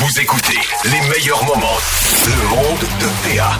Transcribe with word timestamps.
Vous 0.00 0.18
écoutez 0.18 0.58
les 0.84 1.00
meilleurs 1.10 1.44
moments. 1.44 1.76
Le 2.26 2.48
monde 2.48 2.80
de 3.00 3.36
PA. 3.36 3.58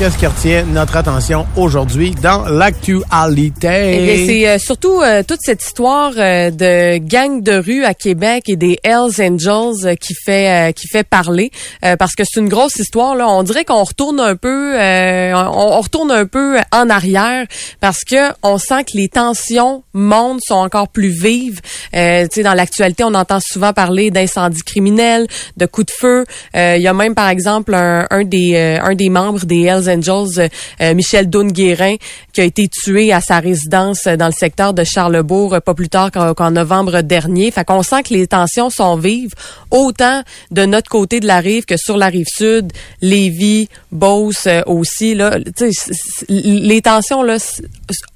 Qu'est-ce 0.00 0.16
qui 0.16 0.26
retient 0.26 0.64
notre 0.64 0.96
attention 0.96 1.46
aujourd'hui 1.58 2.12
dans 2.12 2.46
l'actualité? 2.48 3.68
Eh 3.68 4.26
c'est 4.26 4.48
euh, 4.48 4.58
surtout 4.58 4.98
euh, 5.02 5.22
toute 5.22 5.40
cette 5.42 5.62
histoire 5.62 6.12
euh, 6.16 6.50
de 6.50 6.96
gang 6.96 7.42
de 7.42 7.52
rue 7.52 7.84
à 7.84 7.92
Québec 7.92 8.44
et 8.48 8.56
des 8.56 8.78
Hells 8.82 9.20
Angels 9.20 9.84
euh, 9.84 9.94
qui 9.96 10.14
fait 10.14 10.72
qui 10.74 10.88
fait 10.88 11.04
parler 11.04 11.50
parce 11.98 12.14
que 12.14 12.22
c'est 12.24 12.40
une 12.40 12.48
grosse 12.48 12.76
histoire 12.76 13.14
là. 13.14 13.28
On 13.28 13.42
dirait 13.42 13.66
qu'on 13.66 13.84
retourne 13.84 14.20
un 14.20 14.36
peu 14.36 14.74
on, 14.78 15.34
on, 15.34 15.80
retourne 15.82 16.10
un 16.10 16.24
peu 16.24 16.56
en 16.72 16.88
arrière 16.88 17.46
parce 17.80 18.02
que 18.02 18.32
on 18.42 18.56
sent 18.56 18.84
que 18.84 18.96
les 18.96 19.08
tensions 19.08 19.82
montent 19.92 20.40
sont 20.42 20.54
encore 20.54 20.88
plus 20.88 21.10
vives. 21.10 21.60
tu 21.92 21.98
sais 21.98 22.42
dans 22.42 22.54
l'actualité, 22.54 23.04
on 23.04 23.12
entend 23.12 23.40
souvent 23.42 23.74
parler 23.74 24.10
d'incendies 24.10 24.62
criminels, 24.62 25.26
de 25.58 25.66
coups 25.66 25.88
de 25.88 25.92
feu. 25.92 26.24
Il 26.54 26.80
y 26.80 26.88
a 26.88 26.94
même 26.94 27.14
par 27.14 27.28
exemple 27.28 27.74
un, 27.74 28.06
un 28.10 28.24
des 28.24 28.56
un 28.56 28.94
des 28.94 29.10
membres 29.10 29.44
des 29.44 29.64
Hells 29.64 29.89
Angels, 29.90 30.48
euh, 30.80 30.94
Michel 30.94 31.28
Doune-Guérin, 31.28 31.96
qui 32.32 32.40
a 32.40 32.44
été 32.44 32.68
tué 32.68 33.12
à 33.12 33.20
sa 33.20 33.40
résidence 33.40 34.04
dans 34.04 34.26
le 34.26 34.32
secteur 34.32 34.74
de 34.74 34.84
Charlebourg 34.84 35.54
euh, 35.54 35.60
pas 35.60 35.74
plus 35.74 35.88
tard 35.88 36.10
qu'en 36.10 36.50
novembre 36.50 37.02
dernier. 37.02 37.50
Fait 37.50 37.64
qu'on 37.64 37.82
sent 37.82 38.02
que 38.04 38.14
les 38.14 38.26
tensions 38.26 38.70
sont 38.70 38.96
vives, 38.96 39.34
autant 39.70 40.22
de 40.50 40.64
notre 40.64 40.88
côté 40.88 41.20
de 41.20 41.26
la 41.26 41.40
rive 41.40 41.64
que 41.64 41.76
sur 41.76 41.96
la 41.96 42.06
rive 42.06 42.26
sud, 42.28 42.72
Lévis, 43.02 43.68
Beauce 43.92 44.46
euh, 44.46 44.62
aussi. 44.66 45.14
Là, 45.14 45.36
les 46.28 46.82
tensions, 46.82 47.22
là, 47.22 47.36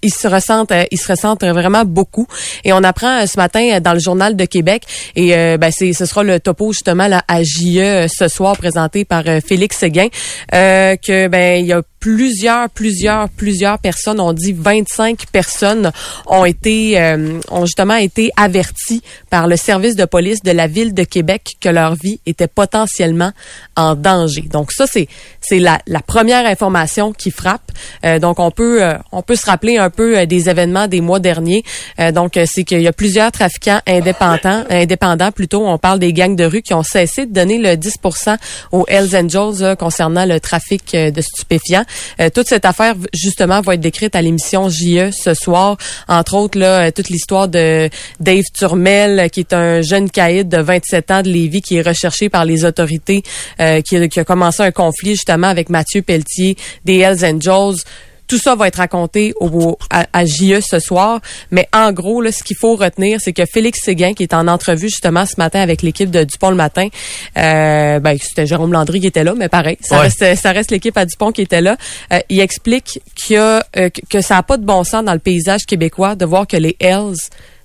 ils 0.02 0.14
se 0.14 0.28
ressentent, 0.28 0.72
ils 0.91 0.98
se 0.98 1.11
ressentent 1.11 1.45
vraiment 1.45 1.84
beaucoup. 1.84 2.27
Et 2.64 2.72
on 2.72 2.83
apprend 2.83 3.27
ce 3.27 3.36
matin 3.36 3.80
dans 3.80 3.92
le 3.92 4.00
journal 4.00 4.36
de 4.36 4.45
Québec, 4.45 4.84
et 5.16 5.30
ben, 5.59 5.70
c'est, 5.70 5.92
ce 5.92 6.06
sera 6.06 6.22
le 6.22 6.41
topo 6.41 6.72
justement 6.72 7.09
là, 7.09 7.22
à 7.28 7.42
JE 7.42 8.06
ce 8.09 8.28
soir 8.28 8.56
présenté 8.56 9.05
par 9.05 9.25
Félix 9.45 9.78
Séguin, 9.78 10.09
que 10.50 11.28
ben 11.28 11.53
il 11.60 11.66
y 11.66 11.72
a 11.72 11.83
plusieurs, 12.05 12.69
plusieurs, 12.69 13.30
plusieurs 13.30 13.78
personnes, 13.78 14.20
on 14.20 14.34
dit 14.34 14.52
25 14.52 15.24
personnes 15.33 15.91
ont 16.27 16.44
été, 16.44 17.00
euh, 17.00 17.41
ont 17.50 17.64
justement 17.64 17.94
été 17.94 18.30
averties 18.36 19.02
par 19.30 19.46
le 19.46 19.56
service 19.56 19.96
de 19.96 20.05
police 20.05 20.42
de 20.42 20.50
la 20.50 20.66
ville 20.66 20.92
de 20.92 21.02
Québec 21.05 21.52
que 21.62 21.70
leur 21.70 21.94
vie 21.94 22.20
était 22.27 22.46
potentiellement 22.46 23.33
en 23.74 23.94
danger. 23.94 24.42
Donc 24.52 24.70
ça, 24.70 24.84
c'est 24.86 25.08
c'est 25.41 25.58
la, 25.58 25.78
la 25.86 26.00
première 26.00 26.44
information 26.44 27.14
qui 27.14 27.30
frappe. 27.30 27.72
Euh, 28.05 28.18
donc 28.18 28.39
on 28.39 28.50
peut 28.50 28.84
euh, 28.84 28.98
on 29.11 29.22
peut 29.22 29.36
se 29.36 29.46
rappeler 29.46 29.78
un 29.78 29.89
peu 29.89 30.27
des 30.27 30.50
événements 30.50 30.89
des 30.89 31.00
mois 31.00 31.20
derniers. 31.20 31.64
donc 32.12 32.39
c'est 32.44 32.64
qu'il 32.64 32.83
y 32.83 32.86
a 32.86 32.92
plusieurs 32.92 33.33
trafiquants 33.33 33.80
indépendants, 33.86 34.64
indépendants 34.68 35.33
plutôt. 35.33 35.66
On 35.66 35.78
parle 35.78 36.00
des 36.00 36.12
gangs 36.12 36.36
de 36.36 36.44
rue 36.44 36.61
qui 36.61 36.74
ont 36.74 36.83
cessé 36.83 37.24
de 37.24 37.33
donner 37.33 37.56
le 37.56 37.77
10% 37.77 38.36
aux 38.72 38.84
Hells 38.89 39.16
Angels 39.16 39.74
concernant 39.78 40.27
le 40.27 40.39
trafic 40.39 40.94
de 40.94 41.20
stupéfiants. 41.22 41.84
Euh, 42.20 42.31
toute 42.31 42.48
cette 42.48 42.64
affaire, 42.64 42.95
justement, 43.12 43.61
va 43.61 43.75
être 43.75 43.81
décrite 43.81 44.17
à 44.17 44.23
l'émission 44.23 44.69
JE 44.69 45.11
ce 45.12 45.34
soir. 45.34 45.77
Entre 46.09 46.34
autres, 46.34 46.61
euh, 46.61 46.91
toute 46.91 47.09
l'histoire 47.09 47.48
de 47.48 47.89
Dave 48.20 48.45
Turmel, 48.53 49.31
qui 49.31 49.41
est 49.41 49.53
un 49.53 49.83
jeune 49.83 50.11
caïd 50.11 50.48
de 50.48 50.59
27 50.59 51.11
ans 51.11 51.23
de 51.23 51.28
Lévis, 51.28 51.62
qui 51.62 51.77
est 51.77 51.83
recherché 51.83 52.28
par 52.28 52.45
les 52.45 52.64
autorités, 52.64 53.23
euh, 53.61 53.81
qui, 53.81 54.09
qui, 54.09 54.20
a 54.20 54.25
commencé 54.25 54.62
un 54.62 54.70
conflit, 54.70 55.11
justement, 55.11 55.48
avec 55.48 55.69
Mathieu 55.69 56.03
Pelletier 56.03 56.56
des 56.84 56.98
Hells 56.98 57.25
Angels. 57.25 57.83
Tout 58.27 58.39
ça 58.39 58.55
va 58.55 58.69
être 58.69 58.77
raconté 58.77 59.34
au, 59.41 59.78
à, 59.91 60.06
à 60.12 60.25
JE 60.25 60.61
ce 60.61 60.78
soir. 60.78 61.20
Mais 61.50 61.69
en 61.72 61.92
gros, 61.92 62.20
là, 62.20 62.33
ce 62.33 62.42
qu'il 62.42 62.56
faut 62.56 62.77
retenir, 62.77 63.20
c'est 63.20 63.33
que 63.33 63.44
Félix 63.44 63.80
Séguin, 63.83 64.14
qui 64.14 64.22
est 64.22 64.34
en 64.34 64.48
entrevue 64.48 64.89
justement 64.89 65.27
ce 65.27 65.34
matin 65.39 65.61
avec 65.61 65.83
l'équipe 65.83 66.11
de 66.11 66.25
Dupont 66.25 66.50
le 66.50 66.56
matin, 66.56 66.89
euh, 67.36 68.00
ben, 68.00 68.17
c'était 68.20 68.47
Jérôme 68.47 68.72
Landry 68.72 69.00
qui 69.00 69.06
était 69.06 69.25
là, 69.25 69.34
mais 69.36 69.48
pareil, 69.48 69.77
ça 69.80 70.00
reste, 70.00 70.36
ça 70.36 70.52
reste 70.52 70.70
l'équipe 70.70 70.97
à 70.97 71.05
Dupont 71.05 71.33
qui 71.33 71.42
était 71.42 71.61
là. 71.61 71.77
Euh, 72.12 72.20
il 72.28 72.41
explique 72.41 73.00
qu'il 73.14 73.36
a, 73.36 73.64
euh, 73.77 73.91
que 74.08 74.20
ça 74.20 74.36
n'a 74.36 74.42
pas 74.42 74.56
de 74.56 74.64
bon 74.64 74.85
sens 74.85 75.05
dans 75.05 75.12
le 75.12 75.18
paysage 75.18 75.67
québécois 75.67 76.14
de 76.14 76.24
voir 76.24 76.46
que 76.46 76.56
les 76.56 76.77
Hells 76.80 77.17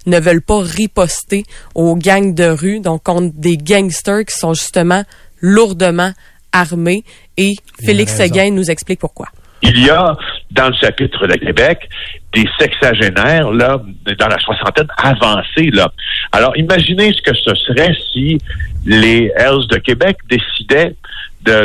ne 0.06 0.20
veulent 0.20 0.42
pas 0.42 0.60
riposter 0.60 1.44
aux 1.76 1.96
gangs 1.96 2.34
de 2.34 2.46
rue, 2.46 2.80
donc 2.80 3.04
contre 3.04 3.32
des 3.36 3.58
gangsters 3.58 4.26
qui 4.26 4.38
sont 4.38 4.54
justement 4.54 5.04
lourdement 5.42 6.12
armés. 6.52 7.04
Et 7.38 7.56
Félix 7.84 8.16
Séguin 8.16 8.52
nous 8.52 8.72
explique 8.72 9.00
pourquoi. 9.00 9.28
Il 9.62 9.84
y 9.84 9.90
a 9.90 10.18
dans 10.52 10.68
le 10.68 10.74
chapitre 10.74 11.28
de 11.28 11.36
Québec 11.36 11.90
des 12.34 12.48
sexagénaires 12.60 13.52
là 13.52 13.82
dans 14.18 14.28
la 14.28 14.40
soixantaine 14.40 14.88
avancée 14.98 15.70
là. 15.72 15.92
Alors 16.32 16.56
imaginez 16.58 17.14
ce 17.14 17.22
que 17.22 17.36
ce 17.36 17.56
serait 17.56 17.94
si 18.12 18.38
les 18.86 19.32
Hells 19.36 19.68
de 19.70 19.78
Québec 19.78 20.18
décidaient 20.30 20.96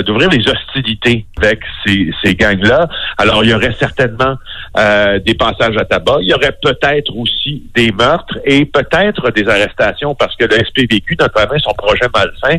d'ouvrir 0.03 0.31
les 0.31 0.45
hostilités 0.49 1.27
avec 1.39 1.61
ces, 1.85 2.11
ces 2.23 2.35
gangs-là. 2.35 2.89
Alors, 3.19 3.45
il 3.45 3.51
y 3.51 3.55
aurait 3.55 3.75
certainement 3.79 4.37
euh, 4.77 5.19
des 5.21 5.35
passages 5.35 5.77
à 5.77 5.85
tabac. 5.85 6.19
Il 6.23 6.29
y 6.29 6.35
aurait 6.35 6.57
peut-être 6.63 7.15
aussi 7.17 7.63
des 7.75 7.93
meurtres 7.93 8.39
et 8.45 8.65
peut-être 8.65 9.31
des 9.31 9.49
arrestations 9.49 10.15
parce 10.15 10.35
que 10.37 10.45
le 10.45 10.57
SPVQ, 10.65 11.17
notamment 11.21 11.59
son 11.59 11.73
projet 11.75 12.07
malsain, 12.15 12.59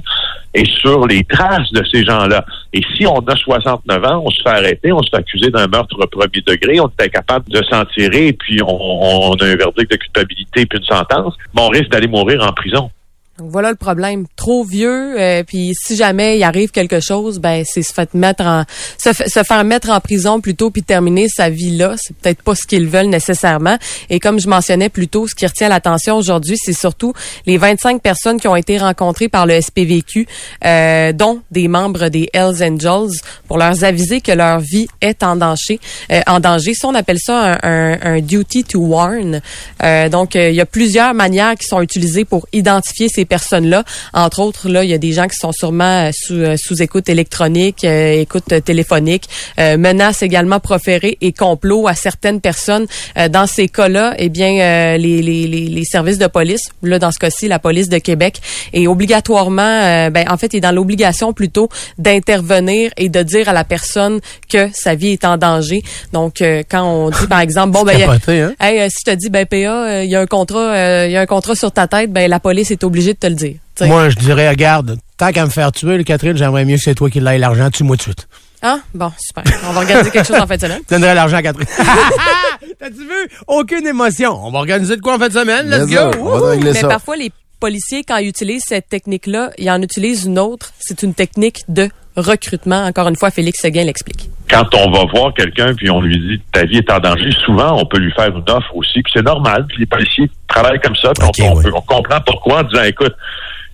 est 0.54 0.66
sur 0.80 1.06
les 1.08 1.24
traces 1.24 1.72
de 1.72 1.84
ces 1.92 2.06
gens-là. 2.06 2.46
Et 2.74 2.82
si 2.96 3.06
on 3.06 3.20
a 3.20 3.36
69 3.36 4.06
ans, 4.06 4.24
on 4.26 4.30
se 4.30 4.42
fait 4.42 4.50
arrêter, 4.50 4.92
on 4.92 5.02
se 5.02 5.10
fait 5.10 5.18
accuser 5.18 5.50
d'un 5.50 5.68
meurtre 5.68 5.98
au 6.00 6.08
premier 6.08 6.42
degré, 6.46 6.80
on 6.80 6.88
est 6.88 7.04
incapable 7.06 7.50
de 7.50 7.62
s'en 7.64 7.84
tirer, 7.86 8.28
et 8.28 8.34
puis 8.34 8.62
on, 8.62 8.68
on, 8.68 9.34
a 9.34 9.46
un 9.46 9.56
verdict 9.56 9.92
de 9.92 9.98
culpabilité 9.98 10.66
puis 10.66 10.80
une 10.80 10.86
sentence, 10.86 11.34
mais 11.54 11.62
on 11.62 11.70
risque 11.70 11.90
d'aller 11.90 12.08
mourir 12.08 12.42
en 12.44 12.54
prison. 12.54 12.90
Donc 13.38 13.52
voilà 13.52 13.70
le 13.70 13.76
problème. 13.76 14.28
Trop 14.38 14.64
vieux, 14.64 15.20
euh, 15.20 15.44
puis 15.44 15.74
si 15.76 15.98
jamais 15.98 16.38
il 16.38 16.44
arrive 16.44 16.72
quelque 16.72 17.02
chose, 17.02 17.40
ben 17.40 17.66
c'est 17.66 17.82
se 17.82 17.92
faire 17.92 18.06
mettre 18.14 18.46
en 18.46 18.64
se, 18.98 19.12
faire 19.44 19.64
mettre 19.66 19.90
en 19.90 20.00
prison 20.00 20.40
plutôt 20.40 20.72
puis 20.72 20.84
terminer 20.84 21.28
sa 21.28 21.50
vie 21.50 21.76
là. 21.76 21.96
C'est 21.98 22.16
peut-être 22.16 22.42
pas 22.42 22.56
ce 22.56 22.66
qu'ils 22.66 22.88
veulent 22.88 23.10
nécessairement. 23.10 23.78
Et 24.10 24.22
comme 24.22 24.40
je 24.40 24.48
mentionnais 24.48 24.88
plus 24.88 25.10
tôt, 25.10 25.28
ce 25.28 25.36
qui 25.36 25.46
retient 25.46 25.68
l'attention 25.68 26.16
aujourd'hui, 26.16 26.56
c'est 26.58 26.72
surtout 26.72 27.12
les 27.46 27.58
25 27.58 28.02
personnes 28.02 28.40
qui 28.40 28.48
ont 28.48 28.56
été 28.56 28.78
rencontrées 28.78 29.28
par 29.28 29.46
le 29.46 29.60
SPVQ, 29.60 30.28
euh, 30.64 31.12
dont 31.12 31.42
des 31.52 31.68
membres 31.68 32.08
des 32.08 32.30
Hells 32.32 32.64
Angels, 32.64 33.20
pour 33.50 33.58
leur 33.58 33.84
aviser 33.84 34.22
que 34.22 34.32
leur 34.32 34.62
vie 34.62 34.88
est 35.02 35.24
en 35.24 35.36
danger. 35.36 35.82
Euh, 36.10 36.22
en 36.28 36.40
danger, 36.40 36.74
ça 36.74 36.88
on 36.88 36.96
appelle 36.96 37.20
ça 37.20 37.58
un, 37.64 38.00
un, 38.02 38.22
duty 38.22 38.64
to 38.64 38.80
warn. 38.80 39.42
Euh, 39.84 40.08
donc 40.08 40.36
il 40.36 40.56
y 40.56 40.62
a 40.62 40.66
plusieurs 40.66 41.14
manières 41.14 41.56
qui 41.56 41.68
sont 41.68 41.82
utilisées 41.82 42.24
pour 42.24 42.48
identifier 42.54 43.10
ces 43.10 43.25
personnes-là. 43.26 43.84
Entre 44.14 44.40
autres, 44.40 44.70
là, 44.70 44.84
il 44.84 44.90
y 44.90 44.94
a 44.94 44.98
des 44.98 45.12
gens 45.12 45.28
qui 45.28 45.38
sont 45.38 45.52
sûrement 45.52 46.08
euh, 46.08 46.12
sous, 46.14 46.34
euh, 46.34 46.56
sous 46.58 46.82
écoute 46.82 47.10
électronique, 47.10 47.84
euh, 47.84 48.22
écoute 48.22 48.54
téléphonique, 48.64 49.28
menaces 49.58 50.22
également 50.22 50.60
proférées 50.60 51.18
et 51.22 51.32
complots 51.32 51.88
à 51.88 51.94
certaines 51.94 52.42
personnes. 52.42 52.88
dans 53.30 53.48
ces 53.48 53.68
cas-là, 53.68 54.14
eh 54.18 54.30
bien, 54.30 54.98
les, 54.98 55.22
les, 55.22 55.48
les, 55.48 55.84
services 55.84 56.18
de 56.18 56.28
police, 56.28 56.62
là, 56.84 57.00
dans 57.00 57.12
ce 57.12 57.20
cas-ci, 57.20 57.48
la 57.48 57.60
police 57.60 57.90
de 57.90 57.98
Québec, 57.98 58.42
est 58.74 58.88
obligatoirement, 58.88 60.10
ben, 60.10 60.26
en 60.30 60.38
fait, 60.38 60.54
est 60.54 60.62
dans 60.62 60.72
l'obligation 60.72 61.34
plutôt 61.34 61.70
d'intervenir 61.98 62.92
et 62.98 63.10
de 63.10 63.24
dire 63.24 63.50
à 63.50 63.54
la 63.54 63.64
personne 63.64 64.20
que 64.50 64.70
sa 64.74 64.96
vie 64.96 65.10
est 65.10 65.26
en 65.26 65.38
danger. 65.38 65.84
Donc, 66.14 66.44
quand 66.70 66.84
on 66.84 67.10
dit, 67.10 67.28
par 67.28 67.40
exemple, 67.40 67.72
bon, 67.72 67.84
ben, 67.86 68.02
hein? 68.02 68.54
hey, 68.60 68.90
si 68.90 68.98
je 69.06 69.12
te 69.12 69.16
dis, 69.16 69.30
ben, 69.30 69.46
PA, 69.46 70.04
il 70.04 70.10
y 70.10 70.16
a 70.16 70.20
un 70.20 70.28
contrat, 70.28 71.06
il 71.06 71.12
y 71.12 71.18
a 71.18 71.22
un 71.22 71.26
contrat 71.26 71.56
sur 71.56 71.72
ta 71.72 71.88
tête, 71.88 72.12
ben, 72.12 72.30
la 72.30 72.40
police 72.40 72.72
est 72.72 72.84
obligée 72.84 73.14
te 73.16 73.28
le 73.28 73.36
dire. 73.36 73.56
Moi, 73.82 74.10
je 74.10 74.16
dirais, 74.16 74.50
regarde, 74.50 74.98
tant 75.18 75.32
qu'à 75.32 75.46
me 75.46 75.50
faire 75.50 75.72
tuer, 75.72 76.04
Catherine, 76.04 76.38
j'aimerais 76.38 76.66
mieux 76.66 76.76
que 76.78 76.82
c'est 76.82 76.96
toi 76.96 77.10
qui 77.10 77.20
l'aille 77.20 77.40
l'argent. 77.40 77.70
Tue-moi 77.70 77.98
tout 77.98 78.12
de 78.12 78.16
suite. 78.16 78.28
Ah, 78.62 78.80
bon, 78.94 79.12
super. 79.20 79.44
On 79.68 79.74
va 79.74 79.82
organiser 79.82 80.10
quelque 80.12 80.28
chose 80.28 80.40
en 80.40 80.48
fin 80.48 80.56
de 80.56 80.62
semaine. 80.62 80.82
Tu 80.88 80.94
donnerais 80.94 81.14
l'argent 81.14 81.38
à 81.38 81.42
Catherine. 81.44 81.68
T'as-tu 82.80 82.96
vu? 82.96 83.30
Aucune 83.48 83.86
émotion. 83.86 84.40
On 84.44 84.52
va 84.52 84.60
organiser 84.60 84.96
de 84.96 85.02
quoi 85.02 85.16
en 85.16 85.20
fin 85.20 85.28
de 85.28 85.34
semaine? 85.34 85.70
Let's 85.70 85.88
go! 85.88 86.58
Mais 86.64 86.82
parfois, 86.82 87.16
les 87.18 87.32
policiers, 87.60 88.04
quand 88.04 88.18
ils 88.18 88.28
utilisent 88.28 88.64
cette 88.66 88.90
technique-là, 88.90 89.52
ils 89.58 89.70
en 89.70 89.82
utilisent 89.82 90.26
une 90.26 90.40
autre. 90.40 90.72
C'est 90.80 91.04
une 91.04 91.14
technique 91.14 91.64
de 91.68 91.90
recrutement. 92.16 92.86
Encore 92.86 93.08
une 93.08 93.16
fois, 93.16 93.30
Félix 93.32 93.60
Seguin 93.62 93.84
l'explique. 93.84 94.30
Quand 94.50 94.74
on 94.76 94.92
va 94.92 95.06
voir 95.06 95.34
quelqu'un 95.34 95.74
puis 95.74 95.90
on 95.90 96.02
lui 96.02 96.20
dit 96.20 96.42
ta 96.52 96.66
vie 96.66 96.78
est 96.78 96.92
en 96.92 97.00
danger, 97.00 97.32
souvent 97.46 97.80
on 97.82 97.86
peut 97.86 97.98
lui 97.98 98.12
faire 98.14 98.36
une 98.36 98.50
offre 98.50 98.76
aussi, 98.76 99.02
puis 99.02 99.12
c'est 99.14 99.26
normal. 99.26 99.66
Puis 99.68 99.80
les 99.80 99.86
policiers 99.86 100.30
travaillent 100.48 100.80
comme 100.80 100.96
ça, 100.96 101.12
puis 101.14 101.44
on, 101.44 101.82
comprend 101.82 102.22
pourquoi 102.26 102.60
en 102.60 102.64
disant 102.64 102.84
écoute, 102.84 103.16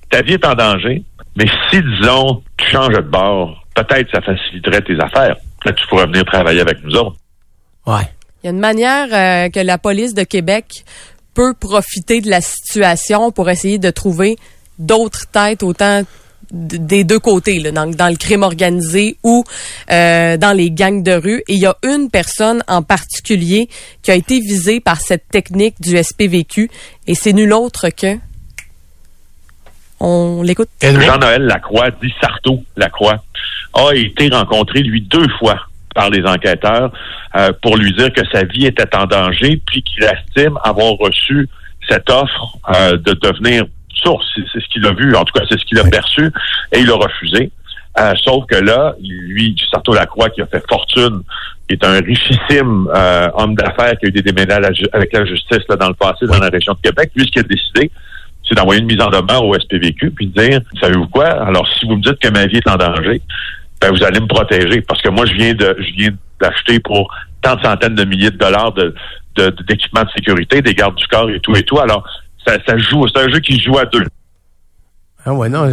ta 0.09 0.21
vie 0.21 0.33
est 0.33 0.45
en 0.45 0.55
danger, 0.55 1.03
mais 1.35 1.45
si 1.69 1.81
disons 1.81 2.41
tu 2.57 2.69
changes 2.71 2.95
de 2.95 3.01
bord, 3.01 3.63
peut-être 3.75 4.09
ça 4.11 4.21
faciliterait 4.21 4.81
tes 4.81 4.99
affaires. 4.99 5.35
Peut-être 5.61 5.77
tu 5.77 5.87
pourrais 5.87 6.07
venir 6.07 6.25
travailler 6.25 6.61
avec 6.61 6.83
nous 6.83 6.95
autres. 6.95 7.17
Ouais. 7.85 8.09
Il 8.43 8.47
y 8.47 8.49
a 8.49 8.53
une 8.53 8.59
manière 8.59 9.07
euh, 9.13 9.49
que 9.49 9.59
la 9.59 9.77
police 9.77 10.15
de 10.15 10.23
Québec 10.23 10.83
peut 11.33 11.53
profiter 11.53 12.21
de 12.21 12.29
la 12.29 12.41
situation 12.41 13.31
pour 13.31 13.49
essayer 13.49 13.77
de 13.77 13.89
trouver 13.89 14.37
d'autres 14.79 15.27
têtes 15.27 15.63
autant 15.63 16.03
des 16.51 17.03
deux 17.05 17.19
côtés, 17.19 17.59
dans, 17.71 17.85
le 17.85 18.17
crime 18.17 18.43
organisé 18.43 19.17
ou 19.23 19.43
euh, 19.89 20.35
dans 20.35 20.51
les 20.51 20.69
gangs 20.69 21.01
de 21.01 21.13
rue. 21.13 21.43
Et 21.47 21.53
il 21.53 21.59
y 21.59 21.65
a 21.65 21.77
une 21.83 22.09
personne 22.09 22.61
en 22.67 22.83
particulier 22.83 23.69
qui 24.01 24.11
a 24.11 24.15
été 24.15 24.39
visée 24.39 24.81
par 24.81 24.99
cette 24.99 25.29
technique 25.29 25.75
du 25.79 25.97
SPVQ 25.97 26.69
et 27.07 27.15
c'est 27.15 27.33
nul 27.33 27.53
autre 27.53 27.89
que... 27.89 28.17
On 30.03 30.41
l'écoute. 30.41 30.67
Jean-Noël 30.81 31.43
Lacroix, 31.43 31.91
dit 32.01 32.11
Sarto 32.19 32.63
Lacroix, 32.75 33.23
a 33.75 33.91
été 33.93 34.29
rencontré, 34.29 34.81
lui, 34.81 35.01
deux 35.01 35.27
fois 35.37 35.67
par 35.93 36.09
les 36.09 36.25
enquêteurs 36.25 36.91
euh, 37.35 37.51
pour 37.61 37.77
lui 37.77 37.93
dire 37.93 38.11
que 38.13 38.21
sa 38.31 38.43
vie 38.43 38.65
était 38.65 38.95
en 38.95 39.05
danger, 39.05 39.61
puis 39.65 39.83
qu'il 39.83 40.03
estime 40.03 40.57
avoir 40.63 40.93
reçu 40.93 41.47
cette 41.89 42.09
offre 42.09 42.57
euh, 42.75 42.97
de 42.97 43.13
devenir 43.13 43.65
source. 43.93 44.25
C'est 44.35 44.61
ce 44.61 44.67
qu'il 44.69 44.85
a 44.85 44.93
vu, 44.93 45.15
en 45.15 45.23
tout 45.23 45.37
cas, 45.37 45.45
c'est 45.49 45.59
ce 45.59 45.65
qu'il 45.65 45.79
a 45.79 45.83
perçu, 45.83 46.31
et 46.73 46.79
il 46.79 46.89
a 46.89 46.95
refusé. 46.95 47.51
Euh, 47.99 48.13
sauf 48.23 48.45
que 48.45 48.55
là, 48.55 48.95
lui, 49.01 49.55
Sarto 49.69 49.93
Lacroix, 49.93 50.29
qui 50.29 50.41
a 50.41 50.45
fait 50.45 50.63
fortune, 50.69 51.23
qui 51.67 51.75
est 51.75 51.85
un 51.85 51.99
richissime 51.99 52.87
euh, 52.95 53.29
homme 53.35 53.55
d'affaires 53.55 53.97
qui 53.97 54.05
a 54.05 54.09
eu 54.09 54.11
des 54.11 54.21
déménages 54.21 54.83
avec 54.93 55.11
la 55.13 55.25
justice 55.25 55.59
là, 55.69 55.75
dans 55.75 55.89
le 55.89 55.93
passé 55.93 56.25
dans 56.25 56.39
la 56.39 56.49
région 56.49 56.73
de 56.73 56.89
Québec, 56.89 57.11
lui, 57.15 57.25
ce 57.25 57.31
qu'il 57.31 57.41
a 57.41 57.43
décidé, 57.43 57.91
c'est 58.47 58.55
d'envoyer 58.55 58.81
une 58.81 58.87
mise 58.87 59.01
en 59.01 59.09
demeure 59.09 59.45
au 59.45 59.53
SPVQ 59.57 60.11
puis 60.11 60.27
de 60.27 60.41
dire, 60.41 60.61
savez-vous 60.79 61.07
quoi, 61.07 61.25
alors 61.25 61.67
si 61.79 61.85
vous 61.85 61.97
me 61.97 62.01
dites 62.01 62.19
que 62.19 62.29
ma 62.29 62.45
vie 62.45 62.57
est 62.57 62.69
en 62.69 62.77
danger, 62.77 63.21
ben 63.81 63.91
vous 63.91 64.03
allez 64.03 64.19
me 64.19 64.27
protéger 64.27 64.81
parce 64.81 65.01
que 65.01 65.09
moi, 65.09 65.25
je 65.25 65.33
viens 65.33 65.53
de 65.53 65.75
je 65.79 65.93
viens 65.95 66.11
d'acheter 66.39 66.79
pour 66.79 67.11
tant 67.41 67.55
de 67.55 67.61
centaines 67.61 67.95
de 67.95 68.05
milliers 68.05 68.31
de 68.31 68.37
dollars 68.37 68.71
de 68.73 68.93
d'équipements 69.35 70.03
de, 70.03 70.09
sécurité, 70.15 70.61
des 70.61 70.75
gardes 70.75 70.95
du 70.95 71.07
corps 71.07 71.29
et 71.29 71.39
tout 71.39 71.55
et 71.55 71.63
tout. 71.63 71.79
Alors, 71.79 72.07
ça, 72.45 72.57
ça 72.67 72.77
joue, 72.77 73.07
c'est 73.07 73.21
un 73.21 73.29
jeu 73.29 73.39
qui 73.39 73.59
joue 73.61 73.77
à 73.77 73.85
deux. 73.85 74.03
Ah 75.25 75.33
ouais, 75.33 75.49
non. 75.49 75.69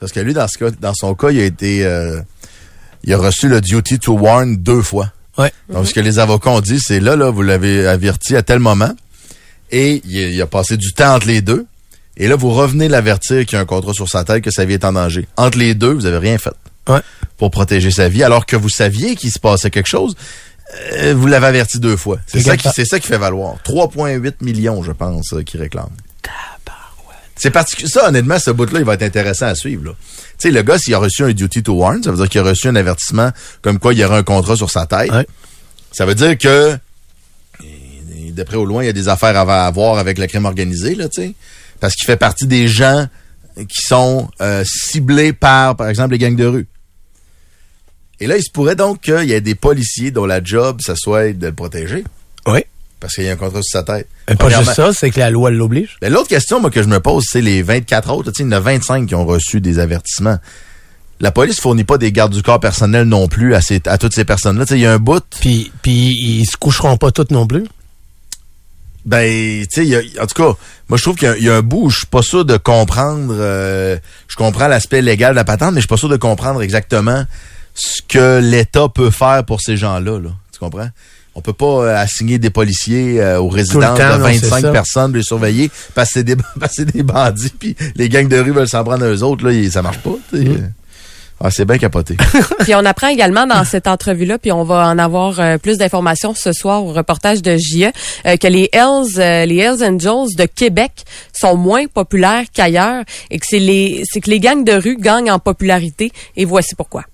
Parce 0.00 0.12
que 0.12 0.20
lui, 0.20 0.34
dans, 0.34 0.46
ce 0.46 0.58
cas, 0.58 0.70
dans 0.70 0.94
son 0.94 1.14
cas, 1.14 1.30
il 1.30 1.40
a 1.40 1.44
été. 1.44 1.84
euh, 1.84 2.20
il 3.04 3.12
a 3.12 3.18
reçu 3.18 3.48
le 3.48 3.60
duty 3.60 3.98
to 3.98 4.12
warn 4.14 4.56
deux 4.56 4.82
fois. 4.82 5.12
Ouais. 5.36 5.52
Donc, 5.68 5.86
ce 5.86 5.94
que 5.94 6.00
les 6.00 6.18
avocats 6.18 6.50
ont 6.50 6.60
dit, 6.60 6.80
c'est 6.80 7.00
là, 7.00 7.16
là, 7.16 7.30
vous 7.30 7.42
l'avez 7.42 7.86
averti 7.86 8.36
à 8.36 8.42
tel 8.42 8.60
moment. 8.60 8.90
Et 9.70 10.00
il 10.04 10.40
a 10.40 10.46
passé 10.46 10.76
du 10.76 10.92
temps 10.92 11.14
entre 11.14 11.26
les 11.26 11.42
deux. 11.42 11.66
Et 12.16 12.28
là, 12.28 12.36
vous 12.36 12.50
revenez 12.50 12.88
l'avertir 12.88 13.44
qu'il 13.44 13.56
y 13.56 13.58
a 13.58 13.60
un 13.60 13.64
contrat 13.66 13.92
sur 13.92 14.08
sa 14.08 14.22
tête, 14.24 14.42
que 14.44 14.50
sa 14.50 14.64
vie 14.64 14.74
est 14.74 14.84
en 14.84 14.92
danger. 14.92 15.26
Entre 15.36 15.58
les 15.58 15.74
deux, 15.74 15.92
vous 15.92 16.06
avez 16.06 16.18
rien 16.18 16.38
fait. 16.38 16.52
Ouais. 16.88 17.00
Pour 17.38 17.50
protéger 17.50 17.90
sa 17.90 18.08
vie, 18.08 18.22
alors 18.22 18.46
que 18.46 18.56
vous 18.56 18.68
saviez 18.68 19.16
qu'il 19.16 19.32
se 19.32 19.38
passait 19.38 19.70
quelque 19.70 19.88
chose. 19.88 20.14
euh, 20.94 21.14
vous 21.16 21.26
l'avez 21.26 21.46
averti 21.46 21.78
deux 21.80 21.96
fois. 21.96 22.18
C'est 22.26 22.40
ça, 22.40 22.56
qui, 22.56 22.62
pa- 22.64 22.72
c'est 22.74 22.84
ça 22.84 23.00
qui 23.00 23.06
fait 23.08 23.18
valoir. 23.18 23.56
3,8 23.64 24.34
millions, 24.42 24.82
je 24.82 24.92
pense, 24.92 25.32
euh, 25.32 25.42
qui 25.42 25.56
réclament. 25.58 25.90
C'est 27.36 27.50
particulier. 27.50 27.88
Ça, 27.88 28.08
honnêtement, 28.08 28.38
ce 28.38 28.50
bout-là, 28.52 28.78
il 28.78 28.84
va 28.84 28.94
être 28.94 29.02
intéressant 29.02 29.46
à 29.46 29.54
suivre. 29.56 29.84
là. 29.86 29.90
Tu 30.38 30.48
sais, 30.48 30.50
le 30.52 30.62
gars, 30.62 30.78
s'il 30.78 30.94
a 30.94 30.98
reçu 30.98 31.24
un 31.24 31.32
duty 31.32 31.62
to 31.64 31.72
warn, 31.74 32.02
ça 32.02 32.10
veut 32.12 32.16
dire 32.16 32.28
qu'il 32.28 32.40
a 32.40 32.44
reçu 32.44 32.68
un 32.68 32.76
avertissement 32.76 33.30
comme 33.60 33.78
quoi 33.80 33.92
il 33.92 33.98
y 33.98 34.04
aura 34.04 34.16
un 34.18 34.22
contrat 34.22 34.54
sur 34.56 34.70
sa 34.70 34.86
tête. 34.86 35.10
Ouais. 35.10 35.26
Ça 35.90 36.06
veut 36.06 36.14
dire 36.14 36.38
que, 36.38 36.76
et 37.62 38.30
d'après 38.30 38.56
au 38.56 38.64
loin, 38.64 38.82
il 38.82 38.86
y 38.86 38.88
a 38.88 38.92
des 38.92 39.08
affaires 39.08 39.36
à, 39.36 39.66
à 39.66 39.70
voir 39.70 39.98
avec 39.98 40.18
le 40.18 40.26
crime 40.26 40.44
organisé, 40.44 40.94
là, 40.94 41.08
tu 41.08 41.22
sais. 41.22 41.34
Parce 41.80 41.94
qu'il 41.94 42.06
fait 42.06 42.16
partie 42.16 42.46
des 42.46 42.68
gens 42.68 43.06
qui 43.56 43.82
sont 43.86 44.28
euh, 44.40 44.64
ciblés 44.66 45.32
par, 45.32 45.76
par 45.76 45.88
exemple, 45.88 46.12
les 46.12 46.18
gangs 46.18 46.36
de 46.36 46.46
rue. 46.46 46.66
Et 48.20 48.26
là, 48.26 48.36
il 48.36 48.42
se 48.42 48.50
pourrait 48.50 48.76
donc 48.76 49.02
qu'il 49.02 49.24
y 49.24 49.32
ait 49.32 49.40
des 49.40 49.54
policiers 49.54 50.10
dont 50.10 50.26
la 50.26 50.42
job, 50.42 50.80
ça 50.80 50.94
soit 50.96 51.32
de 51.32 51.46
le 51.46 51.52
protéger. 51.52 52.04
Oui. 52.46 52.60
Parce 53.00 53.14
qu'il 53.14 53.24
y 53.24 53.28
a 53.28 53.32
un 53.32 53.36
contrat 53.36 53.60
sur 53.62 53.80
sa 53.80 53.82
tête. 53.82 54.08
Mais 54.28 54.36
pas 54.36 54.48
juste 54.48 54.74
ça, 54.74 54.92
c'est 54.92 55.10
que 55.10 55.20
la 55.20 55.30
loi 55.30 55.50
l'oblige. 55.50 55.98
ben, 56.00 56.12
L'autre 56.12 56.28
question 56.28 56.60
moi, 56.60 56.70
que 56.70 56.82
je 56.82 56.88
me 56.88 57.00
pose, 57.00 57.24
c'est 57.30 57.42
les 57.42 57.62
24 57.62 58.10
autres. 58.10 58.32
Il 58.38 58.42
y 58.42 58.48
en 58.48 58.52
a 58.52 58.60
25 58.60 59.06
qui 59.06 59.14
ont 59.14 59.26
reçu 59.26 59.60
des 59.60 59.78
avertissements. 59.78 60.38
La 61.20 61.30
police 61.30 61.60
fournit 61.60 61.84
pas 61.84 61.98
des 61.98 62.12
gardes 62.12 62.32
du 62.32 62.42
corps 62.42 62.60
personnels 62.60 63.06
non 63.06 63.28
plus 63.28 63.54
à, 63.54 63.60
ces, 63.60 63.80
à 63.86 63.98
toutes 63.98 64.14
ces 64.14 64.24
personnes-là. 64.24 64.64
Il 64.70 64.78
y 64.78 64.86
a 64.86 64.92
un 64.92 64.98
bout. 64.98 65.22
Puis, 65.40 65.70
puis 65.82 66.14
ils 66.18 66.46
se 66.46 66.56
coucheront 66.56 66.96
pas 66.96 67.10
toutes 67.10 67.30
non 67.30 67.46
plus. 67.46 67.64
Ben, 69.04 69.66
tu 69.70 69.86
sais, 69.86 70.20
en 70.20 70.26
tout 70.26 70.42
cas, 70.42 70.58
moi 70.88 70.96
je 70.96 71.02
trouve 71.02 71.16
qu'il 71.16 71.36
y 71.38 71.44
y, 71.44 71.48
a 71.50 71.56
un 71.56 71.62
bout 71.62 71.84
où 71.84 71.90
je 71.90 71.98
suis 71.98 72.06
pas 72.06 72.22
sûr 72.22 72.44
de 72.44 72.56
comprendre. 72.56 73.34
euh, 73.38 73.98
je 74.28 74.36
comprends 74.36 74.66
l'aspect 74.66 75.02
légal 75.02 75.32
de 75.32 75.36
la 75.36 75.44
patente, 75.44 75.70
mais 75.72 75.80
je 75.80 75.82
suis 75.82 75.88
pas 75.88 75.96
sûr 75.98 76.08
de 76.08 76.16
comprendre 76.16 76.62
exactement 76.62 77.24
ce 77.74 78.00
que 78.08 78.40
l'État 78.40 78.88
peut 78.88 79.10
faire 79.10 79.44
pour 79.44 79.60
ces 79.60 79.76
gens-là. 79.76 80.18
Là. 80.18 80.30
Tu 80.52 80.58
comprends? 80.58 80.88
On 81.34 81.40
peut 81.40 81.52
pas 81.52 81.66
euh, 81.66 81.96
assigner 81.96 82.38
des 82.38 82.50
policiers 82.50 83.20
euh, 83.20 83.40
aux 83.40 83.48
résidences 83.48 83.98
temps, 83.98 84.16
de 84.16 84.22
non, 84.22 84.28
c'est 84.28 84.46
25 84.46 84.60
ça. 84.60 84.70
personnes, 84.70 85.12
de 85.12 85.18
les 85.18 85.24
surveiller, 85.24 85.70
parce 85.94 86.10
que 86.10 86.14
c'est 86.14 86.24
des, 86.24 86.36
parce 86.60 86.76
que 86.76 86.76
c'est 86.76 86.92
des 86.92 87.02
bandits, 87.02 87.52
puis 87.58 87.76
les 87.96 88.08
gangs 88.08 88.28
de 88.28 88.38
rue 88.38 88.52
veulent 88.52 88.68
s'en 88.68 88.84
prendre 88.84 89.04
à 89.04 89.08
eux 89.08 89.22
autres, 89.22 89.44
là, 89.44 89.52
et 89.52 89.68
ça 89.68 89.82
marche 89.82 89.98
pas. 89.98 90.14
tu 90.30 90.44
sais. 90.44 90.62
Ah, 91.40 91.50
c'est 91.50 91.64
bien 91.64 91.78
capoté. 91.78 92.16
Puis 92.60 92.74
on 92.74 92.84
apprend 92.84 93.08
également 93.08 93.46
dans 93.46 93.64
cette 93.64 93.86
entrevue-là, 93.86 94.38
puis 94.38 94.52
on 94.52 94.64
va 94.64 94.88
en 94.88 94.98
avoir 94.98 95.40
euh, 95.40 95.58
plus 95.58 95.78
d'informations 95.78 96.34
ce 96.34 96.52
soir 96.52 96.84
au 96.84 96.92
reportage 96.92 97.42
de 97.42 97.56
JE, 97.56 97.90
euh, 98.26 98.36
que 98.36 98.46
les 98.46 98.68
Hells, 98.72 99.18
euh, 99.18 99.44
les 99.44 99.56
Hells 99.58 99.82
Angels 99.82 100.36
de 100.36 100.46
Québec 100.46 101.04
sont 101.32 101.56
moins 101.56 101.86
populaires 101.86 102.44
qu'ailleurs 102.52 103.04
et 103.30 103.38
que 103.38 103.46
c'est 103.48 103.58
les, 103.58 104.02
c'est 104.10 104.20
que 104.20 104.30
les 104.30 104.40
gangs 104.40 104.64
de 104.64 104.72
rue 104.72 104.96
gagnent 104.96 105.30
en 105.30 105.38
popularité. 105.38 106.12
Et 106.36 106.44
voici 106.44 106.74
pourquoi. 106.74 107.04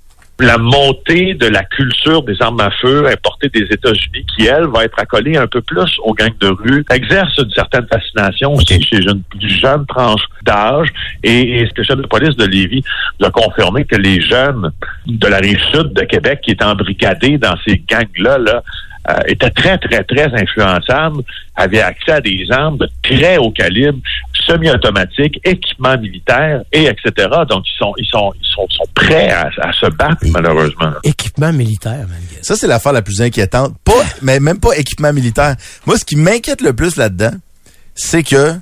La 0.40 0.58
montée 0.58 1.34
de 1.34 1.46
la 1.46 1.62
culture 1.64 2.22
des 2.22 2.34
armes 2.40 2.60
à 2.60 2.70
feu 2.81 3.06
importées 3.06 3.48
des 3.48 3.66
États-Unis, 3.70 4.25
qui, 4.37 4.46
elle, 4.46 4.66
va 4.66 4.84
être 4.84 4.98
accolée 4.98 5.37
un 5.37 5.46
peu 5.46 5.60
plus 5.60 5.90
aux 6.04 6.14
gangs 6.14 6.37
de 6.40 6.48
rue, 6.48 6.84
exerce 6.90 7.37
une 7.38 7.50
certaine 7.50 7.87
fascination 7.92 8.54
aussi 8.54 8.82
chez 8.82 8.98
une 8.98 9.22
plus 9.22 9.60
jeune 9.60 9.87
tranche 9.87 10.22
d'âge. 10.44 10.88
Et, 11.22 11.60
et 11.60 11.66
ce 11.66 11.70
que 11.70 11.81
le 11.81 11.84
chef 11.84 11.96
de 11.96 12.06
police 12.06 12.37
de 12.37 12.44
Lévis 12.44 12.84
nous 13.19 13.26
a 13.26 13.31
confirmé 13.31 13.84
que 13.84 13.96
les 13.96 14.20
jeunes 14.20 14.70
de 15.06 15.26
la 15.26 15.38
rive 15.38 15.60
sud 15.72 15.92
de 15.92 16.02
Québec 16.02 16.40
qui 16.43 16.52
étaient 16.52 16.64
embrigadés 16.64 17.38
dans 17.38 17.56
ces 17.66 17.82
gangs-là, 17.88 18.38
là, 18.38 18.62
euh, 19.08 19.14
étaient 19.26 19.50
très, 19.50 19.79
très, 19.79 20.05
très 20.05 20.26
influençables, 20.35 21.23
avaient 21.56 21.81
accès 21.81 22.12
à 22.12 22.20
des 22.20 22.47
armes 22.50 22.79
de 22.79 22.88
très 23.02 23.38
haut 23.38 23.50
calibre, 23.50 23.99
semi-automatiques, 24.47 25.41
équipements 25.44 25.97
militaires, 25.99 26.62
et 26.73 26.85
etc. 26.85 27.29
Donc, 27.49 27.64
ils 27.67 27.79
sont, 27.79 27.93
ils 27.99 28.06
sont, 28.06 28.32
ils 28.38 28.47
sont, 28.47 28.67
sont 28.69 28.85
prêts 28.94 29.31
à, 29.31 29.50
à 29.62 29.73
se 29.73 29.87
battre, 29.87 30.25
malheureusement. 30.31 30.93
Équipement 31.05 31.52
militaire, 31.52 32.06
man. 32.08 32.20
Ça, 32.43 32.56
c'est 32.56 32.67
l'affaire 32.67 32.93
la 32.93 33.02
plus 33.02 33.20
inquiétante. 33.23 33.75
Pas, 33.85 34.05
mais 34.23 34.41
même 34.41 34.61
pas 34.61 34.76
équipement 34.76 35.12
militaire. 35.12 35.56
Moi, 35.87 35.99
ce 35.99 36.05
qui 36.05 36.17
m'inquiète 36.17 36.61
le 36.61 36.73
plus 36.73 36.96
là-dedans, 36.96 37.32
c'est 37.94 38.23
que 38.23 38.55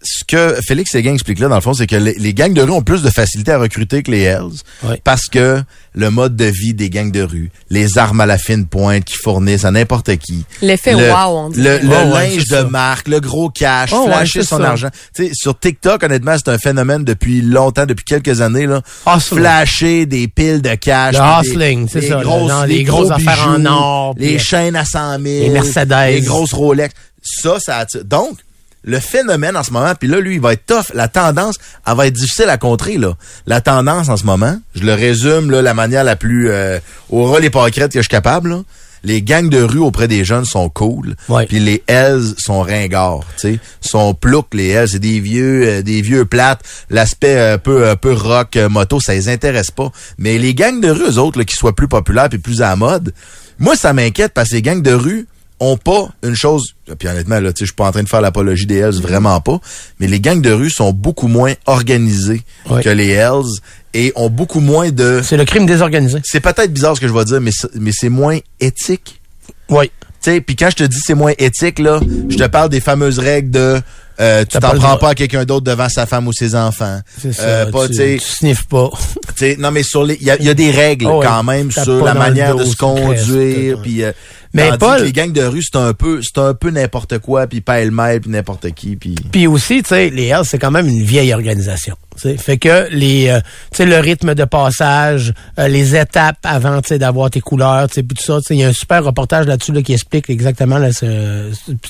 ce 0.00 0.24
que 0.24 0.56
Félix 0.66 0.92
Séguin 0.92 1.14
explique 1.14 1.40
là, 1.40 1.48
dans 1.48 1.56
le 1.56 1.60
fond, 1.60 1.74
c'est 1.74 1.86
que 1.88 1.96
les, 1.96 2.14
les 2.14 2.32
gangs 2.32 2.52
de 2.54 2.62
rue 2.62 2.70
ont 2.70 2.82
plus 2.82 3.02
de 3.02 3.10
facilité 3.10 3.50
à 3.52 3.58
recruter 3.58 4.02
que 4.04 4.10
les 4.12 4.22
Hells. 4.22 4.60
Ouais. 4.84 5.00
Parce 5.02 5.26
que 5.26 5.60
le 5.94 6.10
mode 6.10 6.36
de 6.36 6.44
vie 6.44 6.72
des 6.72 6.88
gangs 6.88 7.10
de 7.10 7.22
rue, 7.22 7.50
les 7.70 7.98
armes 7.98 8.20
à 8.20 8.26
la 8.26 8.38
fine 8.38 8.66
pointe 8.66 9.04
qui 9.04 9.14
fournissent 9.16 9.64
à 9.64 9.72
n'importe 9.72 10.16
qui. 10.18 10.44
L'effet 10.62 10.92
le, 10.92 11.10
wow, 11.10 11.16
on 11.38 11.50
dit. 11.50 11.60
Le, 11.60 11.78
le 11.78 11.88
Oh, 11.90 12.14
ouais, 12.14 12.30
linge 12.30 12.44
de 12.44 12.54
ça. 12.54 12.64
marque, 12.64 13.08
le 13.08 13.18
gros 13.18 13.48
cash, 13.50 13.90
Oh, 13.92 14.06
flasher 14.06 14.44
son 14.44 14.58
ça. 14.58 14.68
argent. 14.70 14.88
Tu 15.14 15.26
sais, 15.26 15.30
sur 15.34 15.58
TikTok, 15.58 16.02
honnêtement, 16.04 16.36
c'est 16.36 16.50
un 16.50 16.58
phénomène 16.58 17.02
depuis 17.02 17.40
longtemps, 17.42 17.84
depuis 17.86 18.04
quelques 18.04 18.40
années. 18.40 18.66
Là. 18.66 18.82
Hustling. 19.06 19.40
Flasher 19.40 20.06
des 20.06 20.28
piles 20.28 20.62
de 20.62 20.76
cash. 20.76 21.16
Le 21.16 21.20
puis 21.20 21.42
des- 21.42 21.48
hustling, 21.48 21.88
c'est 21.92 22.02
ça, 22.02 22.20
grosses- 22.22 22.66
les 22.68 22.84
gros 22.84 23.02
grosses 23.04 23.10
affaires 23.10 23.48
en 23.48 23.64
or, 23.66 24.14
Les 24.16 24.36
puis- 24.36 24.38
chaînes 24.44 24.76
à 24.76 24.84
100 24.84 25.18
000. 25.18 25.22
Les 25.24 25.48
Mercedes. 25.50 25.92
Les 26.12 26.20
grosses 26.20 26.52
Rolex. 26.52 26.94
Ça, 27.20 27.58
ça 27.58 27.78
attire. 27.78 28.04
Donc, 28.04 28.38
le 28.84 29.00
phénomène 29.00 29.56
en 29.56 29.62
ce 29.62 29.72
moment, 29.72 29.94
puis 29.98 30.08
là, 30.08 30.20
lui, 30.20 30.34
il 30.34 30.40
va 30.40 30.52
être 30.52 30.66
tough. 30.66 30.94
La 30.94 31.08
tendance, 31.08 31.56
elle 31.86 31.96
va 31.96 32.06
être 32.06 32.14
difficile 32.14 32.48
à 32.48 32.56
contrer, 32.56 32.96
là. 32.96 33.14
La 33.46 33.60
tendance 33.60 34.08
en 34.08 34.16
ce 34.16 34.24
moment, 34.24 34.58
je 34.74 34.84
le 34.84 34.94
résume, 34.94 35.50
là, 35.50 35.62
la 35.62 35.74
manière 35.74 36.04
la 36.04 36.16
plus 36.16 36.50
euh, 36.50 36.78
au 37.10 37.24
ras 37.24 37.40
les 37.40 37.50
pâquerettes 37.50 37.92
que 37.92 37.98
je 37.98 38.04
suis 38.04 38.08
capable, 38.08 38.50
là. 38.50 38.62
Les 39.04 39.22
gangs 39.22 39.48
de 39.48 39.62
rue 39.62 39.78
auprès 39.78 40.08
des 40.08 40.24
jeunes 40.24 40.44
sont 40.44 40.68
cool. 40.68 41.14
Ouais. 41.28 41.46
Puis 41.46 41.60
les 41.60 41.82
Hells 41.86 42.34
sont 42.38 42.62
ringards, 42.62 43.24
tu 43.38 43.54
sais. 43.54 43.60
Sont 43.80 44.14
ploucs, 44.14 44.52
les 44.54 44.68
Hells. 44.68 44.88
C'est 44.88 44.98
des 44.98 45.20
vieux, 45.20 45.66
euh, 45.66 45.82
des 45.82 46.02
vieux 46.02 46.24
plates. 46.24 46.62
L'aspect 46.90 47.36
euh, 47.36 47.54
un 47.54 47.58
peu, 47.58 47.88
un 47.88 47.96
peu 47.96 48.12
rock, 48.12 48.56
euh, 48.56 48.68
moto, 48.68 49.00
ça 49.00 49.14
les 49.14 49.28
intéresse 49.28 49.70
pas. 49.70 49.90
Mais 50.18 50.38
les 50.38 50.54
gangs 50.54 50.80
de 50.80 50.90
rue, 50.90 51.10
eux 51.10 51.18
autres, 51.18 51.38
là, 51.38 51.44
qui 51.44 51.54
soient 51.54 51.76
plus 51.76 51.88
populaires 51.88 52.28
puis 52.28 52.38
plus 52.38 52.60
à 52.62 52.70
la 52.70 52.76
mode, 52.76 53.12
moi, 53.58 53.76
ça 53.76 53.92
m'inquiète 53.92 54.32
parce 54.34 54.50
que 54.50 54.54
les 54.56 54.62
gangs 54.62 54.82
de 54.82 54.92
rue 54.92 55.26
ont 55.60 55.76
pas 55.76 56.08
une 56.22 56.36
chose, 56.36 56.74
puis 56.98 57.08
honnêtement, 57.08 57.40
là, 57.40 57.52
tu 57.52 57.58
sais, 57.60 57.64
je 57.64 57.70
suis 57.70 57.74
pas 57.74 57.86
en 57.88 57.90
train 57.92 58.02
de 58.02 58.08
faire 58.08 58.20
l'apologie 58.20 58.66
des 58.66 58.76
Hells, 58.76 59.00
vraiment 59.00 59.40
pas, 59.40 59.58
mais 59.98 60.06
les 60.06 60.20
gangs 60.20 60.40
de 60.40 60.52
rue 60.52 60.70
sont 60.70 60.92
beaucoup 60.92 61.26
moins 61.28 61.54
organisés 61.66 62.42
que 62.82 62.88
les 62.88 63.08
Hells 63.10 63.58
et 63.94 64.12
ont 64.16 64.30
beaucoup 64.30 64.60
moins 64.60 64.90
de... 64.90 65.20
C'est 65.24 65.36
le 65.36 65.44
crime 65.44 65.66
désorganisé. 65.66 66.20
C'est 66.22 66.40
peut-être 66.40 66.72
bizarre 66.72 66.94
ce 66.96 67.00
que 67.00 67.08
je 67.08 67.12
vais 67.12 67.24
dire, 67.24 67.40
mais, 67.40 67.50
c'est- 67.52 67.74
mais 67.74 67.90
c'est 67.92 68.08
moins 68.10 68.38
éthique. 68.60 69.20
Oui. 69.68 69.90
Tu 70.22 70.32
sais, 70.32 70.40
puis 70.40 70.56
quand 70.56 70.68
je 70.70 70.76
te 70.76 70.84
dis 70.84 70.98
c'est 71.04 71.14
moins 71.14 71.32
éthique, 71.38 71.78
là, 71.78 72.00
je 72.28 72.36
te 72.36 72.46
parle 72.46 72.68
des 72.70 72.80
fameuses 72.80 73.18
règles 73.18 73.50
de 73.50 73.80
euh, 74.20 74.44
tu 74.44 74.58
t'en 74.58 74.74
prends 74.74 74.96
pas 74.96 75.10
à 75.10 75.14
quelqu'un 75.14 75.44
d'autre 75.44 75.62
devant 75.62 75.88
sa 75.88 76.04
femme 76.04 76.26
ou 76.26 76.32
ses 76.32 76.56
enfants. 76.56 76.98
C'est 77.22 77.32
ça. 77.32 77.42
Euh, 77.44 77.70
pas, 77.70 77.86
tu, 77.86 77.94
tu 77.94 78.18
sniffes 78.18 78.66
pas. 78.66 78.90
tu 79.28 79.32
sais, 79.36 79.56
non 79.60 79.70
mais 79.70 79.84
sur 79.84 80.02
les 80.02 80.16
il 80.20 80.26
y 80.26 80.30
a, 80.32 80.36
il 80.40 80.44
y 80.44 80.48
a 80.48 80.54
des 80.54 80.72
règles 80.72 81.06
Oh, 81.06 81.20
ouais. 81.20 81.26
quand 81.26 81.44
même 81.44 81.70
sur 81.70 82.04
la 82.04 82.14
manière 82.14 82.56
dos, 82.56 82.64
de 82.64 82.68
se 82.68 82.74
conduire 82.76 83.80
puis 83.80 84.02
euh, 84.02 84.10
Mais 84.54 84.68
Tandis 84.68 84.78
Paul- 84.78 84.98
que 85.00 85.04
les 85.04 85.12
gangs 85.12 85.32
de 85.32 85.42
rue, 85.42 85.62
c'est 85.62 85.76
un 85.76 85.92
peu, 85.92 86.20
c'est 86.22 86.38
un 86.38 86.54
peu 86.54 86.70
n'importe 86.70 87.18
quoi, 87.18 87.46
puis 87.46 87.60
pêle-mêle, 87.60 88.20
puis 88.20 88.30
n'importe 88.30 88.70
qui, 88.72 88.96
puis... 88.96 89.14
Puis 89.30 89.46
aussi, 89.46 89.82
tu 89.82 89.90
sais, 89.90 90.08
les 90.10 90.26
Hells, 90.26 90.44
c'est 90.44 90.58
quand 90.58 90.70
même 90.70 90.88
une 90.88 91.02
vieille 91.02 91.34
organisation. 91.34 91.96
tu 92.16 92.22
sais. 92.22 92.36
Fait 92.36 92.56
que 92.56 92.88
les, 92.90 93.28
euh, 93.28 93.40
tu 93.70 93.78
sais, 93.78 93.86
le 93.86 93.98
rythme 93.98 94.34
de 94.34 94.44
passage, 94.44 95.34
euh, 95.58 95.68
les 95.68 95.94
étapes 95.94 96.38
avant, 96.44 96.80
tu 96.80 96.88
sais, 96.88 96.98
d'avoir 96.98 97.30
tes 97.30 97.40
couleurs, 97.40 97.88
tu 97.88 97.96
sais, 97.96 98.02
puis 98.02 98.16
tout 98.16 98.24
ça, 98.24 98.38
tu 98.38 98.46
sais, 98.46 98.54
il 98.54 98.60
y 98.60 98.64
a 98.64 98.68
un 98.68 98.72
super 98.72 99.04
reportage 99.04 99.46
là-dessus 99.46 99.72
là, 99.72 99.82
qui 99.82 99.92
explique 99.92 100.30
exactement. 100.30 100.78
Là, 100.78 100.92
c'est, 100.92 101.06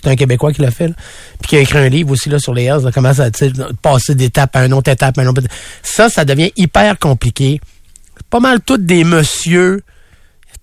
un 0.05 0.17
Québécois 0.17 0.53
qui 0.53 0.63
l'a 0.63 0.71
fait, 0.73 0.93
puis 1.41 1.49
qui 1.49 1.57
a 1.57 1.61
écrit 1.61 1.79
un 1.79 1.89
livre 1.89 2.11
aussi 2.11 2.29
là 2.29 2.39
sur 2.39 2.55
les 2.55 2.65
Hells, 2.65 2.83
là, 2.83 2.91
comment 2.93 3.15
ça, 3.15 3.31
tu 3.31 3.39
sais, 3.39 3.53
passer 3.81 4.15
d'étape 4.15 4.57
à 4.57 4.67
une 4.67 4.73
autre 4.73 4.91
étape, 4.91 5.17
à 5.19 5.23
une 5.23 5.29
autre. 5.29 5.43
Ça, 5.83 6.09
ça 6.09 6.25
devient 6.25 6.51
hyper 6.57 6.99
compliqué. 6.99 7.61
Pas 8.31 8.41
mal 8.41 8.61
toutes 8.61 8.85
des 8.85 9.05
messieurs 9.05 9.83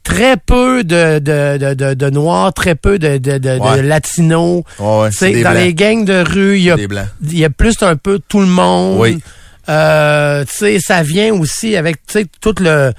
très 0.06 0.38
peu 0.38 0.86
de, 0.86 1.20
de, 1.20 1.58
de, 1.58 1.74
de, 1.74 1.94
de 1.96 2.10
noirs, 2.10 2.54
très 2.54 2.76
peu 2.76 2.98
de, 2.98 3.18
de, 3.18 3.38
de, 3.40 3.82
latinos. 3.82 4.64
Ouais, 4.80 5.00
ouais, 5.02 5.10
Tu 5.10 5.18
c'est 5.18 5.32
des 5.34 5.44
dans 5.44 5.52
blancs. 5.52 5.64
les 5.64 5.74
gangs 5.74 6.06
de 6.06 6.24
rue, 6.26 6.58
il 6.58 6.64
y 6.64 6.72
a, 6.72 6.76
Des 6.78 6.88
blancs. 6.88 7.08
il 7.24 7.38
y 7.40 7.44
a 7.44 7.50
plus 7.50 7.76
un 7.82 7.98
peu 7.98 8.20
tout 8.26 8.40
le 8.40 8.46
monde. 8.48 9.00
Oui. 9.02 9.20
Euh, 9.68 10.46
ça 10.80 11.04
vient 11.04 11.34
aussi 11.34 11.76
avec, 11.76 11.98
tout 12.40 12.56
le... 12.62 12.94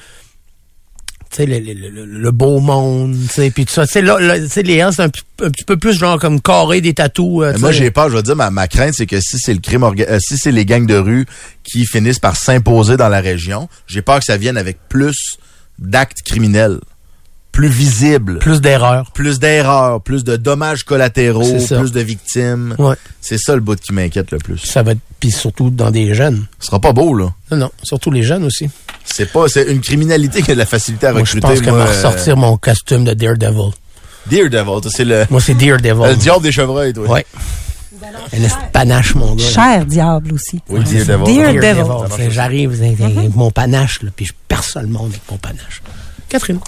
Le, 1.38 1.44
le, 1.44 1.75
le, 1.90 2.04
le 2.06 2.30
beau 2.30 2.60
monde, 2.60 3.14
puis 3.54 3.66
tout 3.66 3.84
ça. 3.84 4.00
Là, 4.00 4.18
là, 4.18 4.36
les 4.38 4.75
Hells, 4.76 4.92
c'est 4.94 5.02
un, 5.02 5.10
un 5.42 5.50
petit 5.50 5.64
peu 5.66 5.76
plus 5.76 5.92
genre 5.92 6.18
comme 6.18 6.40
carré 6.40 6.80
des 6.80 6.94
tatous. 6.94 7.42
euh, 7.42 7.52
moi, 7.58 7.72
j'ai 7.72 7.90
peur, 7.90 8.08
je 8.08 8.16
veux 8.16 8.22
dire, 8.22 8.36
ma, 8.36 8.50
ma 8.50 8.68
crainte, 8.68 8.94
c'est 8.94 9.04
que 9.04 9.20
si 9.20 9.36
c'est 9.38 9.52
le 9.52 9.60
crime 9.60 9.82
orga- 9.82 10.06
euh, 10.08 10.18
si 10.18 10.38
c'est 10.38 10.50
les 10.52 10.64
gangs 10.64 10.86
de 10.86 10.96
rue 10.96 11.26
qui 11.62 11.84
finissent 11.84 12.20
par 12.20 12.36
s'imposer 12.36 12.96
dans 12.96 13.10
la 13.10 13.20
région, 13.20 13.68
j'ai 13.86 14.00
peur 14.00 14.20
que 14.20 14.25
ça 14.25 14.38
vienne 14.38 14.56
avec 14.56 14.78
plus 14.88 15.36
d'actes 15.78 16.22
criminels, 16.25 16.78
plus 17.56 17.68
visibles, 17.68 18.38
plus 18.38 18.60
d'erreurs. 18.60 19.10
plus 19.12 19.38
d'erreurs, 19.38 20.02
plus 20.02 20.25
de 20.25 20.36
dommages 20.36 20.84
collatéraux, 20.84 21.56
plus 21.66 21.90
de 21.90 22.00
victimes. 22.00 22.75
Ouais. 22.78 22.96
C'est 23.22 23.38
ça 23.38 23.54
le 23.54 23.62
bout 23.62 23.80
qui 23.80 23.94
m'inquiète 23.94 24.30
le 24.30 24.36
plus. 24.36 24.58
Ça 24.58 24.82
va 24.82 24.92
être, 24.92 24.98
puis 25.18 25.30
surtout 25.30 25.70
dans 25.70 25.90
des 25.90 26.14
jeunes. 26.14 26.44
Ce 26.60 26.66
sera 26.66 26.80
pas 26.80 26.92
beau, 26.92 27.14
là. 27.14 27.32
Non, 27.50 27.56
non, 27.56 27.70
surtout 27.82 28.10
les 28.10 28.22
jeunes 28.22 28.44
aussi. 28.44 28.68
C'est 29.06 29.32
pas, 29.32 29.48
c'est 29.48 29.72
une 29.72 29.80
criminalité 29.80 30.42
qui 30.42 30.50
a 30.50 30.54
de 30.54 30.58
la 30.58 30.66
facilité 30.66 31.06
à 31.06 31.12
Moi, 31.12 31.22
je 31.25 31.34
recruter. 31.36 31.48
pense 31.48 31.60
que 31.62 31.70
moi, 31.70 31.86
ressortir 31.86 32.36
mon 32.36 32.58
costume 32.58 33.04
de 33.04 33.14
Daredevil. 33.14 33.70
euh, 33.70 33.70
Daredevil, 34.50 34.90
c'est 34.92 35.06
le, 35.06 35.25
Moi, 35.30 35.40
c'est 35.40 35.54
Daredevil. 35.54 36.06
le 36.10 36.16
diable 36.16 36.42
des 36.42 36.52
chevreuils, 36.52 36.92
toi. 36.92 37.08
Ouais. 37.08 37.25
Un 38.34 38.68
panache, 38.70 39.14
mon 39.14 39.34
gars. 39.34 39.44
là. 39.44 39.50
Cher 39.50 39.86
diable 39.86 40.34
aussi. 40.34 40.60
Oui, 40.68 40.80
Daredevil. 40.84 41.06
Daredevil. 41.06 41.60
Daredevil. 41.62 42.16
Tu 42.16 42.22
sais, 42.22 42.30
J'arrive 42.30 42.72
avec 42.82 43.00
avec 43.00 43.34
mon 43.34 43.50
panache, 43.50 44.02
là, 44.02 44.10
puis 44.14 44.26
je 44.26 44.32
perce 44.46 44.76
le 44.76 44.88
monde 44.88 45.08
avec 45.08 45.22
mon 45.30 45.38
panache. 45.38 45.80
Catherine. 46.28 46.59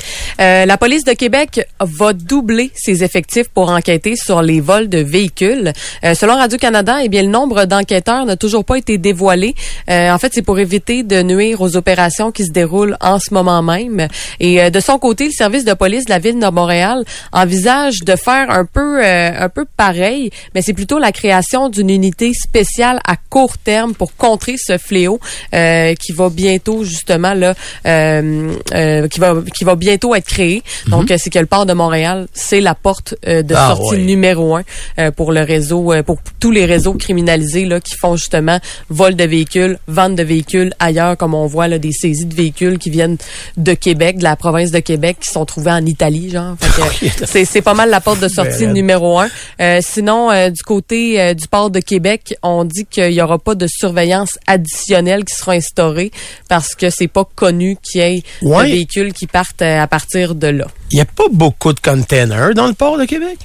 Euh, 0.41 0.67
la 0.67 0.77
police 0.77 1.05
de 1.05 1.13
Québec 1.13 1.67
va 1.81 2.13
doubler 2.13 2.71
ses 2.75 3.03
effectifs 3.05 3.49
pour 3.49 3.71
enquêter 3.71 4.17
sur 4.17 4.43
les 4.43 4.61
vols 4.61 4.89
de 4.89 4.99
véhicules. 4.99 5.73
Euh, 6.05 6.15
selon 6.15 6.37
Radio-Canada, 6.37 6.99
eh 7.03 7.09
bien, 7.09 7.23
le 7.23 7.29
nombre 7.29 7.65
d'enquêteurs 7.65 8.25
n'a 8.25 8.37
toujours 8.37 8.65
pas 8.65 8.77
été 8.77 8.99
dévoilé. 8.99 9.55
Euh, 9.91 10.11
en 10.11 10.19
fait, 10.19 10.33
c'est 10.35 10.43
pour 10.43 10.59
éviter 10.59 11.03
de 11.03 11.23
nuire 11.23 11.61
aux 11.61 11.77
opérations 11.77 12.31
qui 12.31 12.45
se 12.45 12.53
déroulent 12.53 12.97
en 13.01 13.19
ce 13.19 13.33
moment 13.35 13.63
même. 13.63 14.09
Et 14.41 14.63
euh, 14.63 14.71
de 14.71 14.81
son 14.81 14.99
côté, 14.99 15.27
le 15.27 15.33
service 15.33 15.65
de 15.65 15.75
police 15.75 16.05
de 16.05 16.11
la 16.11 16.19
ville 16.19 16.39
de 16.39 16.49
Montréal 16.49 17.05
envisage 17.33 18.01
de 18.05 18.17
faire 18.17 18.51
un 18.51 18.65
peu, 18.65 19.05
euh, 19.05 19.31
un 19.39 19.49
peu 19.49 19.65
pareil, 19.77 20.31
mais 20.55 20.63
c'est 20.63 20.73
plutôt 20.73 20.99
la 20.99 21.13
création 21.13 21.69
d'une 21.69 21.91
unité 21.91 22.33
spéciale 22.35 23.01
à 23.07 23.17
court 23.17 23.59
terme 23.59 23.95
pour 23.95 24.15
contrer 24.17 24.55
ce 24.59 24.79
fléau 24.79 25.21
euh, 25.55 25.95
qui 25.95 26.13
va 26.13 26.29
bientôt 26.31 26.85
justement 26.85 27.35
là, 27.35 27.55
qui 27.85 29.21
va 29.21 29.35
qui 29.53 29.65
va 29.65 29.75
bientôt 29.77 30.15
être 30.15 30.27
créé. 30.27 30.63
Donc, 30.89 31.11
euh, 31.11 31.17
c'est 31.19 31.31
que 31.31 31.39
le 31.39 31.47
port 31.47 31.67
de 31.67 31.73
Montréal, 31.73 32.27
c'est 32.33 32.61
la 32.61 32.75
porte 32.75 33.15
euh, 33.27 33.43
de 33.43 33.55
Ah, 33.55 33.75
sortie 33.77 33.97
ouais. 33.97 34.03
numéro 34.05 34.57
un 34.57 34.63
euh, 34.99 35.11
pour 35.11 35.33
le 35.33 35.41
réseau, 35.43 35.93
euh, 35.93 36.03
pour 36.03 36.19
tous 36.41 36.51
les 36.51 36.65
réseaux 36.65 36.95
criminalisés 36.95 37.65
là 37.65 37.81
qui 37.81 37.95
font 37.97 38.17
justement 38.17 38.59
vol 38.91 39.15
de 39.17 39.25
véhicules, 39.25 39.79
vente 39.87 40.15
de 40.15 40.23
véhicules 40.23 40.73
ailleurs, 40.79 41.17
comme 41.17 41.35
on 41.35 41.47
voit 41.47 41.69
là 41.69 41.79
des 41.79 41.93
saisies 41.93 42.27
de 42.27 42.35
véhicules 42.35 42.79
qui 42.79 42.91
viennent 42.91 43.17
de 43.57 43.75
Québec, 43.75 44.19
de 44.19 44.25
la 44.25 44.37
province 44.37 44.71
de 44.71 44.81
Québec, 44.81 45.19
qui 45.21 45.31
sont 45.31 45.45
trouvés 45.45 45.71
en 45.73 45.85
Italie, 45.87 46.31
genre. 46.31 46.57
C'est 47.27 47.63
pas 47.63 47.75
mal 47.75 47.91
la 47.91 48.01
porte 48.01 48.21
de 48.21 48.29
sortie 48.29 48.67
numéro 48.67 49.19
un. 49.19 49.29
Euh, 49.61 49.81
sinon, 49.83 50.31
euh, 50.31 50.51
du 50.51 50.63
côté 50.63 51.35
du 51.35 51.49
port 51.49 51.71
de 51.71 51.81
Québec, 51.81 52.35
on 52.43 52.65
dit 52.65 52.87
qu'il 52.89 53.13
y 53.13 53.21
aura 53.23 53.39
pas 53.39 53.55
de 53.55 53.67
surveillance 53.67 54.39
additionnelle 54.47 55.25
qui 55.25 55.35
sera 55.37 55.53
instaurée 55.53 56.11
parce 56.49 56.75
que 56.75 56.91
c'est 56.91 57.09
pas 57.09 57.25
connu 57.35 57.77
qu'il 57.83 58.01
y 58.01 58.05
ait 58.05 58.23
Ouais. 58.43 58.65
de 58.67 58.71
véhicules 58.73 59.13
qui 59.13 59.27
partent 59.27 59.38
euh, 59.63 59.81
à 59.81 59.87
partir 59.87 60.35
de 60.35 60.47
là. 60.49 60.67
Il 60.91 60.97
n'y 60.97 61.01
a 61.01 61.05
pas 61.05 61.25
beaucoup 61.31 61.73
de 61.73 61.81
containers 61.81 62.55
dans 62.55 62.67
le 62.67 62.73
port 62.75 62.99
de 62.99 63.05
Québec? 63.05 63.39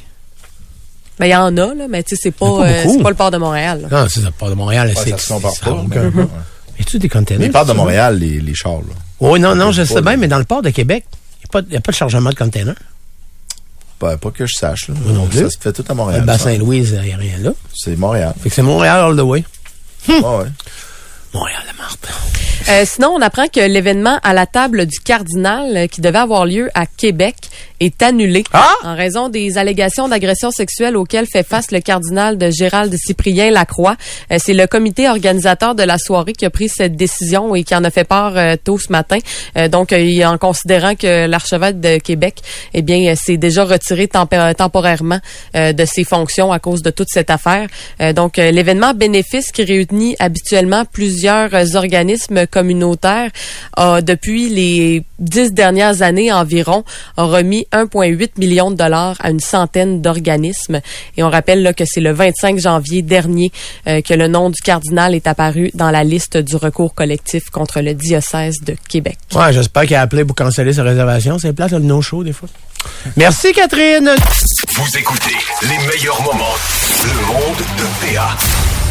Ben, 1.19 1.27
il 1.27 1.31
y 1.31 1.35
en 1.35 1.55
a, 1.57 1.73
là, 1.75 1.85
mais 1.89 2.03
tu 2.03 2.15
sais, 2.15 2.21
c'est 2.23 2.29
a 2.29 2.31
pas, 2.31 2.57
pas 2.57 2.67
euh, 2.67 3.01
pas 3.03 3.09
le 3.09 3.15
port 3.15 3.31
de 3.31 3.37
Montréal. 3.37 3.87
là. 3.89 4.01
Non, 4.03 4.07
c'est 4.09 4.21
le 4.23 4.31
port 4.31 4.49
de 4.49 4.55
Montréal. 4.55 4.87
Ouais, 4.89 4.93
c'est 5.03 5.11
ça 5.11 5.17
ça 5.17 5.35
a 5.35 5.39
pas. 5.39 5.71
aucun- 5.71 6.11
mais- 6.13 6.23
ouais. 6.23 6.27
Y 6.79 6.81
a-tu 6.81 6.97
des 6.99 7.07
containers? 7.09 7.39
Mais 7.39 7.45
ils 7.47 7.51
partent 7.51 7.67
de? 7.67 7.73
Montréal, 7.73 8.17
les, 8.17 8.39
les 8.41 8.55
chars, 8.55 8.79
là. 8.79 8.95
Oui, 9.19 9.39
non, 9.39 9.55
non, 9.55 9.71
je 9.71 9.83
sais 9.83 10.01
bien, 10.01 10.17
mais 10.17 10.27
dans 10.27 10.39
le 10.39 10.43
port 10.43 10.61
de 10.63 10.71
Québec, 10.71 11.05
il 11.55 11.67
n'y 11.69 11.77
a, 11.77 11.81
pas 11.81 11.91
de 11.91 11.95
chargement 11.95 12.29
de 12.31 12.35
containers. 12.35 12.75
Pas, 13.99 14.17
pas 14.17 14.31
que 14.31 14.45
je 14.47 14.53
sache, 14.57 14.89
là. 14.89 14.95
Non 15.05 15.27
plus. 15.27 15.39
Ça 15.41 15.49
se 15.51 15.57
fait 15.59 15.71
tout 15.71 15.83
à 15.87 15.91
Le 15.93 15.95
Montréal. 15.95 16.25
bassin 16.25 16.51
ça. 16.51 16.57
Louise, 16.57 16.97
il 16.99 17.05
n'y 17.07 17.13
a 17.13 17.17
rien 17.17 17.37
là. 17.39 17.51
C'est 17.75 17.95
Montréal. 17.95 18.33
Fait 18.41 18.49
que 18.49 18.55
c'est 18.55 18.61
Montréal 18.63 18.99
all 19.01 19.15
the 19.15 19.21
way. 19.21 19.43
Ouais. 20.09 20.45
Euh, 22.69 22.83
sinon, 22.85 23.09
on 23.09 23.21
apprend 23.21 23.47
que 23.47 23.59
l'événement 23.59 24.19
à 24.23 24.33
la 24.33 24.45
table 24.45 24.85
du 24.85 24.99
cardinal 24.99 25.75
euh, 25.75 25.87
qui 25.87 25.99
devait 25.99 26.19
avoir 26.19 26.45
lieu 26.45 26.69
à 26.73 26.85
Québec 26.85 27.35
est 27.85 28.01
annulé 28.01 28.43
Ah! 28.53 28.73
en 28.83 28.95
raison 28.95 29.29
des 29.29 29.57
allégations 29.57 30.07
d'agression 30.07 30.51
sexuelle 30.51 30.97
auxquelles 30.97 31.27
fait 31.27 31.43
face 31.47 31.71
le 31.71 31.79
cardinal 31.79 32.37
de 32.37 32.49
Gérald 32.49 32.93
Cyprien 32.97 33.51
Lacroix. 33.51 33.95
Euh, 34.31 34.37
c'est 34.39 34.53
le 34.53 34.67
comité 34.67 35.09
organisateur 35.09 35.75
de 35.75 35.83
la 35.83 35.97
soirée 35.97 36.33
qui 36.33 36.45
a 36.45 36.49
pris 36.49 36.69
cette 36.69 36.95
décision 36.95 37.55
et 37.55 37.63
qui 37.63 37.75
en 37.75 37.83
a 37.83 37.89
fait 37.89 38.03
part 38.03 38.37
euh, 38.37 38.55
tôt 38.61 38.77
ce 38.77 38.91
matin. 38.91 39.17
Euh, 39.57 39.67
donc, 39.67 39.93
euh, 39.93 40.23
en 40.25 40.37
considérant 40.37 40.95
que 40.95 41.27
l'archevêque 41.27 41.79
de 41.79 41.97
Québec, 41.97 42.35
eh 42.73 42.81
bien, 42.81 43.15
s'est 43.15 43.37
déjà 43.37 43.63
retiré 43.65 44.07
temporairement 44.07 45.19
euh, 45.55 45.73
de 45.73 45.85
ses 45.85 46.03
fonctions 46.03 46.51
à 46.51 46.59
cause 46.59 46.81
de 46.81 46.89
toute 46.89 47.09
cette 47.09 47.29
affaire. 47.29 47.67
Euh, 48.01 48.13
donc, 48.13 48.39
euh, 48.39 48.51
l'événement 48.51 48.93
bénéfice 48.93 49.51
qui 49.51 49.63
réunit 49.63 50.15
habituellement 50.19 50.83
plusieurs 50.85 51.75
organismes 51.75 52.47
communautaires 52.47 53.31
a, 53.77 54.01
depuis 54.01 54.49
les 54.49 55.03
dix 55.23 55.53
dernières 55.53 56.01
années 56.01 56.31
environ, 56.31 56.83
a 57.17 57.23
remis 57.23 57.67
1,8 57.71 58.31
million 58.37 58.71
de 58.71 58.75
dollars 58.75 59.15
à 59.19 59.29
une 59.29 59.39
centaine 59.39 60.01
d'organismes. 60.01 60.81
Et 61.17 61.23
on 61.23 61.29
rappelle 61.29 61.63
là, 61.63 61.73
que 61.73 61.83
c'est 61.85 62.01
le 62.01 62.11
25 62.11 62.59
janvier 62.59 63.01
dernier 63.01 63.51
euh, 63.87 64.01
que 64.01 64.13
le 64.13 64.27
nom 64.27 64.49
du 64.49 64.61
cardinal 64.61 65.15
est 65.15 65.27
apparu 65.27 65.71
dans 65.73 65.91
la 65.91 66.03
liste 66.03 66.37
du 66.37 66.55
recours 66.55 66.93
collectif 66.93 67.49
contre 67.49 67.81
le 67.81 67.93
diocèse 67.93 68.55
de 68.65 68.75
Québec. 68.89 69.17
Ouais, 69.33 69.53
j'espère 69.53 69.83
qu'il 69.83 69.95
a 69.95 70.01
appelé 70.01 70.25
pour 70.25 70.35
canceller 70.35 70.73
sa 70.73 70.83
réservation. 70.83 71.37
C'est 71.39 71.53
plate, 71.53 71.71
le 71.71 71.79
no-show, 71.79 72.23
des 72.23 72.33
fois. 72.33 72.49
Merci, 73.15 73.53
Catherine. 73.53 74.09
Vous 74.75 74.97
écoutez 74.97 75.35
les 75.61 75.77
meilleurs 75.87 76.21
moments. 76.21 76.55
Le 77.03 77.25
monde 77.27 77.57
de 77.57 78.15
PA. 78.15 78.82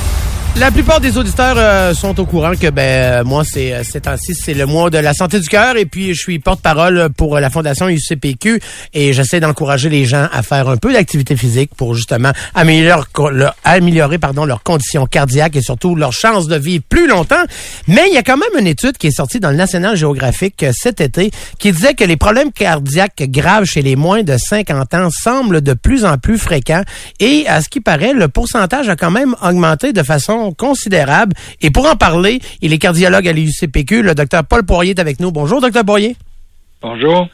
La 0.57 0.71
plupart 0.71 1.01
des 1.01 1.17
auditeurs 1.17 1.55
euh, 1.57 1.95
sont 1.95 2.21
au 2.21 2.27
courant 2.27 2.53
que 2.53 2.69
ben 2.69 2.83
euh, 2.83 3.25
moi 3.25 3.43
c'est 3.43 3.73
euh, 3.73 3.83
ces 3.85 4.03
temps-ci 4.03 4.35
c'est 4.35 4.53
le 4.53 4.67
mois 4.67 4.91
de 4.91 4.99
la 4.99 5.15
santé 5.15 5.41
du 5.41 5.49
cœur 5.49 5.79
et 5.79 5.87
puis 5.87 6.13
je 6.13 6.21
suis 6.21 6.39
porte-parole 6.39 7.09
pour 7.17 7.41
la 7.41 7.49
fondation 7.49 7.89
UCPQ 7.89 8.61
et 8.93 9.15
j'essaie 9.15 9.41
d'encourager 9.41 9.89
les 9.89 10.05
gens 10.05 10.29
à 10.31 10.43
faire 10.43 10.69
un 10.69 10.77
peu 10.77 10.93
d'activité 10.93 11.37
physique 11.37 11.71
pour 11.75 11.95
justement 11.95 12.33
améliorer 12.55 13.03
leur, 13.33 13.57
améliorer 13.65 14.19
pardon 14.19 14.45
leurs 14.45 14.63
conditions 14.63 15.07
cardiaques 15.07 15.57
et 15.57 15.63
surtout 15.63 15.97
leurs 15.97 16.13
chances 16.13 16.49
de 16.49 16.57
vivre 16.57 16.85
plus 16.87 17.09
longtemps. 17.09 17.43
Mais 17.89 18.03
il 18.09 18.15
y 18.15 18.19
a 18.19 18.23
quand 18.23 18.37
même 18.37 18.61
une 18.61 18.67
étude 18.67 18.99
qui 18.99 19.07
est 19.07 19.17
sortie 19.17 19.41
dans 19.41 19.51
le 19.51 19.57
National 19.57 19.97
Geographic 19.97 20.63
euh, 20.65 20.73
cet 20.75 21.01
été 21.01 21.31
qui 21.59 21.73
disait 21.73 21.95
que 21.95 22.05
les 22.05 22.19
problèmes 22.19 22.53
cardiaques 22.53 23.23
graves 23.23 23.65
chez 23.65 23.81
les 23.81 23.97
moins 23.97 24.23
de 24.23 24.37
50 24.37 24.95
ans 24.95 25.09
semblent 25.11 25.63
de 25.63 25.73
plus 25.73 26.05
en 26.05 26.19
plus 26.19 26.37
fréquents 26.37 26.83
et 27.21 27.47
à 27.49 27.63
ce 27.63 27.71
qui 27.71 27.81
paraît 27.81 28.13
le 28.13 28.29
pourcentage 28.29 28.91
a 28.91 28.97
quand 28.97 29.11
même 29.11 29.35
augmenté 29.43 29.95
de 29.95 30.03
façon 30.03 30.42
considérable. 30.51 31.37
Et 31.61 31.71
pour 31.71 31.87
en 31.87 31.95
parler, 31.95 32.41
il 32.61 32.73
est 32.73 32.79
cardiologue 32.79 33.29
à 33.29 33.33
l'UCPQ, 33.33 34.03
le 34.03 34.17
docteur 34.17 34.45
Paul 34.45 34.65
Poirier 34.65 34.91
est 34.91 34.99
avec 34.99 35.21
nous. 35.21 35.31
Bonjour, 35.31 35.61
docteur 35.61 35.85
Poirier. 35.85 36.17
Bonjour. 36.81 37.29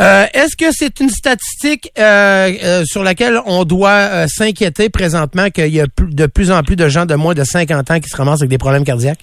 Euh, 0.00 0.26
Est-ce 0.32 0.56
que 0.56 0.72
c'est 0.72 1.00
une 1.00 1.10
statistique 1.10 1.90
euh, 1.98 2.52
euh, 2.62 2.84
sur 2.86 3.02
laquelle 3.02 3.38
on 3.46 3.64
doit 3.64 4.26
s'inquiéter 4.28 4.88
présentement 4.88 5.50
qu'il 5.50 5.68
y 5.68 5.80
a 5.80 5.86
de 5.98 6.26
plus 6.26 6.50
en 6.50 6.62
plus 6.62 6.76
de 6.76 6.88
gens 6.88 7.06
de 7.06 7.14
moins 7.14 7.34
de 7.34 7.44
50 7.44 7.90
ans 7.90 8.00
qui 8.00 8.08
se 8.08 8.16
ramassent 8.16 8.40
avec 8.40 8.50
des 8.50 8.58
problèmes 8.58 8.84
cardiaques? 8.84 9.20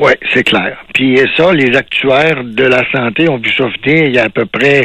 Oui, 0.00 0.12
c'est 0.32 0.42
clair. 0.42 0.76
Puis 0.92 1.20
ça, 1.36 1.52
les 1.52 1.76
actuaires 1.76 2.42
de 2.42 2.64
la 2.64 2.82
santé 2.90 3.28
ont 3.28 3.36
vu 3.38 3.50
ça 3.56 3.64
venir 3.64 4.06
il 4.08 4.14
y 4.14 4.18
a 4.18 4.24
à 4.24 4.28
peu 4.28 4.44
près, 4.44 4.82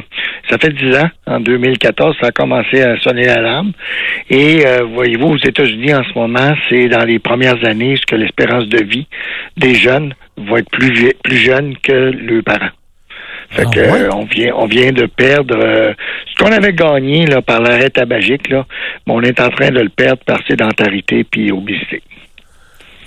ça 0.49 0.57
fait 0.59 0.69
10 0.71 0.95
ans, 0.97 1.09
en 1.25 1.39
2014, 1.39 2.15
ça 2.21 2.27
a 2.27 2.31
commencé 2.31 2.81
à 2.83 2.95
sonner 2.99 3.23
l'alarme. 3.25 3.71
Et 4.29 4.65
euh, 4.67 4.83
voyez-vous, 4.93 5.29
aux 5.29 5.37
États-Unis 5.37 5.95
en 5.95 6.03
ce 6.03 6.13
moment, 6.13 6.53
c'est 6.69 6.87
dans 6.89 7.03
les 7.05 7.17
premières 7.17 7.63
années 7.65 7.95
ce 7.95 8.05
que 8.05 8.15
l'espérance 8.15 8.67
de 8.67 8.83
vie 8.83 9.07
des 9.57 9.73
jeunes 9.73 10.13
va 10.37 10.59
être 10.59 10.69
plus, 10.69 11.11
plus 11.23 11.37
jeune 11.37 11.75
que 11.77 11.91
leurs 11.91 12.43
parents. 12.43 12.69
Fait 13.51 13.63
Ah 13.65 13.71
que 13.73 13.79
ouais? 13.79 14.01
euh, 14.01 14.09
on 14.13 14.25
vient 14.25 14.53
on 14.55 14.67
vient 14.67 14.91
de 14.91 15.07
perdre 15.07 15.57
euh, 15.57 15.91
ce 16.27 16.35
qu'on 16.43 16.51
avait 16.51 16.73
gagné 16.73 17.25
là 17.25 17.41
par 17.41 17.61
l'arrêt 17.61 17.89
tabagique 17.89 18.47
là, 18.47 18.63
mais 19.07 19.13
on 19.13 19.21
est 19.23 19.39
en 19.41 19.49
train 19.49 19.71
de 19.71 19.79
le 19.81 19.89
perdre 19.89 20.23
par 20.23 20.37
sédentarité 20.47 21.23
puis 21.23 21.51
obésité. 21.51 22.03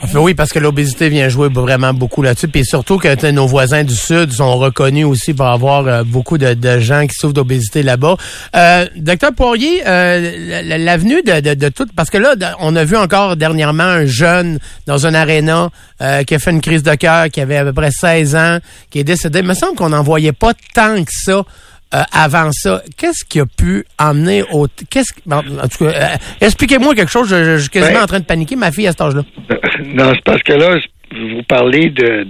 Enfin, 0.04 0.18
oui, 0.18 0.34
parce 0.34 0.52
que 0.52 0.58
l'obésité 0.58 1.08
vient 1.08 1.28
jouer 1.28 1.48
vraiment 1.48 1.94
beaucoup 1.94 2.22
là-dessus. 2.22 2.48
Puis 2.48 2.64
surtout 2.66 2.98
que 2.98 3.30
nos 3.30 3.46
voisins 3.46 3.84
du 3.84 3.94
Sud 3.94 4.32
sont 4.32 4.56
reconnus 4.58 5.06
aussi 5.06 5.32
pour 5.32 5.46
avoir 5.46 5.86
euh, 5.86 6.02
beaucoup 6.04 6.38
de, 6.38 6.78
gens 6.80 7.06
qui 7.06 7.14
souffrent 7.14 7.32
d'obésité 7.34 7.82
là-bas. 7.84 8.16
Euh, 8.56 8.86
Docteur 8.96 9.32
Poirier, 9.32 9.82
euh, 9.86 10.32
la- 10.48 10.62
la- 10.62 10.78
l'avenue 10.78 11.22
de, 11.22 11.40
de, 11.40 11.54
de 11.54 11.68
tout, 11.68 11.86
parce 11.94 12.10
que 12.10 12.18
là, 12.18 12.34
on 12.58 12.74
a 12.74 12.84
vu 12.84 12.96
encore 12.96 13.36
dernièrement 13.36 13.84
un 13.84 14.04
jeune 14.06 14.58
dans 14.86 15.06
un 15.06 15.14
aréna 15.14 15.70
euh, 16.00 16.24
qui 16.24 16.34
a 16.34 16.38
fait 16.40 16.50
une 16.50 16.60
crise 16.60 16.82
de 16.82 16.94
cœur, 16.96 17.28
qui 17.30 17.40
avait 17.40 17.56
à 17.58 17.64
peu 17.64 17.72
près 17.72 17.92
16 17.92 18.34
ans, 18.34 18.58
qui 18.90 18.98
est 18.98 19.04
décédé. 19.04 19.38
Il 19.38 19.46
me 19.46 19.54
semble 19.54 19.76
qu'on 19.76 19.90
n'en 19.90 20.02
voyait 20.02 20.32
pas 20.32 20.52
tant 20.74 21.02
que 21.04 21.12
ça. 21.12 21.42
Euh, 21.94 22.02
avant 22.12 22.50
ça, 22.52 22.82
qu'est-ce 22.96 23.24
qui 23.24 23.40
a 23.40 23.44
pu 23.46 23.84
emmener 23.98 24.42
au... 24.52 24.66
Qu'est-ce 24.90 25.12
bon, 25.26 25.36
en 25.38 25.68
tout 25.68 25.84
cas, 25.84 25.90
euh, 25.90 26.16
expliquez-moi 26.40 26.94
quelque 26.94 27.10
chose. 27.10 27.28
Je, 27.28 27.44
je- 27.44 27.56
je 27.56 27.60
suis 27.62 27.70
quasiment 27.70 27.98
Ben- 27.98 28.04
en 28.04 28.06
train 28.06 28.20
de 28.20 28.24
paniquer. 28.24 28.56
Ma 28.56 28.70
fille 28.72 28.86
à 28.86 28.92
cet 28.92 29.00
âge-là. 29.02 29.22
Non, 29.94 30.12
c'est 30.14 30.24
parce 30.24 30.42
que 30.42 30.52
là, 30.52 30.78
vous 31.10 31.42
parlez 31.42 31.90
de 31.90 32.24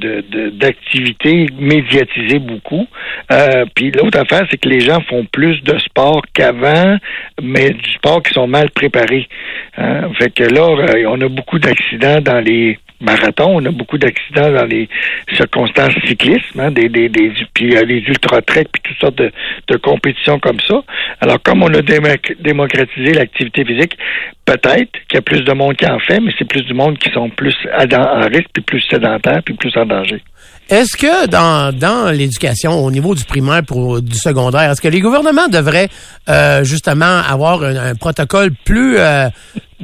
d'activités 0.58 1.46
médiatisées 1.58 2.38
beaucoup. 2.38 2.86
Euh, 3.30 3.64
puis 3.74 3.90
l'autre 3.90 4.18
affaire, 4.18 4.46
c'est 4.50 4.56
que 4.58 4.68
les 4.68 4.80
gens 4.80 5.00
font 5.08 5.26
plus 5.32 5.60
de 5.62 5.78
sport 5.78 6.22
qu'avant, 6.34 6.96
mais 7.42 7.70
du 7.70 7.90
sport 7.92 8.22
qui 8.22 8.32
sont 8.32 8.46
mal 8.46 8.70
préparés. 8.70 9.28
Hein? 9.76 10.10
Fait 10.18 10.30
que 10.30 10.44
là, 10.44 10.66
on 11.08 11.20
a 11.20 11.28
beaucoup 11.28 11.58
d'accidents 11.58 12.20
dans 12.20 12.40
les 12.40 12.78
marathons, 13.02 13.56
on 13.56 13.64
a 13.64 13.70
beaucoup 13.70 13.98
d'accidents 13.98 14.50
dans 14.52 14.64
les 14.64 14.88
circonstances 15.36 15.94
cyclisme, 16.06 16.60
hein, 16.60 16.70
des, 16.70 16.88
des, 16.88 17.08
des, 17.08 17.32
puis 17.54 17.76
euh, 17.76 17.84
les 17.84 17.98
ultra-trek, 17.98 18.66
puis 18.72 18.82
toutes 18.82 18.98
sortes 18.98 19.16
de, 19.18 19.76
compétitions 19.76 20.38
comme 20.38 20.60
ça. 20.68 20.80
Alors, 21.20 21.42
comme 21.42 21.62
on 21.62 21.74
a 21.74 21.80
démoc- 21.80 22.40
démocratisé 22.40 23.14
l'activité 23.14 23.64
physique, 23.64 23.96
peut-être 24.44 24.92
qu'il 25.08 25.14
y 25.14 25.18
a 25.18 25.22
plus 25.22 25.42
de 25.42 25.52
monde 25.52 25.76
qui 25.76 25.86
en 25.86 25.98
fait, 25.98 26.20
mais 26.20 26.32
c'est 26.38 26.46
plus 26.46 26.62
du 26.62 26.74
monde 26.74 26.98
qui 26.98 27.10
sont 27.10 27.30
plus 27.30 27.54
en 27.74 28.20
risque, 28.28 28.48
puis 28.52 28.62
plus 28.62 28.80
sédentaires, 28.88 29.42
puis 29.44 29.54
plus 29.54 29.76
en 29.76 29.86
danger. 29.86 30.22
Est-ce 30.68 30.96
que 30.96 31.26
dans, 31.26 31.76
dans 31.76 32.10
l'éducation, 32.10 32.72
au 32.72 32.90
niveau 32.90 33.14
du 33.14 33.24
primaire 33.24 33.62
pour 33.66 34.00
du 34.00 34.16
secondaire, 34.16 34.70
est-ce 34.70 34.80
que 34.80 34.88
les 34.88 35.00
gouvernements 35.00 35.48
devraient 35.48 35.88
euh, 36.28 36.64
justement 36.64 37.20
avoir 37.28 37.62
un, 37.62 37.76
un 37.90 37.94
protocole 37.94 38.52
plus 38.64 38.96
euh, 38.96 39.28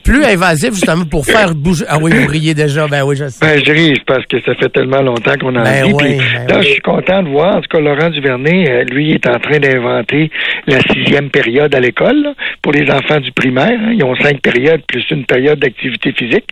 plus 0.02 0.24
invasif 0.24 0.70
justement 0.74 1.04
pour 1.04 1.24
faire 1.24 1.54
bouger 1.54 1.84
Ah 1.88 1.98
oui, 2.00 2.10
vous 2.12 2.26
riez 2.28 2.54
déjà, 2.54 2.86
ben 2.86 3.02
oui, 3.04 3.16
je 3.16 3.28
sais. 3.28 3.44
Ben, 3.44 3.62
je 3.64 3.72
ris 3.72 4.00
parce 4.06 4.24
que 4.26 4.40
ça 4.42 4.54
fait 4.54 4.68
tellement 4.70 5.02
longtemps 5.02 5.34
qu'on 5.40 5.54
en 5.56 5.62
Ben 5.62 5.86
dit. 5.86 5.92
oui, 5.92 6.16
ben 6.18 6.46
là, 6.48 6.58
oui. 6.58 6.64
je 6.66 6.68
suis 6.72 6.80
content 6.80 7.22
de 7.22 7.28
voir. 7.28 7.56
En 7.56 7.60
tout 7.60 7.68
cas, 7.70 7.80
Laurent 7.80 8.10
Duvernay, 8.10 8.70
euh, 8.70 8.84
lui, 8.84 9.12
est 9.12 9.26
en 9.26 9.38
train 9.38 9.58
d'inventer 9.58 10.30
la 10.66 10.80
sixième 10.80 11.30
période 11.30 11.74
à 11.74 11.80
l'école 11.80 12.34
pour 12.62 12.72
les 12.72 12.90
enfants 12.90 13.20
du 13.20 13.32
primaire. 13.32 13.78
hein. 13.80 13.92
Ils 13.94 14.04
ont 14.04 14.14
cinq 14.16 14.40
périodes 14.40 14.82
plus 14.86 15.04
une 15.10 15.24
période 15.24 15.58
d'activité 15.58 16.12
physique. 16.12 16.44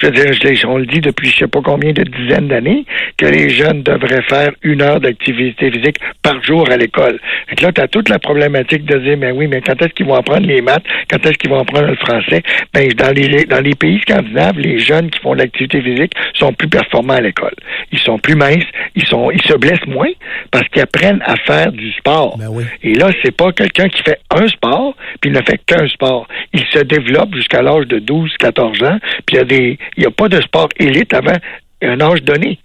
Je 0.00 0.06
veux 0.06 0.12
dire, 0.12 0.32
je 0.32 0.66
on 0.66 0.78
le 0.78 0.86
dit 0.86 1.00
depuis 1.00 1.30
je 1.30 1.38
sais 1.38 1.46
pas 1.46 1.60
combien 1.64 1.92
de 1.92 2.02
dizaines 2.04 2.48
d'années 2.48 2.84
que 3.16 3.26
les 3.26 3.50
jeunes 3.50 3.82
devraient 3.82 4.22
faire 4.28 4.50
une 4.62 4.82
heure 4.82 5.00
d'activité 5.00 5.70
physique 5.70 5.96
par 6.22 6.42
jour 6.42 6.68
à 6.70 6.76
l'école. 6.76 7.18
Là, 7.60 7.72
tu 7.72 7.80
as 7.80 7.88
toute 7.88 8.08
la 8.08 8.18
problématique 8.18 8.84
de 8.84 8.98
dire, 8.98 9.16
ben 9.16 9.32
oui, 9.36 9.46
mais 9.46 9.60
quand 9.60 9.80
est-ce 9.82 9.92
qu'ils 9.94 10.06
vont 10.06 10.14
apprendre 10.14 10.46
les 10.46 10.60
maths? 10.60 10.82
Quand 11.10 11.24
est-ce 11.24 11.38
qu'ils 11.38 11.50
vont 11.50 11.60
apprendre 11.60 11.86
le 11.88 11.96
français? 11.96 12.42
Ben, 12.74 12.88
dans 12.94 13.12
les, 13.14 13.44
dans 13.44 13.60
les 13.60 13.74
pays 13.74 14.00
scandinaves, 14.00 14.58
les 14.58 14.78
jeunes 14.78 15.10
qui 15.10 15.18
font 15.20 15.34
de 15.34 15.38
l'activité 15.38 15.80
physique 15.82 16.12
sont 16.34 16.52
plus 16.52 16.68
performants 16.68 17.14
à 17.14 17.20
l'école. 17.20 17.54
Ils 17.90 17.98
sont 17.98 18.18
plus 18.18 18.34
minces, 18.34 18.64
ils 18.94 19.06
sont, 19.06 19.30
ils 19.30 19.42
se 19.42 19.54
blessent 19.54 19.86
moins 19.86 20.10
parce 20.50 20.68
qu'ils 20.68 20.82
apprennent 20.82 21.22
à 21.24 21.36
faire 21.36 21.72
du 21.72 21.92
sport. 21.92 22.36
Ben 22.38 22.48
oui. 22.50 22.64
Et 22.82 22.94
là, 22.94 23.10
c'est 23.22 23.36
pas 23.36 23.52
quelqu'un 23.52 23.88
qui 23.88 24.02
fait 24.02 24.18
un 24.30 24.46
sport, 24.48 24.94
puis 25.20 25.30
il 25.30 25.32
ne 25.32 25.42
fait 25.42 25.60
qu'un 25.64 25.86
sport. 25.88 26.26
Il 26.52 26.64
se 26.66 26.80
développe 26.80 27.34
jusqu'à 27.34 27.62
l'âge 27.62 27.86
de 27.86 27.98
12, 27.98 28.36
14 28.38 28.82
ans, 28.82 28.98
puis 29.26 29.36
il 29.36 29.38
y 29.38 29.40
a 29.40 29.44
des, 29.44 29.78
il 29.96 30.00
n'y 30.00 30.06
a 30.06 30.10
pas 30.10 30.28
de 30.28 30.40
sport 30.40 30.68
élite 30.78 31.14
avant 31.14 31.36
un 31.82 32.00
âge 32.00 32.22
donné. 32.22 32.58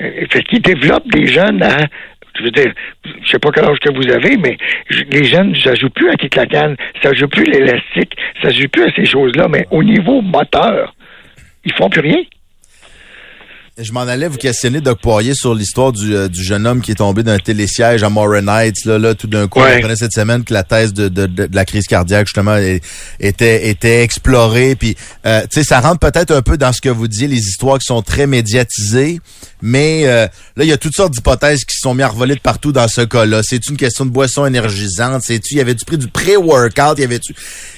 Euh, 0.00 0.26
Fait 0.30 0.42
qu'il 0.42 0.60
développe 0.62 1.06
des 1.08 1.26
jeunes 1.26 1.62
à 1.62 1.86
je 2.38 2.44
veux 2.44 2.50
dire, 2.50 2.72
je 3.04 3.30
sais 3.30 3.38
pas 3.38 3.50
quel 3.50 3.64
âge 3.64 3.78
que 3.78 3.92
vous 3.92 4.10
avez, 4.10 4.36
mais 4.36 4.56
les 5.10 5.24
jeunes, 5.24 5.54
ça 5.56 5.74
joue 5.74 5.90
plus 5.90 6.10
à 6.10 6.14
kick 6.14 6.34
la 6.34 6.46
canne, 6.46 6.76
ça 7.02 7.12
joue 7.12 7.28
plus 7.28 7.44
l'élastique, 7.44 8.16
ça 8.42 8.50
joue 8.50 8.68
plus 8.68 8.84
à 8.84 8.92
ces 8.94 9.04
choses-là, 9.04 9.48
mais 9.48 9.66
au 9.70 9.82
niveau 9.82 10.20
moteur, 10.20 10.94
ils 11.64 11.72
font 11.74 11.88
plus 11.88 12.00
rien. 12.00 12.22
Je 13.78 13.90
m'en 13.92 14.02
allais 14.02 14.28
vous 14.28 14.36
questionner, 14.36 14.82
Doc 14.82 15.00
Poirier, 15.00 15.32
sur 15.34 15.54
l'histoire 15.54 15.92
du, 15.92 16.14
euh, 16.14 16.28
du 16.28 16.44
jeune 16.44 16.66
homme 16.66 16.82
qui 16.82 16.90
est 16.90 16.96
tombé 16.96 17.22
d'un 17.22 17.38
télésiège 17.38 18.02
à 18.02 18.10
Morin 18.10 18.46
Heights. 18.46 18.84
Là, 18.84 18.98
là, 18.98 19.14
tout 19.14 19.26
d'un 19.28 19.48
coup, 19.48 19.60
on 19.60 19.62
Ouais. 19.62 19.76
apprenait 19.76 19.96
cette 19.96 20.12
semaine 20.12 20.44
que 20.44 20.52
la 20.52 20.62
thèse 20.62 20.92
de, 20.92 21.08
de, 21.08 21.24
de, 21.24 21.46
de 21.46 21.56
la 21.56 21.64
crise 21.64 21.86
cardiaque, 21.86 22.26
justement, 22.26 22.58
était, 23.18 23.70
était 23.70 24.02
explorée. 24.02 24.76
Puis, 24.76 24.94
euh, 25.24 25.40
tu 25.42 25.48
sais, 25.52 25.64
ça 25.64 25.80
rentre 25.80 26.00
peut-être 26.00 26.32
un 26.32 26.42
peu 26.42 26.58
dans 26.58 26.70
ce 26.74 26.82
que 26.82 26.90
vous 26.90 27.08
disiez, 27.08 27.28
les 27.28 27.38
histoires 27.38 27.78
qui 27.78 27.86
sont 27.86 28.02
très 28.02 28.26
médiatisées. 28.26 29.20
Mais 29.62 30.02
euh, 30.04 30.26
là, 30.56 30.64
il 30.64 30.68
y 30.68 30.72
a 30.72 30.76
toutes 30.76 30.94
sortes 30.94 31.14
d'hypothèses 31.14 31.64
qui 31.64 31.78
sont 31.78 31.94
mis 31.94 32.02
à 32.02 32.08
revoler 32.08 32.34
de 32.34 32.40
partout 32.40 32.72
dans 32.72 32.88
ce 32.88 33.00
cas-là. 33.00 33.40
C'est 33.42 33.68
une 33.70 33.78
question 33.78 34.04
de 34.04 34.10
boisson 34.10 34.44
énergisante. 34.44 35.22
C'est-tu, 35.24 35.54
y 35.54 35.60
avait-tu 35.60 35.86
pris 35.86 35.96
du 35.96 36.08
pré-workout? 36.08 36.98
Y 36.98 37.04
avait-tu... 37.04 37.34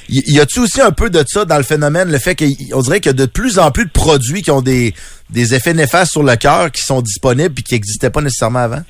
Y, 0.08 0.34
y 0.34 0.40
a-tu 0.40 0.58
aussi 0.58 0.80
un 0.82 0.90
peu 0.90 1.08
de 1.08 1.24
ça 1.26 1.44
dans 1.46 1.56
le 1.56 1.62
phénomène, 1.62 2.10
le 2.10 2.18
fait 2.18 2.34
qu'on 2.36 2.80
dirait 2.82 3.00
qu'il 3.00 3.08
y 3.10 3.14
a 3.14 3.14
de 3.14 3.24
plus 3.24 3.58
en 3.58 3.70
plus 3.70 3.86
de 3.86 3.90
produits 3.90 4.42
qui 4.42 4.50
ont 4.50 4.60
des, 4.60 4.92
des 5.30 5.54
effets 5.54 5.74
néfastes 5.74 6.12
sur 6.12 6.22
le 6.22 6.36
cœur 6.36 6.70
qui 6.70 6.82
sont 6.82 7.02
disponibles 7.02 7.54
puis 7.54 7.64
qui 7.64 7.74
n'existaient 7.74 8.10
pas 8.10 8.20
nécessairement 8.20 8.60
avant? 8.60 8.82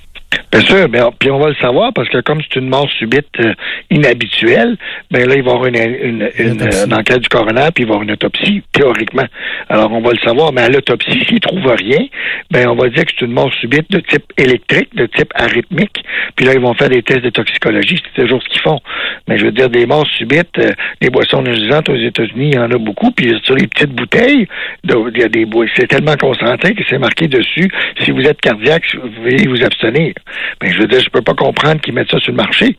Bien 0.53 0.61
sûr, 0.61 0.88
mais, 0.88 1.01
puis 1.18 1.31
on 1.31 1.38
va 1.38 1.49
le 1.49 1.55
savoir 1.57 1.92
parce 1.92 2.09
que 2.09 2.20
comme 2.20 2.40
c'est 2.42 2.59
une 2.59 2.68
mort 2.68 2.88
subite 2.99 3.29
euh, 3.40 3.55
inhabituelle, 3.90 4.77
ben 5.11 5.27
là, 5.29 5.35
il 5.37 5.42
va 5.42 5.51
y 5.51 5.55
avoir 5.55 5.66
une, 5.66 5.77
une, 5.77 6.31
une, 6.38 6.68
une 6.87 6.94
enquête 6.94 7.20
du 7.20 7.29
coroner, 7.29 7.68
puis 7.75 7.85
il 7.85 7.87
va 7.87 7.92
y 7.92 7.94
avoir 7.94 8.03
une 8.03 8.12
autopsie, 8.12 8.62
théoriquement. 8.73 9.27
Alors, 9.68 9.92
on 9.92 10.01
va 10.01 10.12
le 10.12 10.18
savoir, 10.18 10.53
mais 10.53 10.62
à 10.62 10.68
l'autopsie, 10.68 11.25
s'il 11.27 11.40
trouve 11.40 11.66
rien, 11.66 12.07
ben 12.51 12.68
on 12.68 12.75
va 12.75 12.88
dire 12.88 13.05
que 13.05 13.12
c'est 13.18 13.25
une 13.25 13.33
mort 13.33 13.53
subite 13.61 13.90
de 13.90 14.01
type 14.01 14.25
électrique, 14.37 14.94
de 14.94 15.07
type 15.07 15.33
arythmique, 15.35 16.05
puis 16.37 16.47
là, 16.47 16.53
ils 16.55 16.61
vont 16.61 16.75
faire 16.75 16.88
des 16.88 17.03
tests 17.03 17.25
de 17.25 17.31
toxicologie, 17.31 18.01
c'est 18.14 18.23
toujours 18.23 18.42
ce 18.42 18.49
qu'ils 18.49 18.62
font. 18.62 18.81
Mais 19.29 19.38
je 19.38 19.47
veux 19.47 19.53
dire, 19.53 19.70
des 19.70 19.87
morts 19.87 20.07
subites, 20.07 20.59
euh, 20.59 20.73
les 21.01 21.11
boissons 21.11 21.40
énergisantes 21.40 21.88
aux 21.88 21.97
États-Unis, 21.97 22.51
il 22.53 22.55
y 22.55 22.59
en 22.59 22.70
a 22.70 22.79
beaucoup, 22.79 23.11
puis 23.11 23.33
sur 23.44 23.55
les 23.55 23.66
petites 23.66 23.92
bouteilles, 23.92 24.47
il 24.85 25.18
y 25.18 25.23
a 25.23 25.29
des 25.29 25.47
c'est 25.77 25.87
tellement 25.87 26.16
concentré 26.16 26.75
que 26.75 26.83
c'est 26.88 26.99
marqué 26.99 27.29
dessus, 27.29 27.68
si 28.03 28.11
vous 28.11 28.23
êtes 28.23 28.40
cardiaque, 28.40 28.85
vous 28.94 29.23
veuillez 29.23 29.47
vous 29.47 29.62
abstenir. 29.64 30.14
Ben, 30.61 30.73
je 30.73 30.79
veux 30.81 30.87
dire, 30.89 31.01
je 31.01 31.11
peux 31.11 31.23
pas 31.23 31.35
comprendre 31.35 31.81
qu'ils 31.81 31.95
mettent 31.95 32.11
ça 32.11 32.19
sur 32.19 32.33
le 32.33 32.37
marché. 32.37 32.77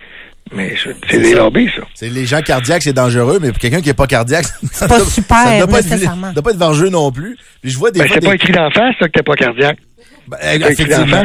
Mais 0.54 0.76
c'est 1.10 1.18
des 1.20 1.32
ça. 1.34 1.38
lobbies, 1.40 1.70
ça. 1.76 1.82
C'est 1.96 2.08
les 2.10 2.26
gens 2.28 2.40
cardiaques, 2.42 2.84
c'est 2.84 2.94
dangereux, 2.94 3.40
mais 3.42 3.50
pour 3.50 3.58
quelqu'un 3.58 3.82
qui 3.82 3.90
est 3.90 3.96
pas 3.96 4.06
cardiaque, 4.06 4.46
c'est 4.72 4.88
pas 4.88 5.00
super, 5.00 5.38
ça 5.38 5.58
doit 5.58 5.68
pas 5.68 5.80
être, 5.80 5.90
nécessairement. 5.90 6.28
ça 6.28 6.34
doit 6.34 6.44
pas 6.44 6.52
être 6.52 6.58
vengeux 6.58 6.90
non 6.90 7.12
plus. 7.12 7.36
Puis 7.62 7.72
je 7.72 7.78
vois 7.80 7.90
des 7.90 8.00
Ben, 8.02 8.08
c'est 8.14 8.20
des- 8.20 8.28
pas 8.28 8.36
écrit 8.36 8.54
d'en 8.54 8.70
face, 8.70 8.94
ça, 9.00 9.08
que 9.08 9.12
t'es 9.14 9.24
pas 9.24 9.34
cardiaque. 9.36 9.80
Ben, 10.28 10.38
effectivement. 10.72 11.24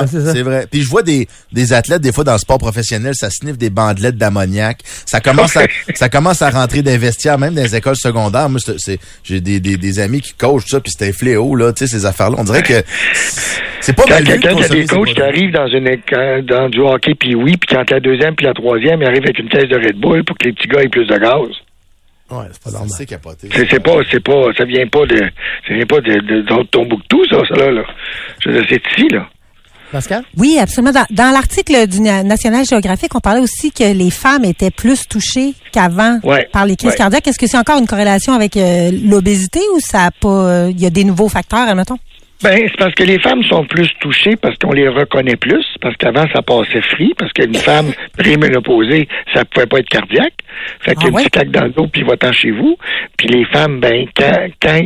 Ouais, 0.00 0.06
c'est 0.06 0.42
vrai. 0.42 0.66
Puis 0.70 0.82
je 0.82 0.88
vois 0.88 1.02
des, 1.02 1.28
des 1.52 1.72
athlètes, 1.72 2.02
des 2.02 2.12
fois, 2.12 2.24
dans 2.24 2.32
le 2.32 2.38
sport 2.38 2.58
professionnel, 2.58 3.12
ça 3.14 3.30
sniffe 3.30 3.58
des 3.58 3.70
bandelettes 3.70 4.16
d'ammoniac. 4.16 4.78
Ça 5.06 5.20
commence 5.20 5.56
à, 5.56 5.64
ça 5.94 6.08
commence 6.08 6.42
à 6.42 6.50
rentrer 6.50 6.82
des 6.82 6.98
vestiaires, 6.98 7.38
même 7.38 7.54
dans 7.54 7.62
les 7.62 7.76
écoles 7.76 7.96
secondaires. 7.96 8.48
Moi, 8.48 8.60
c'est, 8.78 8.98
j'ai 9.22 9.40
des, 9.40 9.60
des, 9.60 9.76
des 9.76 9.98
amis 10.00 10.20
qui 10.20 10.34
coachent 10.34 10.66
ça, 10.66 10.80
puis 10.80 10.92
c'est 10.96 11.08
un 11.08 11.12
fléau, 11.12 11.54
là, 11.54 11.72
tu 11.72 11.86
sais, 11.86 11.98
ces 11.98 12.06
affaires-là. 12.06 12.36
On 12.38 12.44
dirait 12.44 12.62
que 12.62 12.82
c'est 13.80 13.92
pas 13.94 14.02
Quand 14.04 14.10
mal 14.14 14.24
de 14.24 14.28
quelqu'un 14.30 14.54
qui 14.56 14.64
a 14.64 14.68
des 14.68 14.86
coachs 14.86 15.14
qui 15.14 15.22
arrivent 15.22 15.52
dans 15.52 15.68
une 15.68 15.86
éca- 15.88 16.42
dans 16.42 16.68
du 16.68 16.80
hockey 16.80 17.14
puis 17.14 17.34
oui, 17.34 17.56
puis 17.56 17.74
quand 17.74 17.88
la 17.90 18.00
deuxième 18.00 18.34
puis 18.34 18.46
la 18.46 18.54
troisième, 18.54 19.00
ils 19.00 19.06
arrivent 19.06 19.24
avec 19.24 19.38
une 19.38 19.48
caisse 19.48 19.68
de 19.68 19.76
Red 19.76 19.96
Bull 19.98 20.24
pour 20.24 20.36
que 20.36 20.46
les 20.48 20.52
petits 20.52 20.68
gars 20.68 20.82
aient 20.82 20.88
plus 20.88 21.06
de 21.06 21.16
gaz. 21.16 21.48
Ouais, 22.30 22.46
c'est 22.52 22.62
pas 22.62 22.70
Ça, 22.70 22.78
normal. 22.78 22.94
C'est 22.96 23.06
capoté. 23.06 23.48
C'est 23.52 23.68
c'est 23.70 23.80
pas, 23.80 23.96
c'est 24.10 24.22
pas, 24.22 24.52
ça 24.56 24.64
vient 24.64 24.86
pas 24.86 25.04
de, 25.06 25.16
ça 25.66 25.74
vient 25.74 25.86
pas 25.86 26.00
de, 26.00 26.12
de, 26.20 26.40
de 26.42 26.62
Tombouctou, 26.70 27.24
ça, 27.30 27.38
ça 27.48 27.54
là, 27.56 27.70
là. 27.72 27.82
C'est 28.44 28.82
ici, 28.92 29.08
là. 29.10 29.28
Pascal? 29.92 30.22
Oui, 30.36 30.56
absolument. 30.60 30.92
Dans, 30.92 31.06
dans 31.10 31.32
l'article 31.32 31.88
du 31.88 32.00
Na- 32.00 32.22
National 32.22 32.64
Geographic, 32.64 33.12
on 33.16 33.18
parlait 33.18 33.40
aussi 33.40 33.72
que 33.72 33.92
les 33.92 34.10
femmes 34.10 34.44
étaient 34.44 34.70
plus 34.70 35.08
touchées 35.08 35.54
qu'avant 35.72 36.20
Ouais, 36.22 36.48
par 36.52 36.64
les 36.64 36.76
crises 36.76 36.92
ouais. 36.92 36.96
cardiaques. 36.96 37.26
Est-ce 37.26 37.38
que 37.40 37.48
c'est 37.48 37.58
encore 37.58 37.78
une 37.78 37.88
corrélation 37.88 38.32
avec 38.32 38.56
euh, 38.56 38.92
l'obésité 39.04 39.58
ou 39.74 39.80
ça 39.80 40.04
a 40.04 40.10
pas, 40.12 40.28
euh, 40.28 40.68
il 40.70 40.80
y 40.80 40.86
a 40.86 40.90
des 40.90 41.02
nouveaux 41.02 41.28
facteurs, 41.28 41.68
admettons? 41.68 41.98
Ben, 42.42 42.56
c'est 42.70 42.76
parce 42.78 42.94
que 42.94 43.02
les 43.04 43.18
femmes 43.18 43.42
sont 43.44 43.64
plus 43.66 43.88
touchées 44.00 44.34
parce 44.36 44.56
qu'on 44.56 44.72
les 44.72 44.88
reconnaît 44.88 45.36
plus, 45.36 45.64
parce 45.82 45.94
qu'avant, 45.96 46.24
ça 46.34 46.40
passait 46.40 46.80
free, 46.80 47.12
parce 47.18 47.30
qu'une 47.34 47.54
femme 47.54 47.92
préménopausée, 48.16 49.08
ça 49.34 49.44
pouvait 49.44 49.66
pas 49.66 49.78
être 49.80 49.88
cardiaque. 49.90 50.32
Fait 50.80 50.92
Ah 50.92 50.94
qu'il 50.94 51.02
y 51.02 51.06
a 51.06 51.08
une 51.08 51.14
ouais? 51.16 51.20
petite 51.22 51.32
claque 51.34 51.50
dans 51.50 51.64
le 51.64 51.70
dos, 51.70 51.86
puis 51.86 52.02
va-t'en 52.02 52.32
chez 52.32 52.50
vous. 52.50 52.76
Puis 53.18 53.28
les 53.28 53.44
femmes, 53.46 53.80
ben, 53.80 54.06
quand, 54.16 54.32
quand, 54.62 54.80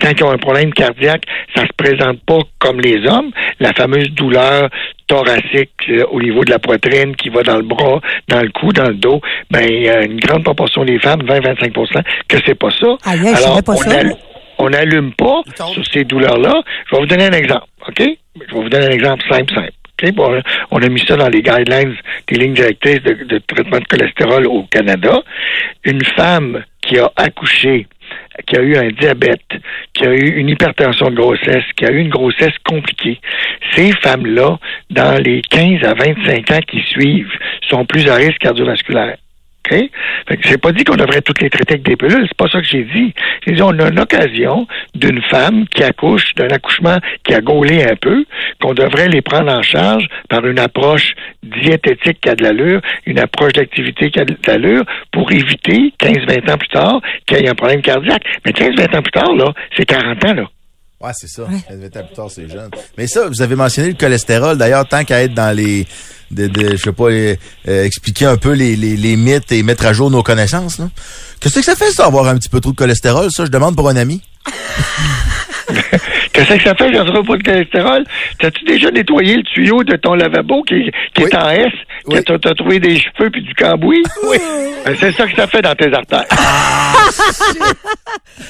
quand 0.00 0.10
ils 0.18 0.24
ont 0.24 0.30
un 0.30 0.38
problème 0.38 0.72
cardiaque, 0.72 1.24
ça 1.54 1.62
se 1.66 1.72
présente 1.76 2.20
pas 2.24 2.38
comme 2.58 2.80
les 2.80 3.06
hommes. 3.06 3.30
La 3.60 3.72
fameuse 3.74 4.10
douleur 4.12 4.70
thoracique 5.06 5.70
euh, 5.90 6.04
au 6.10 6.20
niveau 6.22 6.42
de 6.44 6.50
la 6.50 6.58
poitrine 6.58 7.14
qui 7.16 7.28
va 7.28 7.42
dans 7.42 7.56
le 7.56 7.62
bras, 7.62 8.00
dans 8.28 8.40
le 8.40 8.48
cou, 8.48 8.72
dans 8.72 8.88
le 8.88 8.94
dos, 8.94 9.20
ben, 9.50 9.66
il 9.68 9.82
y 9.82 9.88
a 9.90 10.02
une 10.04 10.18
grande 10.18 10.42
proportion 10.44 10.84
des 10.84 10.98
femmes, 10.98 11.20
20-25% 11.22 12.02
que 12.28 12.38
c'est 12.46 12.54
pas 12.58 12.70
ça. 12.70 12.96
Je 13.04 13.44
Alors, 13.44 13.62
pas 13.62 13.72
on 13.72 13.76
ça. 13.76 13.90
allu- 14.00 14.14
on 14.64 14.70
n'allume 14.70 15.12
pas 15.12 15.42
sur 15.72 15.86
ces 15.86 16.04
douleurs-là. 16.04 16.62
Je 16.86 16.96
vais 16.96 17.00
vous 17.00 17.06
donner 17.06 17.26
un 17.26 17.32
exemple, 17.32 17.66
OK? 17.88 18.00
Je 18.00 18.54
vais 18.54 18.62
vous 18.62 18.68
donner 18.68 18.86
un 18.86 18.90
exemple 18.90 19.22
simple, 19.30 19.54
simple, 19.54 19.72
OK? 20.02 20.08
OK? 20.08 20.12
Bon, 20.14 20.42
on 20.70 20.82
a 20.82 20.88
mis 20.88 21.04
ça 21.06 21.16
dans 21.16 21.28
les 21.28 21.42
guidelines 21.42 21.96
des 22.28 22.36
lignes 22.36 22.54
directrices 22.54 23.02
de, 23.02 23.24
de 23.24 23.38
traitement 23.38 23.78
de 23.78 23.84
cholestérol 23.84 24.46
au 24.46 24.64
Canada. 24.64 25.22
Une 25.84 26.04
femme 26.16 26.64
qui 26.82 26.98
a 26.98 27.10
accouché 27.16 27.86
qui 28.46 28.56
a 28.56 28.62
eu 28.62 28.76
un 28.76 28.88
diabète, 28.88 29.60
qui 29.92 30.04
a 30.04 30.12
eu 30.12 30.36
une 30.36 30.48
hypertension 30.48 31.10
de 31.10 31.14
grossesse, 31.14 31.64
qui 31.76 31.84
a 31.84 31.90
eu 31.90 31.98
une 31.98 32.10
grossesse 32.10 32.54
compliquée, 32.64 33.20
ces 33.74 33.92
femmes-là, 33.92 34.58
dans 34.90 35.22
les 35.22 35.40
15 35.42 35.84
à 35.84 35.94
25 35.94 36.50
ans 36.50 36.60
qui 36.66 36.80
suivent, 36.82 37.32
sont 37.68 37.84
plus 37.84 38.08
à 38.08 38.16
risque 38.16 38.38
cardiovasculaire. 38.38 39.16
OK? 39.64 39.90
Fait 40.28 40.36
que 40.36 40.48
c'est 40.48 40.60
pas 40.60 40.72
dit 40.72 40.84
qu'on 40.84 40.96
devrait 40.96 41.22
toutes 41.22 41.40
les 41.40 41.50
traiter 41.50 41.74
avec 41.74 41.86
des 41.86 41.96
pilules, 41.96 42.26
c'est 42.28 42.36
pas 42.36 42.48
ça 42.48 42.60
que 42.60 42.66
j'ai 42.66 42.84
dit. 42.84 43.14
J'ai 43.46 43.52
dit 43.52 43.62
on 43.62 43.78
a 43.78 43.88
une 43.88 43.98
occasion 43.98 44.66
d'une 44.94 45.22
femme 45.22 45.66
qui 45.68 45.82
accouche, 45.82 46.34
d'un 46.34 46.48
accouchement 46.48 46.98
qui 47.24 47.34
a 47.34 47.40
gaulé 47.40 47.82
un 47.84 47.96
peu, 47.96 48.24
qu'on 48.60 48.74
devrait 48.74 49.08
les 49.08 49.22
prendre 49.22 49.52
en 49.52 49.62
charge 49.62 50.06
par 50.28 50.46
une 50.46 50.58
approche 50.58 51.14
diététique 51.42 52.20
qui 52.20 52.28
a 52.28 52.34
de 52.34 52.42
l'allure, 52.42 52.80
une 53.06 53.18
approche 53.18 53.52
d'activité 53.52 54.10
qui 54.10 54.20
a 54.20 54.24
de 54.24 54.36
l'allure, 54.46 54.84
pour 55.12 55.30
éviter, 55.32 55.92
15-20 56.00 56.52
ans 56.52 56.58
plus 56.58 56.68
tard, 56.68 57.00
qu'il 57.26 57.38
y 57.38 57.44
ait 57.44 57.48
un 57.48 57.54
problème 57.54 57.82
cardiaque. 57.82 58.24
Mais 58.44 58.52
15-20 58.52 58.98
ans 58.98 59.02
plus 59.02 59.12
tard, 59.12 59.34
là, 59.34 59.52
c'est 59.76 59.86
40 59.86 60.24
ans, 60.24 60.34
là. 60.34 60.53
Ouais, 61.04 61.10
c'est 61.14 61.28
ça. 61.28 61.42
20 61.70 61.96
ans 61.96 62.04
plus 62.06 62.14
tard, 62.14 62.30
c'est 62.30 62.48
jeune. 62.48 62.70
Mais 62.96 63.06
ça, 63.06 63.28
vous 63.28 63.42
avez 63.42 63.54
mentionné 63.56 63.88
le 63.90 63.94
cholestérol. 63.94 64.56
D'ailleurs, 64.56 64.88
tant 64.88 65.04
qu'à 65.04 65.22
être 65.22 65.34
dans 65.34 65.54
les, 65.54 65.86
de, 66.30 66.46
de 66.46 66.76
je 66.76 66.82
sais 66.82 66.92
pas, 66.92 67.10
les- 67.10 67.38
euh, 67.68 67.84
expliquer 67.84 68.26
un 68.26 68.36
peu 68.36 68.52
les, 68.52 68.74
les, 68.76 68.96
les 68.96 69.16
mythes 69.16 69.52
et 69.52 69.62
mettre 69.62 69.84
à 69.86 69.92
jour 69.92 70.10
nos 70.10 70.22
connaissances, 70.22 70.78
là. 70.78 70.88
Qu'est-ce 71.40 71.56
que 71.56 71.62
ça 71.62 71.76
fait, 71.76 71.90
ça, 71.90 72.06
avoir 72.06 72.26
un 72.28 72.36
petit 72.38 72.48
peu 72.48 72.60
trop 72.60 72.70
de 72.72 72.76
cholestérol? 72.76 73.28
Ça, 73.30 73.44
je 73.44 73.50
demande 73.50 73.76
pour 73.76 73.88
un 73.88 73.96
ami. 73.96 74.22
Qu'est-ce 76.34 76.54
que 76.56 76.62
ça 76.62 76.74
fait, 76.74 76.92
j'en 76.92 77.04
pas 77.22 77.36
de 77.36 77.42
cholestérol? 77.42 78.04
T'as-tu 78.40 78.64
déjà 78.64 78.90
nettoyé 78.90 79.36
le 79.36 79.42
tuyau 79.44 79.84
de 79.84 79.96
ton 79.96 80.14
lavabo 80.14 80.62
qui, 80.64 80.90
qui 81.14 81.22
Oui. 81.22 81.28
est 81.32 81.36
en 81.36 81.48
S, 81.48 81.72
que 82.08 82.14
Oui. 82.16 82.20
t'as 82.26 82.38
t'as 82.38 82.54
trouvé 82.54 82.80
des 82.80 82.98
cheveux 82.98 83.30
puis 83.30 83.42
du 83.42 83.54
cambouis? 83.54 84.02
Oui. 84.28 84.36
c'est 85.00 85.12
ça 85.12 85.26
que 85.26 85.34
ça 85.36 85.46
fait 85.46 85.62
dans 85.62 85.74
tes 85.74 85.92
artères. 85.94 86.24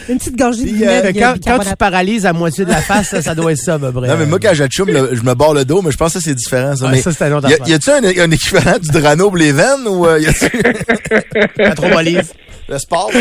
Une 0.08 0.18
petite 0.18 0.36
gorgée 0.36 0.64
de 0.64 0.84
Fait 1.02 1.12
que 1.12 1.18
quand, 1.18 1.34
quand 1.44 1.58
tu 1.58 1.76
paralyses 1.76 2.26
à 2.26 2.32
moitié 2.32 2.64
de 2.64 2.70
la 2.70 2.80
face, 2.80 3.08
ça, 3.10 3.22
ça 3.22 3.34
doit 3.34 3.52
être 3.52 3.58
ça, 3.58 3.74
à 3.74 3.78
peu 3.78 3.92
près. 3.92 4.08
Non, 4.08 4.14
mais 4.18 4.26
moi, 4.26 4.38
quand 4.40 4.50
le- 4.50 5.14
je 5.14 5.22
me 5.22 5.34
barre 5.34 5.54
le 5.54 5.64
dos, 5.64 5.82
mais 5.82 5.90
je 5.90 5.96
pense 5.96 6.14
que 6.14 6.20
ça, 6.20 6.24
c'est 6.24 6.34
différent, 6.34 6.74
ça. 6.76 6.86
Ouais, 6.86 6.92
mais 6.92 6.98
ça, 7.02 7.12
c'est 7.12 7.24
un 7.24 7.32
autre 7.32 7.48
y 7.68 7.72
a-tu 7.74 7.90
un, 7.90 8.02
un 8.24 8.30
équivalent 8.30 8.78
du 8.80 8.90
Drano 8.90 9.28
pour 9.28 9.36
les 9.36 9.52
veines 9.52 9.86
ou 9.86 10.06
euh, 10.06 10.20
y 10.20 10.26
a-tu 10.26 10.50
La 11.56 11.74
trobolise. 11.74 12.32
Le 12.68 12.78
sport? 12.78 13.10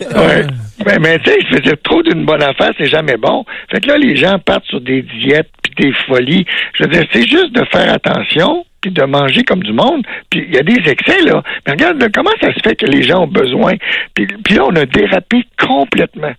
Ouais. 0.00 0.46
Mais, 0.84 0.98
mais 0.98 1.18
tu 1.20 1.30
sais, 1.30 1.38
je 1.42 1.56
faisais 1.58 1.76
trop 1.76 2.02
d'une 2.02 2.24
bonne 2.24 2.42
affaire, 2.42 2.72
c'est 2.78 2.86
jamais 2.86 3.16
bon. 3.16 3.44
Fait 3.70 3.80
que 3.80 3.88
là, 3.88 3.98
les 3.98 4.16
gens 4.16 4.38
partent 4.38 4.64
sur 4.64 4.80
des 4.80 5.02
diètes 5.02 5.50
puis 5.62 5.72
des 5.84 5.92
folies. 6.06 6.46
Je 6.74 6.84
veux 6.84 6.90
dire, 6.90 7.04
c'est 7.12 7.28
juste 7.28 7.52
de 7.52 7.64
faire 7.66 7.92
attention 7.92 8.64
puis 8.80 8.90
de 8.90 9.04
manger 9.04 9.42
comme 9.44 9.62
du 9.62 9.72
monde. 9.72 10.04
Puis 10.30 10.46
il 10.48 10.54
y 10.54 10.58
a 10.58 10.62
des 10.62 10.90
excès, 10.90 11.20
là. 11.22 11.42
Mais 11.66 11.72
regarde, 11.72 12.00
là, 12.00 12.08
comment 12.12 12.30
ça 12.40 12.52
se 12.52 12.60
fait 12.64 12.76
que 12.76 12.86
les 12.86 13.02
gens 13.02 13.24
ont 13.24 13.28
besoin? 13.28 13.74
Puis, 14.14 14.26
puis 14.26 14.54
là, 14.54 14.64
on 14.64 14.76
a 14.76 14.86
dérapé 14.86 15.44
complètement. 15.58 16.32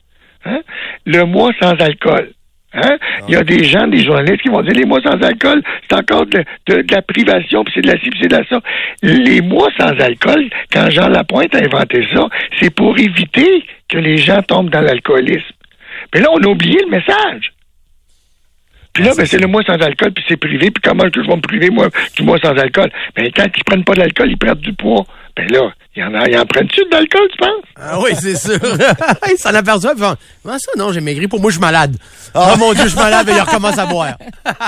Hein? 0.45 0.61
Le 1.05 1.23
mois 1.25 1.51
sans 1.61 1.73
alcool. 1.73 2.31
Hein? 2.73 2.97
Il 3.27 3.33
y 3.33 3.37
a 3.37 3.43
des 3.43 3.63
gens, 3.65 3.85
des 3.87 4.03
journalistes 4.03 4.41
qui 4.43 4.47
vont 4.49 4.61
dire 4.61 4.73
les 4.73 4.85
mois 4.85 5.01
sans 5.01 5.21
alcool, 5.21 5.61
c'est 5.89 5.95
encore 5.97 6.25
de, 6.25 6.43
de- 6.67 6.81
de 6.81 6.93
la 6.95 7.01
privation, 7.01 7.63
puis 7.65 7.73
c'est 7.75 7.81
de 7.81 7.87
la 7.91 7.99
ci, 7.99 8.09
puis 8.09 8.19
c'est 8.21 8.29
de 8.29 8.35
la 8.37 8.45
ça. 8.47 8.61
Les 9.03 9.41
mois 9.41 9.69
sans 9.77 9.89
alcool, 9.99 10.49
quand 10.71 10.89
Jean 10.89 11.09
Lapointe 11.09 11.53
a 11.53 11.57
inventé 11.59 12.07
ça, 12.13 12.29
c'est 12.59 12.69
pour 12.73 12.97
éviter 12.97 13.65
que 13.89 13.97
les 13.97 14.15
gens 14.17 14.41
tombent 14.41 14.69
dans 14.69 14.79
l'alcoolisme. 14.81 15.53
Mais 16.13 16.21
là, 16.21 16.27
on 16.31 16.41
a 16.43 16.47
oublié 16.47 16.79
le 16.85 16.89
message. 16.91 17.51
Puis 18.93 19.03
là, 19.03 19.11
ben, 19.17 19.25
c'est 19.25 19.39
le 19.39 19.47
mois 19.47 19.63
sans 19.63 19.75
alcool, 19.81 20.11
puis 20.11 20.23
c'est 20.27 20.37
privé, 20.37 20.69
puis 20.71 20.81
comment 20.83 21.03
est-ce 21.03 21.11
que 21.11 21.23
je 21.23 21.27
vais 21.29 21.35
me 21.35 21.41
priver, 21.41 21.69
moi, 21.69 21.87
du 22.15 22.23
mois 22.23 22.37
sans 22.39 22.57
alcool? 22.57 22.89
Ben, 23.15 23.29
quand 23.35 23.45
ils 23.55 23.63
prennent 23.63 23.83
pas 23.85 23.93
de 23.93 23.99
l'alcool, 23.99 24.31
ils 24.31 24.37
prennent 24.37 24.55
du 24.55 24.73
poids. 24.73 25.05
Ben 25.35 25.47
là, 25.49 25.71
ils 25.95 26.03
en, 26.03 26.13
a- 26.13 26.27
ils 26.29 26.37
en 26.37 26.45
prennent-tu 26.45 26.81
de 26.85 26.89
l'alcool, 26.91 27.27
tu 27.31 27.37
penses? 27.37 27.49
Ah 27.83 27.99
oui, 27.99 28.11
c'est 28.19 28.35
sûr. 28.37 28.59
Ils 29.31 29.37
s'en 29.37 29.51
font, 29.51 30.15
Comment 30.43 30.57
ça, 30.59 30.71
non, 30.77 30.91
j'ai 30.93 31.01
maigri? 31.01 31.27
Pour 31.27 31.41
moi, 31.41 31.49
je 31.51 31.55
suis 31.55 31.61
malade. 31.61 31.95
Oh 32.35 32.53
mon 32.57 32.73
Dieu, 32.73 32.83
je 32.83 32.89
suis 32.89 32.97
malade. 32.99 33.27
Et 33.27 33.33
ils 33.33 33.41
recommencent 33.41 33.77
à 33.79 33.85
boire. 33.85 34.17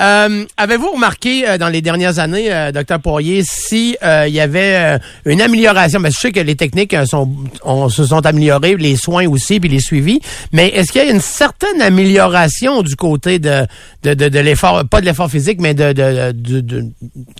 Euh, 0.00 0.44
Avez-vous 0.56 0.92
remarqué 0.92 1.46
euh, 1.46 1.58
dans 1.58 1.68
les 1.68 1.82
dernières 1.82 2.18
années, 2.20 2.50
euh, 2.50 2.72
docteur 2.72 3.00
Poirier, 3.00 3.42
si 3.44 3.98
euh, 4.02 4.24
il 4.26 4.32
y 4.34 4.40
avait 4.40 4.76
euh, 4.76 4.98
une 5.26 5.42
amélioration? 5.42 6.00
Ben, 6.00 6.10
je 6.10 6.16
sais 6.16 6.32
que 6.32 6.40
les 6.40 6.54
techniques 6.56 6.94
euh, 6.94 7.04
sont, 7.04 7.28
on- 7.64 7.90
se 7.90 8.04
sont 8.06 8.24
améliorées, 8.24 8.76
les 8.76 8.96
soins 8.96 9.26
aussi, 9.28 9.60
puis 9.60 9.68
les 9.68 9.80
suivis. 9.80 10.20
Mais 10.52 10.68
est-ce 10.68 10.92
qu'il 10.92 11.04
y 11.04 11.06
a 11.06 11.10
une 11.10 11.20
certaine 11.20 11.82
amélioration 11.82 12.82
du 12.82 12.96
côté 12.96 13.38
de, 13.38 13.66
de, 14.04 14.14
de, 14.14 14.28
de 14.28 14.38
l'effort, 14.38 14.84
pas 14.88 15.02
de 15.02 15.06
l'effort 15.06 15.30
physique, 15.30 15.60
mais 15.60 15.74
de, 15.74 15.92
de, 15.92 16.32
de, 16.32 16.60
de, 16.60 16.84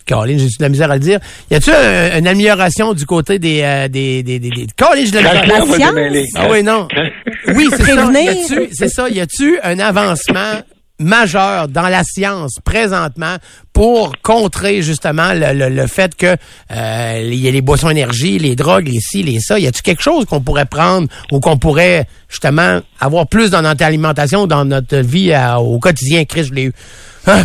Caroline, 0.04 0.38
j'ai 0.38 0.46
de 0.48 0.50
la 0.60 0.68
misère 0.68 0.90
à 0.90 0.94
le 0.94 1.00
dire? 1.00 1.18
Y 1.50 1.56
un- 1.70 2.18
une 2.18 2.28
amélioration 2.28 2.92
du 2.92 3.06
côté 3.06 3.19
des, 3.22 3.60
euh, 3.62 3.88
des, 3.88 4.22
des, 4.22 4.38
des, 4.38 4.50
des- 4.50 4.66
j'ai 5.04 5.10
de 5.10 5.18
la. 5.18 5.30
Ah 6.36 6.48
oui, 6.50 6.62
non. 6.62 6.88
Oui, 7.54 7.68
c'est 7.70 7.76
ça. 7.84 7.96
Prévenir. 7.96 8.22
Y 8.22 8.28
a-tu- 8.54 8.68
C'est 8.72 8.88
ça. 8.88 9.08
Y 9.08 9.20
a-tu 9.20 9.58
un 9.62 9.78
avancement 9.78 10.60
majeur 10.98 11.68
dans 11.68 11.88
la 11.88 12.02
science 12.04 12.56
présentement 12.62 13.36
pour 13.72 14.12
contrer 14.22 14.82
justement 14.82 15.32
le, 15.32 15.54
le, 15.54 15.68
le 15.74 15.86
fait 15.86 16.14
que 16.14 16.36
euh, 16.72 17.22
il 17.24 17.36
y 17.36 17.48
a 17.48 17.50
les 17.50 17.62
boissons 17.62 17.88
énergie, 17.88 18.38
les 18.38 18.54
drogues, 18.54 18.86
les 18.88 19.00
ci, 19.00 19.22
les 19.22 19.40
ça? 19.40 19.58
Y 19.58 19.66
a-tu 19.66 19.80
quelque 19.80 20.02
chose 20.02 20.26
qu'on 20.26 20.42
pourrait 20.42 20.66
prendre 20.66 21.08
ou 21.32 21.40
qu'on 21.40 21.56
pourrait 21.56 22.06
justement 22.28 22.80
avoir 23.00 23.26
plus 23.28 23.50
dans 23.50 23.62
notre 23.62 23.82
alimentation, 23.82 24.46
dans 24.46 24.66
notre 24.66 24.98
vie 24.98 25.32
à- 25.32 25.58
au 25.60 25.78
quotidien? 25.78 26.24
Chris, 26.26 26.44
je 26.44 26.52
l'ai 26.52 26.64
eu. 26.64 26.72
Hein? 27.26 27.42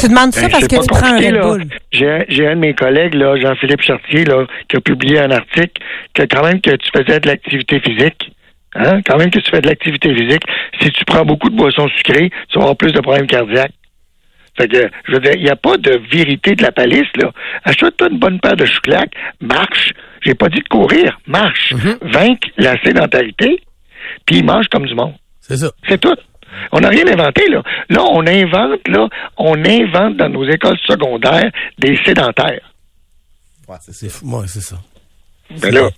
Tu 0.00 0.08
demandes 0.08 0.32
ça 0.32 0.42
Ben, 0.42 0.50
parce 0.50 0.68
que 0.68 0.76
tu 0.80 0.86
prends 0.86 1.06
un 1.14 1.18
Red. 1.18 1.40
Bull. 1.40 1.64
J'ai 1.92 2.46
un- 2.46 2.54
de 2.54 2.60
mes 2.60 2.74
collègues, 2.74 3.14
là, 3.14 3.36
Jean-Philippe 3.36 3.82
Chartier, 3.82 4.24
là, 4.24 4.46
qui 4.68 4.76
a 4.76 4.80
publié 4.80 5.18
un 5.18 5.30
article 5.30 5.82
que 6.14 6.22
quand 6.22 6.42
même 6.44 6.60
que 6.60 6.70
tu 6.76 6.88
faisais 6.96 7.20
de 7.20 7.26
l'activité 7.28 7.80
physique. 7.80 8.32
Hein? 8.74 9.00
Quand 9.06 9.16
même 9.18 9.30
que 9.30 9.38
tu 9.38 9.50
fais 9.50 9.60
de 9.60 9.68
l'activité 9.68 10.14
physique, 10.14 10.42
si 10.80 10.90
tu 10.92 11.04
prends 11.06 11.24
beaucoup 11.24 11.48
de 11.48 11.56
boissons 11.56 11.88
sucrées, 11.96 12.30
tu 12.48 12.58
vas 12.58 12.64
avoir 12.64 12.76
plus 12.76 12.92
de 12.92 13.00
problèmes 13.00 13.26
cardiaques. 13.26 13.72
Fait 14.58 14.68
que, 14.68 14.88
je 15.06 15.12
veux 15.12 15.20
dire, 15.20 15.32
il 15.34 15.42
n'y 15.44 15.50
a 15.50 15.56
pas 15.56 15.76
de 15.76 16.00
vérité 16.10 16.54
de 16.54 16.62
la 16.62 16.72
palisse, 16.72 17.08
là. 17.16 17.30
Achète-toi 17.64 18.08
une 18.10 18.18
bonne 18.18 18.40
paire 18.40 18.56
de 18.56 18.64
chouclacs, 18.64 19.12
marche. 19.40 19.92
J'ai 20.22 20.34
pas 20.34 20.48
dit 20.48 20.60
de 20.60 20.68
courir, 20.68 21.18
marche. 21.26 21.72
Vaincre 22.02 22.48
la 22.56 22.80
sédentarité, 22.82 23.60
puis 24.24 24.42
mange 24.42 24.66
comme 24.68 24.86
du 24.86 24.94
monde. 24.94 25.14
C'est 25.40 25.56
ça. 25.58 25.70
C'est 25.88 26.00
tout. 26.00 26.16
On 26.72 26.80
n'a 26.80 26.88
rien 26.88 27.06
inventé, 27.06 27.48
là. 27.48 27.62
Là, 27.88 28.02
on 28.10 28.26
invente, 28.26 28.86
là, 28.88 29.08
on 29.36 29.54
invente 29.64 30.16
dans 30.16 30.28
nos 30.28 30.44
écoles 30.48 30.78
secondaires 30.86 31.50
des 31.78 31.98
sédentaires. 32.04 32.72
Ouais, 33.68 33.76
c'est 33.80 34.08
fou. 34.08 34.26
Ouais, 34.30 34.46
c'est 34.46 34.60
ça. 34.60 34.76
Ben 35.60 35.72
là, 35.72 35.88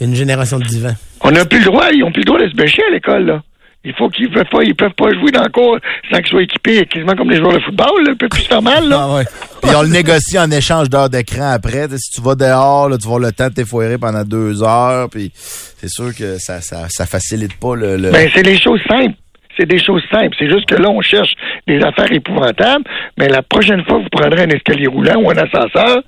Il 0.00 0.02
y 0.02 0.04
a 0.04 0.06
une 0.10 0.14
génération 0.16 0.58
de 0.58 0.64
divins. 0.64 0.94
on 1.20 1.30
n'a 1.30 1.44
plus 1.44 1.58
le 1.58 1.64
droit, 1.66 1.90
ils 1.92 2.02
ont 2.04 2.10
plus 2.12 2.20
le 2.22 2.26
droit 2.26 2.40
de 2.40 2.48
se 2.48 2.54
bêcher 2.54 2.82
à 2.88 2.90
l'école, 2.92 3.26
là. 3.26 3.42
Il 3.86 3.92
faut 3.92 4.08
qu'ils 4.08 4.30
peuvent 4.30 4.48
pas, 4.50 4.62
ils 4.62 4.74
peuvent 4.74 4.94
pas 4.96 5.10
jouer 5.12 5.30
dans 5.30 5.42
le 5.42 5.50
cours 5.50 5.76
sans 6.10 6.16
qu'ils 6.16 6.28
soient 6.28 6.42
équipés, 6.42 6.86
quasiment 6.86 7.14
comme 7.14 7.28
les 7.30 7.36
joueurs 7.36 7.52
de 7.52 7.60
football, 7.60 8.02
là. 8.02 8.12
Ils 8.12 8.16
peuvent 8.16 8.30
plus 8.30 8.40
se 8.42 8.48
faire 8.48 8.62
mal, 8.62 8.88
là. 8.88 8.96
Ah 9.10 9.14
ouais. 9.16 9.24
Puis 9.62 9.74
on 9.76 9.82
le 9.82 9.88
négocie 9.88 10.38
en 10.38 10.50
échange 10.50 10.88
d'heures 10.88 11.10
d'écran 11.10 11.50
après. 11.50 11.86
T'sais, 11.86 11.98
si 11.98 12.10
tu 12.12 12.22
vas 12.22 12.34
dehors, 12.34 12.88
là, 12.88 12.96
tu 12.96 13.06
vas 13.06 13.18
le 13.18 13.30
temps 13.32 13.48
de 13.48 13.54
t'effoirer 13.54 13.98
pendant 13.98 14.24
deux 14.24 14.62
heures. 14.62 15.10
Puis 15.10 15.32
c'est 15.34 15.88
sûr 15.90 16.14
que 16.16 16.38
ça, 16.38 16.62
ça, 16.62 16.86
ça 16.88 17.04
facilite 17.04 17.58
pas 17.60 17.74
le. 17.76 17.98
le... 17.98 18.10
Ben, 18.10 18.30
c'est 18.34 18.42
les 18.42 18.58
choses 18.58 18.80
simples. 18.88 19.16
C'est 19.56 19.66
des 19.66 19.82
choses 19.82 20.02
simples. 20.10 20.34
C'est 20.38 20.48
juste 20.48 20.66
que 20.66 20.74
là, 20.74 20.88
on 20.90 21.00
cherche 21.00 21.32
des 21.66 21.78
affaires 21.82 22.10
épouvantables, 22.12 22.84
mais 23.18 23.28
la 23.28 23.42
prochaine 23.42 23.84
fois 23.84 23.98
que 23.98 24.02
vous 24.04 24.08
prendrez 24.10 24.42
un 24.42 24.48
escalier 24.48 24.86
roulant 24.86 25.20
ou 25.22 25.30
un 25.30 25.36
ascenseur, 25.36 26.02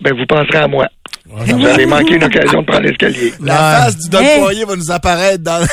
ben, 0.00 0.14
vous 0.14 0.26
penserez 0.26 0.58
à 0.58 0.68
moi. 0.68 0.86
Vous 1.26 1.66
avez 1.66 1.86
manqué 1.86 2.16
une 2.16 2.24
occasion 2.24 2.60
de 2.60 2.66
prendre 2.66 2.82
l'escalier. 2.82 3.32
la 3.42 3.54
face 3.54 3.96
du 3.98 4.10
Doc 4.10 4.20
Hey. 4.22 4.40
Poirier 4.40 4.64
va 4.66 4.76
nous 4.76 4.90
apparaître 4.90 5.42
dans. 5.42 5.64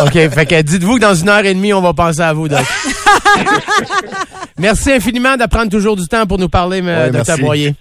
OK. 0.04 0.12
Fait 0.12 0.46
que 0.46 0.62
dites-vous 0.62 0.96
que 0.96 1.00
dans 1.00 1.14
une 1.14 1.28
heure 1.28 1.44
et 1.44 1.52
demie, 1.54 1.72
on 1.74 1.82
va 1.82 1.92
penser 1.92 2.20
à 2.22 2.32
vous, 2.32 2.48
Doc. 2.48 2.60
merci 4.58 4.92
infiniment 4.92 5.36
de 5.36 5.44
prendre 5.46 5.70
toujours 5.70 5.96
du 5.96 6.06
temps 6.06 6.26
pour 6.26 6.38
nous 6.38 6.48
parler, 6.48 6.80
Ouais, 6.80 7.10
Dr. 7.10 7.24
merci. 7.26 7.42
Boyer. 7.42 7.74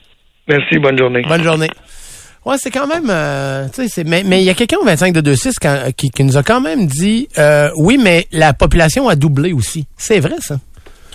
Merci, 0.47 0.79
bonne 0.79 0.97
journée. 0.97 1.21
Bonne 1.27 1.43
journée. 1.43 1.69
Ouais, 2.45 2.55
c'est 2.57 2.71
quand 2.71 2.87
même, 2.87 3.07
euh, 3.09 3.67
tu 3.73 3.83
sais, 3.83 3.89
c'est, 3.89 4.03
mais, 4.03 4.23
mais 4.23 4.41
il 4.41 4.45
y 4.45 4.49
a 4.49 4.53
quelqu'un 4.53 4.77
au 4.81 4.85
25 4.85 5.13
de 5.13 5.29
26 5.29 5.55
quand- 5.61 5.83
qui, 5.95 6.09
qui 6.09 6.23
nous 6.23 6.37
a 6.37 6.43
quand 6.43 6.61
même 6.61 6.87
dit, 6.87 7.27
euh, 7.37 7.69
oui, 7.75 7.99
mais 8.01 8.27
la 8.31 8.53
population 8.53 9.09
a 9.09 9.15
doublé 9.15 9.51
aussi. 9.53 9.85
C'est 9.97 10.19
vrai, 10.19 10.35
ça. 10.39 10.57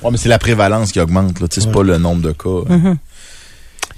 ouais, 0.02 0.10
mais 0.10 0.18
c'est 0.18 0.28
la 0.28 0.38
prévalence 0.38 0.92
qui 0.92 1.00
augmente. 1.00 1.40
Là. 1.40 1.46
C'est 1.50 1.70
pas 1.72 1.82
le 1.82 1.96
nombre 1.98 2.22
de 2.22 2.32
cas. 2.32 2.96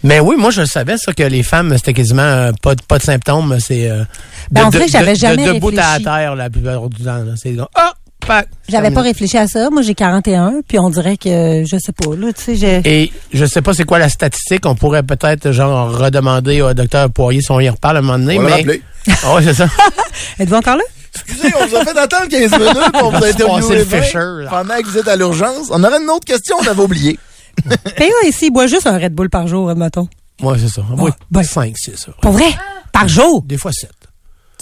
Mais 0.03 0.21
oui, 0.21 0.37
moi, 0.39 0.51
je 0.51 0.65
savais, 0.65 0.97
ça, 0.99 1.13
que 1.13 1.23
les 1.25 1.43
femmes, 1.43 1.73
c'était 1.79 1.95
quasiment 1.95 2.23
euh, 2.23 2.53
pas, 2.63 2.75
de- 2.75 2.83
pas 2.83 2.99
de 2.99 3.03
symptômes. 3.03 3.57
C'est, 3.61 3.91
euh, 3.91 4.05
Ben, 4.53 4.67
on 4.67 4.71
dirait 4.71 4.85
que 4.87 4.93
j'avais 4.93 5.15
de, 5.15 5.19
jamais 5.19 5.47
de, 5.47 5.53
debout 5.55 5.71
à 5.77 5.95
réfléchi. 5.95 6.05
terre, 6.05 6.37
la 6.37 6.49
plupart 6.51 6.89
du 6.89 7.03
temps. 7.03 7.17
là. 7.25 7.33
C'est, 7.37 7.57
ah, 7.75 7.95
pac, 8.27 8.49
J'avais 8.69 8.91
pas 8.91 9.03
réfléchi 9.03 9.39
à 9.39 9.47
ça. 9.47 9.71
Moi, 9.71 9.83
j'ai 9.83 9.95
41, 9.95 10.61
puis 10.67 10.79
on 10.79 10.91
dirait 10.91 11.17
que, 11.17 11.65
je 11.65 11.77
sais 11.79 11.93
pas, 11.93 12.15
là, 12.17 12.33
tu 12.33 12.43
sais, 12.43 12.57
j'ai... 12.57 12.81
Et 12.85 13.13
je 13.33 13.45
sais 13.47 13.63
pas 13.63 13.75
c'est 13.75 13.85
quoi 13.85 13.99
la 13.99 14.09
statistique. 14.09 14.67
On 14.67 14.75
pourrait 14.75 15.03
peut-être, 15.03 15.53
genre, 15.53 15.97
redemander 15.97 16.63
au 16.63 16.75
docteur 16.75 17.11
Poirier 17.11 17.41
si 17.41 17.51
on 17.51 17.61
y 17.61 17.69
reparle 17.69 17.97
à 17.97 17.99
un 18.01 18.03
moment 18.03 18.19
donné. 18.19 18.39
On 18.39 18.43
va 18.43 18.49
mais... 18.49 18.55
rappeler. 18.57 18.83
Ah 19.23 19.35
ouais, 19.35 19.43
c'est 19.43 19.55
ça. 19.55 19.69
Êtes-vous 20.39 20.57
encore 20.57 20.77
là? 20.77 20.83
Excusez, 21.15 21.53
on 21.61 21.67
vous 21.67 21.77
a 21.77 21.85
fait 21.85 21.99
attendre 21.99 22.29
15 22.29 22.59
minutes 22.59 22.93
pour 22.93 23.11
vous 23.11 23.17
interviewer 23.25 23.61
passer 23.61 23.75
le 23.77 23.83
20 23.85 24.03
Fisher, 24.03 24.47
pendant 24.51 24.77
que 24.77 24.87
vous 24.87 24.99
êtes 24.99 25.09
à 25.09 25.17
l'urgence. 25.17 25.69
On 25.71 25.83
aurait 25.83 26.03
une 26.03 26.11
autre 26.11 26.27
question, 26.27 26.57
on 26.61 26.67
avait 26.67 26.83
oublié. 26.83 27.19
PA 27.65 28.05
ici, 28.27 28.47
il 28.47 28.51
boit 28.51 28.67
juste 28.67 28.87
un 28.87 28.99
Red 28.99 29.15
Bull 29.15 29.31
par 29.31 29.47
jour, 29.47 29.71
admettons. 29.71 30.09
Ouais, 30.43 30.59
c'est 30.59 30.69
ça. 30.69 30.83
Oui, 30.99 31.11
ben. 31.31 31.43
5, 31.43 31.75
c'est 31.77 31.99
ça. 31.99 32.13
Pour 32.21 32.33
vrai? 32.33 32.55
Par 32.93 33.09
jour? 33.09 33.43
Des 33.47 33.57
fois 33.57 33.73
7. 33.73 33.91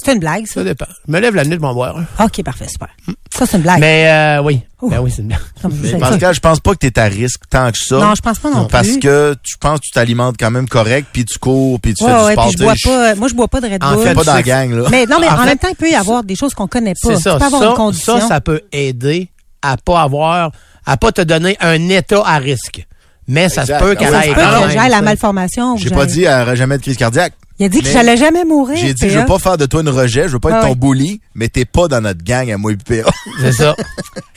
C'est 0.02 0.12
une 0.12 0.18
blague, 0.18 0.46
ça? 0.46 0.54
Ça 0.54 0.64
dépend. 0.64 0.86
Je 1.06 1.12
me 1.12 1.20
lève 1.20 1.34
la 1.34 1.44
nuit 1.44 1.56
de 1.56 1.62
m'en 1.62 1.72
boire. 1.72 1.96
un. 2.18 2.24
OK, 2.24 2.42
parfait, 2.42 2.66
super. 2.68 2.88
Ça, 3.32 3.46
c'est 3.46 3.56
une 3.56 3.62
blague. 3.62 3.78
Mais 3.80 4.08
euh, 4.38 4.42
oui. 4.42 4.60
Ouh. 4.82 4.90
Ben 4.90 4.98
oui, 5.00 5.10
c'est 5.14 5.22
une 5.22 5.28
blague. 5.28 5.38
Comme 5.62 5.72
je 5.74 5.82
Mais 5.82 5.90
sais. 5.92 5.98
Pascal, 5.98 6.34
je 6.34 6.40
pense 6.40 6.60
pas 6.60 6.72
que 6.72 6.78
tu 6.78 6.86
es 6.88 6.98
à 6.98 7.04
risque 7.04 7.42
tant 7.48 7.70
que 7.70 7.78
ça. 7.78 7.96
Non, 7.96 8.14
je 8.14 8.20
pense 8.20 8.38
pas 8.38 8.50
non, 8.50 8.66
Parce 8.66 8.88
plus. 8.88 9.00
que 9.00 9.34
tu 9.42 9.56
penses 9.58 9.78
que 9.80 9.84
tu 9.86 9.90
t'alimentes 9.92 10.36
quand 10.38 10.50
même 10.50 10.68
correct, 10.68 11.08
puis 11.12 11.24
tu 11.24 11.38
cours, 11.38 11.80
puis 11.80 11.94
tu 11.94 12.04
Ouais, 12.04 12.10
fais 12.10 12.16
du 12.18 12.24
ouais, 12.24 12.32
sport. 12.32 12.44
puis 12.44 12.52
je 12.52 12.56
tu 12.58 12.62
bois 12.64 12.74
sais, 12.74 12.88
pas, 12.88 13.14
moi, 13.14 13.28
je 13.28 13.34
bois 13.34 13.48
pas 13.48 13.60
de 13.60 13.66
Red 13.68 13.84
En 13.84 13.92
Bull. 13.94 14.02
je 14.02 14.06
suis 14.08 14.14
pas 14.16 14.24
dans 14.24 14.34
la 14.34 14.42
gang, 14.42 14.70
là. 14.72 14.88
mais 14.90 15.06
non, 15.06 15.16
mais 15.20 15.28
En 15.28 15.34
en, 15.34 15.36
fait- 15.38 15.44
même 15.46 15.58
temps, 15.58 15.68
il 15.70 15.76
peut 15.76 15.90
y 15.90 15.94
avoir 15.94 16.24
des 16.24 16.34
choses 16.36 16.54
qu'on 16.54 16.66
connaît 16.66 16.94
pas. 17.00 17.14
C'est 17.14 17.20
ça. 17.22 17.32
Tu 17.34 17.38
peux 17.38 17.44
avoir 17.46 17.62
ça, 17.62 17.68
une 17.70 17.74
condition. 17.74 18.20
ça, 18.20 18.28
ça 18.28 18.40
peut 18.40 18.60
aider 18.72 19.28
à 19.62 19.76
pas 19.76 20.02
avoir, 20.02 20.50
à 20.84 20.96
pas 20.96 21.12
te 21.12 21.22
donner 21.22 21.56
un 21.60 21.88
état 21.88 22.22
à 22.26 22.38
risque. 22.38 22.84
Mais 23.26 23.48
ça 23.48 23.62
Exact. 23.62 23.78
se 23.78 23.84
peut 23.84 23.90
Ah 23.92 23.96
qu'elle 23.96 24.08
oui, 24.08 24.12
Ça 24.12 24.18
aille 24.20 24.28
se 24.30 24.34
peut 24.34 24.40
quand 24.42 24.50
que 24.54 24.60
même, 24.66 24.70
j'aille 24.70 24.90
la 24.90 24.96
ça. 24.96 25.02
malformation. 25.02 25.72
ou 25.72 25.78
J'ai 25.78 25.88
pas 25.90 25.96
j'aille- 26.00 26.06
dit 26.12 26.24
elle 26.24 26.42
aurait 26.42 26.56
jamais 26.56 26.76
de 26.76 26.82
crise 26.82 26.96
cardiaque. 26.98 27.32
Il 27.60 27.66
a 27.66 27.68
dit 27.68 27.82
que 27.82 27.88
j'allais 27.88 28.16
jamais 28.16 28.44
mourir. 28.44 28.76
J'ai 28.76 28.94
dit, 28.94 29.08
je 29.08 29.14
PA. 29.14 29.20
veux 29.20 29.26
pas 29.26 29.38
faire 29.38 29.56
de 29.56 29.66
toi 29.66 29.80
une 29.82 29.88
rejet, 29.88 30.24
je 30.26 30.32
veux 30.32 30.40
pas 30.40 30.50
être 30.50 30.58
Ah 30.62 30.66
ton 30.66 30.74
bully, 30.74 31.20
mais 31.36 31.46
t'es 31.48 31.64
pas 31.64 31.86
dans 31.86 32.00
notre 32.00 32.24
gang 32.24 32.50
à 32.50 32.58
moi 32.58 32.72
et 32.72 32.76
PA. 32.76 33.08
C'est 33.40 33.52
ça. 33.52 33.76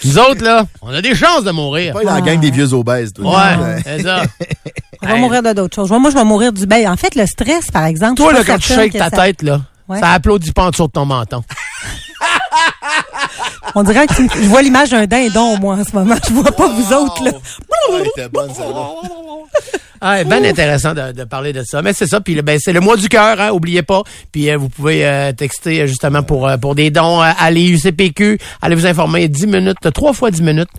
Nous 0.06 0.20
autres, 0.20 0.44
là, 0.44 0.66
on 0.84 0.90
a 0.90 1.02
des 1.02 1.16
chances 1.16 1.44
de 1.44 1.50
mourir. 1.52 1.94
pas 1.94 2.04
dans 2.04 2.14
la 2.14 2.22
gang 2.22 2.40
des 2.40 2.52
vieux 2.52 2.72
obèses, 2.74 3.14
toi. 3.14 3.36
Ouais, 3.36 3.82
c'est 3.84 4.04
ça. 4.04 4.22
On 5.02 5.08
va 5.08 5.16
Hey. 5.16 5.22
mourir 5.22 5.42
de 5.42 5.54
d'autres 5.54 5.76
choses. 5.76 5.90
Moi, 5.92 6.12
je 6.12 6.16
vais 6.16 6.24
mourir 6.26 6.54
du 6.54 6.68
bain. 6.68 6.92
En 6.92 6.98
fait, 6.98 7.16
le 7.16 7.26
stress, 7.26 7.72
par 7.72 7.86
exemple. 7.86 8.16
Toi, 8.18 8.34
là, 8.34 8.44
quand 8.46 8.58
tu 8.60 8.74
shakes 8.74 8.94
ta 8.94 9.10
ça- 9.10 9.24
tête, 9.26 9.42
là, 9.42 9.62
Ouais. 9.88 10.00
ça 10.00 10.12
applaudit 10.12 10.52
pas 10.52 10.66
en 10.66 10.70
dessous 10.72 10.88
de 10.88 10.92
ton 10.92 11.06
menton. 11.06 11.42
On 13.76 13.84
dirait 13.84 14.08
que 14.08 14.14
tu- 14.14 14.30
je 14.44 14.48
vois 14.48 14.62
l'image 14.62 14.90
d'un 14.90 15.06
dindon, 15.06 15.58
moi, 15.60 15.76
en 15.76 15.84
ce 15.84 15.92
moment. 15.94 16.16
Je 16.28 16.34
vois 16.34 16.52
pas 16.52 16.68
vous 16.68 16.94
autres, 16.94 17.24
là. 17.24 17.32
Ouais, 17.92 18.10
t'es 18.16 18.28
bonne, 18.30 18.54
celle-là. 18.54 18.88
Ah, 20.02 20.24
ben 20.24 20.46
intéressant 20.46 20.94
de, 20.94 21.12
de 21.12 21.24
parler 21.24 21.54
de 21.54 21.64
ça. 21.64 21.82
Mais 21.82 21.94
c'est 21.94 22.08
ça. 22.08 22.22
Puis 22.22 22.36
le- 22.36 22.42
ben, 22.42 22.60
c'est 22.62 22.74
le 22.74 22.80
mois 22.80 22.98
du 22.98 23.10
cœur, 23.10 23.40
hein, 23.40 23.50
oubliez 23.52 23.82
pas. 23.84 24.04
Puis 24.32 24.50
euh, 24.50 24.58
vous 24.58 24.70
pouvez 24.70 25.06
euh, 25.06 25.32
texter 25.34 25.82
euh, 25.82 25.88
justement 25.88 26.24
pour 26.24 26.48
euh, 26.48 26.58
pour 26.58 26.76
des 26.76 26.90
dons 26.92 27.22
euh, 27.22 27.30
à 27.38 27.52
l'IUCPQ. 27.52 28.40
Allez 28.62 28.76
vous 28.76 28.86
informer 28.86 29.28
10 29.28 29.48
minutes, 29.48 29.92
trois 29.94 30.14
fois 30.14 30.32
10 30.32 30.42
minutes 30.42 30.70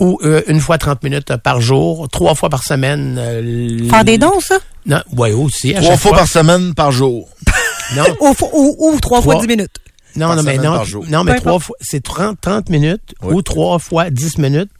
ou 0.00 0.18
euh, 0.24 0.42
une 0.48 0.60
fois 0.60 0.76
30 0.78 1.02
minutes 1.02 1.36
par 1.36 1.60
jour, 1.60 2.08
trois 2.08 2.34
fois 2.34 2.48
par 2.50 2.62
semaine. 2.64 3.16
euh, 3.18 3.88
Faire 3.88 4.04
des 4.04 4.18
dons, 4.18 4.40
ça? 4.40 4.58
Non, 4.86 5.00
ouais, 5.16 5.32
aussi. 5.32 5.74
à 5.74 5.78
Trois 5.80 5.92
chaque 5.92 6.00
fois 6.00 6.12
par 6.12 6.28
semaine 6.28 6.74
par 6.74 6.90
jour. 6.92 7.28
Non, 7.96 8.02
Ou, 8.20 8.34
ou, 8.54 8.76
ou 8.94 8.98
trois 9.00 9.20
fois 9.20 9.34
Trois. 9.34 9.42
dix 9.46 9.48
minutes. 9.56 9.76
non, 10.16 10.28
par 10.28 10.36
non, 10.36 10.42
mais 10.42 10.56
non, 10.56 10.72
par 10.72 10.84
jour. 10.86 11.04
non, 11.08 11.22
mais 11.22 11.34
Peu 11.34 11.40
trois 11.40 11.52
importe. 11.52 11.64
fois, 11.64 11.76
c'est 11.82 12.02
30, 12.02 12.40
30 12.40 12.70
minutes 12.70 13.14
Oui. 13.22 13.34
ou 13.34 13.42
trois 13.42 13.78
fois 13.78 14.08
10 14.08 14.38
minutes 14.38 14.70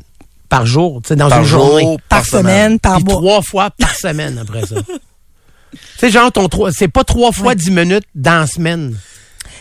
par 0.55 0.67
jour, 0.67 1.01
tu 1.03 1.09
sais, 1.09 1.17
dans 1.17 1.29
Par 1.29 1.40
une 1.40 1.45
jour, 1.45 1.67
journée. 1.67 1.97
Par, 2.09 2.25
semaine, 2.25 2.79
par 2.79 2.97
Puis 2.97 3.05
mois. 3.05 3.14
trois 3.14 3.43
fois 3.43 3.71
par 3.71 3.93
semaine 3.97 4.38
après 4.38 4.64
ça. 4.64 4.77
tu 5.73 5.79
sais, 5.99 6.11
genre, 6.11 6.31
ton 6.31 6.49
trois, 6.49 6.71
c'est 6.71 6.87
pas 6.87 7.03
trois 7.03 7.33
fois 7.33 7.57
dix 7.57 7.73
minutes 7.73 8.05
dans 8.14 8.38
la 8.40 8.47
semaine. 8.47 8.97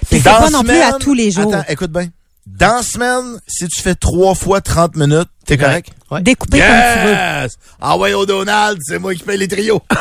Puis 0.10 0.20
c'est 0.20 0.30
pas 0.30 0.52
non 0.52 0.64
plus 0.64 0.80
à 0.80 0.94
tous 1.00 1.16
les 1.16 1.32
jours. 1.32 1.52
Attends, 1.52 1.66
écoute 1.68 1.92
bien. 1.92 2.10
Dans 2.46 2.76
la 2.76 2.84
semaine, 2.84 3.40
si 3.48 3.68
tu 3.70 3.82
fais 3.82 3.96
trois 3.96 4.36
fois 4.36 4.62
30 4.62 4.96
minutes, 4.98 5.30
t'es 5.48 5.58
correct? 5.58 5.90
Ouais. 6.12 6.22
Découper 6.22 6.60
comme 6.60 6.68
tu 6.68 7.08
veux. 7.08 7.14
Yes! 7.14 7.54
Ah 7.82 7.98
ouais, 7.98 8.14
au 8.14 8.26
Donald, 8.28 8.78
c'est 8.84 9.00
moi 9.00 9.16
qui 9.16 9.24
paye 9.24 9.38
les 9.40 9.48
trios. 9.48 9.82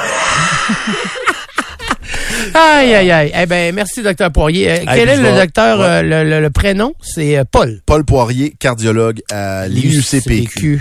Aïe, 2.55 2.95
aïe, 2.95 3.11
aïe. 3.11 3.33
Eh 3.41 3.47
ben, 3.47 3.75
merci, 3.75 4.03
docteur 4.03 4.31
Poirier. 4.31 4.71
Euh, 4.71 4.77
quel 4.87 5.09
est 5.09 5.17
le 5.17 5.35
docteur, 5.35 5.79
ouais. 5.79 5.85
euh, 5.87 6.03
le, 6.25 6.29
le- 6.31 6.41
le 6.41 6.51
prénom? 6.51 6.95
C'est 7.03 7.39
euh, 7.39 7.45
Paul. 7.51 7.81
Paul 7.87 8.05
Poirier, 8.05 8.55
cardiologue 8.59 9.21
à 9.31 9.69
l'IUCPQ. 9.69 10.81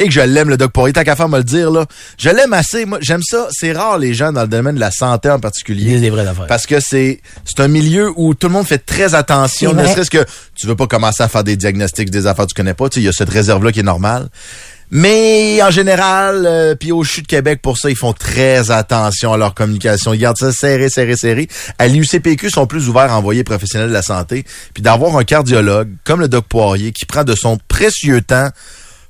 Et 0.00 0.04
que 0.06 0.12
je 0.12 0.20
l'aime, 0.20 0.48
le 0.48 0.56
Doc 0.56 0.70
Poirier. 0.70 0.92
Tant 0.92 1.02
qu'à 1.02 1.16
faire 1.16 1.28
me 1.28 1.38
le 1.38 1.42
dire, 1.44 1.72
là. 1.72 1.84
Je 2.18 2.30
l'aime 2.30 2.52
assez. 2.52 2.84
Moi, 2.86 2.98
j'aime 3.00 3.22
ça. 3.22 3.48
C'est 3.50 3.72
rare, 3.72 3.98
les 3.98 4.14
gens 4.14 4.30
dans 4.30 4.42
le 4.42 4.48
domaine 4.48 4.76
de 4.76 4.80
la 4.80 4.92
santé 4.92 5.28
en 5.28 5.40
particulier. 5.40 5.98
des 5.98 6.08
vraies 6.10 6.26
affaires. 6.26 6.46
Parce 6.46 6.66
que 6.66 6.78
c'est 6.78 7.20
c'est 7.44 7.58
un 7.58 7.66
milieu 7.66 8.12
où 8.14 8.32
tout 8.34 8.46
le 8.46 8.52
monde 8.52 8.66
fait 8.66 8.78
très 8.78 9.16
attention. 9.16 9.72
Ne 9.74 9.84
serait-ce 9.88 10.10
que 10.10 10.24
tu 10.54 10.68
veux 10.68 10.76
pas 10.76 10.86
commencer 10.86 11.24
à 11.24 11.28
faire 11.28 11.42
des 11.42 11.56
diagnostics 11.56 12.10
des 12.10 12.28
affaires 12.28 12.44
que 12.44 12.50
tu 12.50 12.54
connais 12.54 12.74
pas. 12.74 12.88
Tu 12.88 12.94
sais, 12.96 13.00
il 13.00 13.06
y 13.06 13.08
a 13.08 13.12
cette 13.12 13.28
réserve-là 13.30 13.72
qui 13.72 13.80
est 13.80 13.84
normale. 13.84 14.28
Mais 14.90 15.60
en 15.62 15.70
général, 15.70 16.44
euh, 16.46 16.74
puis 16.74 16.92
au 16.92 17.04
CHU 17.04 17.22
de 17.22 17.26
Québec, 17.26 17.60
pour 17.62 17.76
ça, 17.76 17.90
ils 17.90 17.96
font 17.96 18.12
très 18.14 18.70
attention 18.70 19.32
à 19.32 19.36
leur 19.36 19.54
communication. 19.54 20.14
Ils 20.14 20.18
gardent 20.20 20.38
ça 20.38 20.50
serré, 20.52 20.88
serré, 20.88 21.16
serré. 21.16 21.48
À 21.78 21.88
l'IUCPQ, 21.88 22.46
ils 22.46 22.50
sont 22.50 22.66
plus 22.66 22.88
ouverts 22.88 23.12
à 23.12 23.18
envoyer 23.18 23.44
professionnels 23.44 23.88
de 23.88 23.92
la 23.94 24.02
santé. 24.02 24.44
Puis 24.72 24.82
d'avoir 24.82 25.16
un 25.16 25.24
cardiologue 25.24 25.90
comme 26.04 26.20
le 26.20 26.28
Doc 26.28 26.46
Poirier 26.48 26.92
qui 26.92 27.04
prend 27.04 27.24
de 27.24 27.34
son 27.34 27.58
précieux 27.68 28.22
temps 28.22 28.48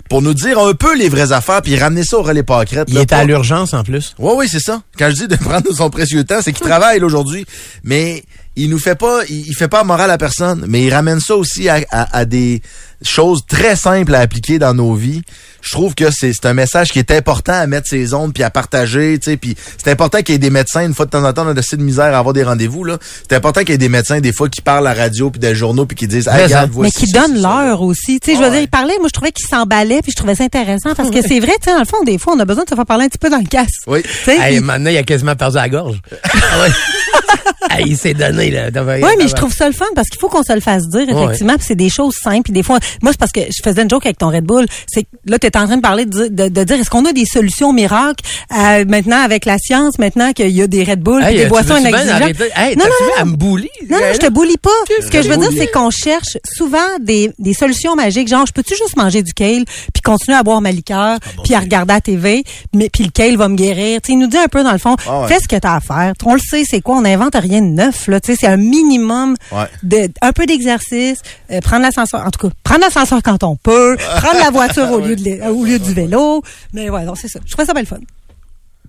pour 0.08 0.22
nous 0.22 0.32
dire 0.34 0.58
un 0.58 0.72
peu 0.72 0.96
les 0.96 1.10
vraies 1.10 1.32
affaires 1.32 1.60
puis 1.62 1.76
ramener 1.78 2.02
ça 2.02 2.16
au 2.18 2.22
relais 2.22 2.42
pâquerette. 2.42 2.88
Il 2.88 2.94
là, 2.94 3.02
est 3.02 3.12
à 3.12 3.24
l'urgence 3.24 3.74
en 3.74 3.84
plus. 3.84 4.14
oui, 4.18 4.32
oui, 4.36 4.48
c'est 4.50 4.58
ça. 4.60 4.80
Quand 4.98 5.10
je 5.10 5.14
dis 5.14 5.28
de 5.28 5.36
prendre 5.36 5.70
son 5.72 5.90
précieux 5.90 6.24
temps, 6.24 6.40
c'est 6.42 6.52
qu'il 6.54 6.66
travaille 6.66 6.98
aujourd'hui, 7.04 7.46
mais 7.84 8.24
il 8.56 8.70
nous 8.70 8.78
fait 8.78 8.94
pas, 8.96 9.20
il, 9.28 9.46
il 9.46 9.54
fait 9.54 9.68
pas 9.68 9.84
morale 9.84 10.10
à 10.10 10.16
personne, 10.18 10.64
mais 10.66 10.82
il 10.82 10.92
ramène 10.92 11.20
ça 11.20 11.36
aussi 11.36 11.68
à, 11.68 11.80
à- 11.90 12.16
à 12.16 12.24
des 12.24 12.62
choses 13.02 13.42
très 13.46 13.76
simples 13.76 14.14
à 14.14 14.20
appliquer 14.20 14.58
dans 14.58 14.74
nos 14.74 14.94
vies. 14.94 15.22
Je 15.60 15.70
trouve 15.70 15.94
que 15.94 16.10
c'est 16.10 16.32
c'est 16.32 16.46
un 16.46 16.54
message 16.54 16.92
qui 16.92 16.98
est 16.98 17.10
important 17.10 17.52
à 17.52 17.66
mettre 17.66 17.88
ses 17.88 18.14
ondes 18.14 18.32
puis 18.32 18.42
à 18.42 18.50
partager, 18.50 19.18
tu 19.18 19.30
sais, 19.30 19.36
puis 19.36 19.56
c'est 19.82 19.90
important 19.90 20.18
qu'il 20.18 20.32
y 20.32 20.36
ait 20.36 20.38
des 20.38 20.50
médecins 20.50 20.84
une 20.86 20.94
fois 20.94 21.04
de 21.04 21.10
temps 21.10 21.24
en 21.24 21.32
temps 21.32 21.44
on 21.46 21.56
a 21.56 21.58
assez 21.58 21.76
de 21.76 21.82
misère 21.82 22.14
à 22.14 22.18
avoir 22.18 22.32
des 22.32 22.44
rendez-vous 22.44 22.84
là. 22.84 22.98
C'est 23.28 23.36
important 23.36 23.60
qu'il 23.60 23.70
y 23.70 23.74
ait 23.74 23.78
des 23.78 23.88
médecins 23.88 24.20
des 24.20 24.32
fois 24.32 24.48
qui 24.48 24.62
parlent 24.62 24.86
à 24.86 24.94
la 24.94 25.00
radio 25.02 25.30
puis 25.30 25.40
des 25.40 25.54
journaux 25.54 25.84
puis 25.84 25.96
qui 25.96 26.06
disent 26.06 26.26
Mais 26.26 26.38
hey, 26.40 26.44
regarde, 26.44 26.70
voici 26.72 26.92
mais 26.96 27.06
qui 27.06 27.10
ça, 27.10 27.20
donne 27.20 27.36
c'est 27.36 27.42
ça. 27.42 27.48
l'heure 27.64 27.82
aussi. 27.82 28.20
Tu 28.20 28.30
sais, 28.32 28.36
je 28.36 28.42
veux 28.42 28.50
dire, 28.50 28.58
ouais. 28.58 28.64
il 28.64 28.68
parlait, 28.68 28.94
moi, 28.98 29.08
je 29.08 29.12
trouvais 29.12 29.32
qu'il 29.32 29.46
s'emballait, 29.46 30.00
puis 30.02 30.12
je 30.12 30.16
trouvais 30.16 30.34
ça 30.36 30.44
intéressant, 30.44 30.94
parce 30.94 31.10
que 31.10 31.20
c'est 31.26 31.40
vrai, 31.40 31.52
tu 31.60 31.64
sais, 31.64 31.72
dans 31.72 31.80
le 31.80 31.84
fond, 31.86 32.02
des 32.04 32.18
fois, 32.18 32.34
on 32.36 32.40
a 32.40 32.44
besoin 32.44 32.64
de 32.64 32.68
se 32.70 32.74
faire 32.74 32.86
parler 32.86 33.04
un 33.04 33.08
petit 33.08 33.18
peu 33.18 33.30
dans 33.30 33.38
le 33.38 33.48
casse. 33.48 33.68
Oui. 33.86 34.02
Tu 34.02 34.08
sais, 34.08 34.36
Hey, 34.38 34.60
maintenant, 34.60 34.90
il 34.90 34.96
a 34.96 35.02
quasiment 35.02 35.34
perdu 35.36 35.56
la 35.56 35.68
gorge. 35.68 36.00
Ah. 36.24 36.66
Hey, 37.70 37.84
il 37.88 37.98
s'est 37.98 38.14
donné, 38.14 38.50
là. 38.50 38.70
Oui, 38.74 39.10
mais 39.18 39.28
je 39.28 39.34
trouve 39.34 39.52
ça 39.52 39.66
le 39.66 39.74
fun 39.74 39.84
parce 39.94 40.08
qu'il 40.08 40.18
faut 40.18 40.28
qu'on 40.28 40.42
se 40.42 40.52
le 40.52 40.60
fasse 40.60 40.88
dire, 40.88 41.06
effectivement. 41.08 41.54
C'est 41.60 41.74
des 41.74 41.90
choses 41.90 42.14
simples. 42.14 42.44
Puis 42.44 42.52
des 42.52 42.62
fois, 42.62 42.78
moi, 43.02 43.12
c'est 43.12 43.18
parce 43.18 43.32
que 43.32 43.40
je 43.40 43.62
faisais 43.62 43.82
une 43.82 43.90
joke 43.90 44.06
avec 44.06 44.18
ton 44.18 44.28
Red 44.28 44.44
Bull. 44.44 44.66
C'est 44.86 45.02
que 45.04 45.08
là, 45.26 45.38
tu 45.38 45.46
es 45.46 45.56
en 45.56 45.66
train 45.66 45.76
de 45.76 45.82
parler 45.82 46.04
de, 46.06 46.10
dire- 46.10 46.30
de, 46.30 46.48
de 46.48 46.64
dire 46.64 46.76
est-ce 46.80 46.90
qu'on 46.90 47.04
a 47.04 47.12
des 47.12 47.24
solutions 47.24 47.72
miracles 47.72 48.24
euh, 48.56 48.84
maintenant 48.86 49.20
avec 49.22 49.44
la 49.44 49.58
science, 49.58 49.98
maintenant 49.98 50.32
qu'il 50.32 50.50
y 50.50 50.62
a 50.62 50.66
des 50.66 50.84
Red 50.84 51.00
Bull, 51.00 51.24
des 51.24 51.46
boissons 51.46 51.76
inexigeables. 51.76 52.34
Hey, 52.54 52.76
Non, 52.76 52.84
non, 52.84 52.90
non, 53.06 53.12
elle 53.20 53.24
me 53.26 53.36
bully. 53.36 53.68
Non, 53.88 53.98
non, 53.98 54.04
je 54.12 54.18
te 54.18 54.28
boulie 54.30 54.56
pas. 54.56 54.70
Ce 55.00 55.08
que 55.10 55.22
je 55.22 55.28
veux 55.28 55.36
dire, 55.36 55.48
bully? 55.50 55.60
c'est 55.60 55.70
qu'on 55.72 55.90
cherche 55.90 56.38
souvent 56.44 56.78
des, 57.00 57.30
des 57.38 57.54
solutions 57.54 57.94
magiques. 57.94 58.28
Genre, 58.28 58.46
je 58.46 58.52
peux-tu 58.52 58.74
juste 58.76 58.96
manger 58.96 59.22
du 59.22 59.32
kale, 59.32 59.64
puis 59.92 60.02
continuer 60.02 60.36
à 60.36 60.42
boire 60.42 60.60
ma 60.60 60.70
liqueur, 60.72 61.18
puis 61.44 61.54
à 61.54 61.60
regarder 61.60 61.92
la 61.94 62.00
TV, 62.00 62.44
mais 62.74 62.88
puis 62.92 63.04
le 63.04 63.10
kale 63.10 63.36
va 63.36 63.48
me 63.48 63.56
guérir. 63.56 64.00
Tu 64.02 64.08
sais, 64.08 64.12
il 64.12 64.18
nous 64.18 64.26
dit 64.26 64.36
un 64.38 64.48
peu 64.48 64.62
dans 64.62 64.72
le 64.72 64.78
fond, 64.78 64.96
Ah 65.06 65.22
ouais. 65.22 65.28
fais 65.28 65.38
ce 65.40 65.48
que 65.48 65.56
t'as 65.56 65.74
à 65.76 65.80
faire. 65.80 66.12
On 66.24 66.34
le 66.34 66.40
sait, 66.40 66.64
c'est 66.68 66.80
quoi? 66.80 66.96
On 66.96 67.02
n'invente 67.02 67.34
rien 67.34 67.60
de 67.62 67.66
neuf. 67.66 68.06
Là, 68.08 68.20
tu 68.20 68.32
sais, 68.32 68.38
c'est 68.40 68.46
un 68.46 68.56
minimum 68.56 69.34
Ouais. 69.52 69.64
de 69.82 70.08
un 70.20 70.32
peu 70.32 70.46
d'exercice, 70.46 71.18
euh, 71.50 71.60
prendre 71.60 71.82
l'ascenseur. 71.82 72.24
En 72.26 72.30
tout 72.30 72.46
cas, 72.48 72.54
prendre 72.64 72.77
l'ascenseur 72.80 73.20
quand 73.22 73.42
on 73.44 73.56
peut, 73.56 73.96
prendre 74.16 74.38
la 74.38 74.50
voiture 74.50 74.90
au 74.90 75.00
lieu 75.00 75.16
de 75.16 75.50
au 75.50 75.64
lieu 75.64 75.78
du 75.78 75.92
vélo. 75.92 76.42
Mais 76.72 76.90
ouais, 76.90 77.04
non, 77.04 77.14
c'est 77.14 77.28
ça. 77.28 77.40
Je 77.44 77.52
trouve 77.52 77.64
ça 77.64 77.74
belle 77.74 77.86
fun. 77.86 77.98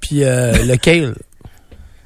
Puis 0.02 0.24
euh, 0.24 0.64
le 0.66 0.76
kale. 0.78 1.16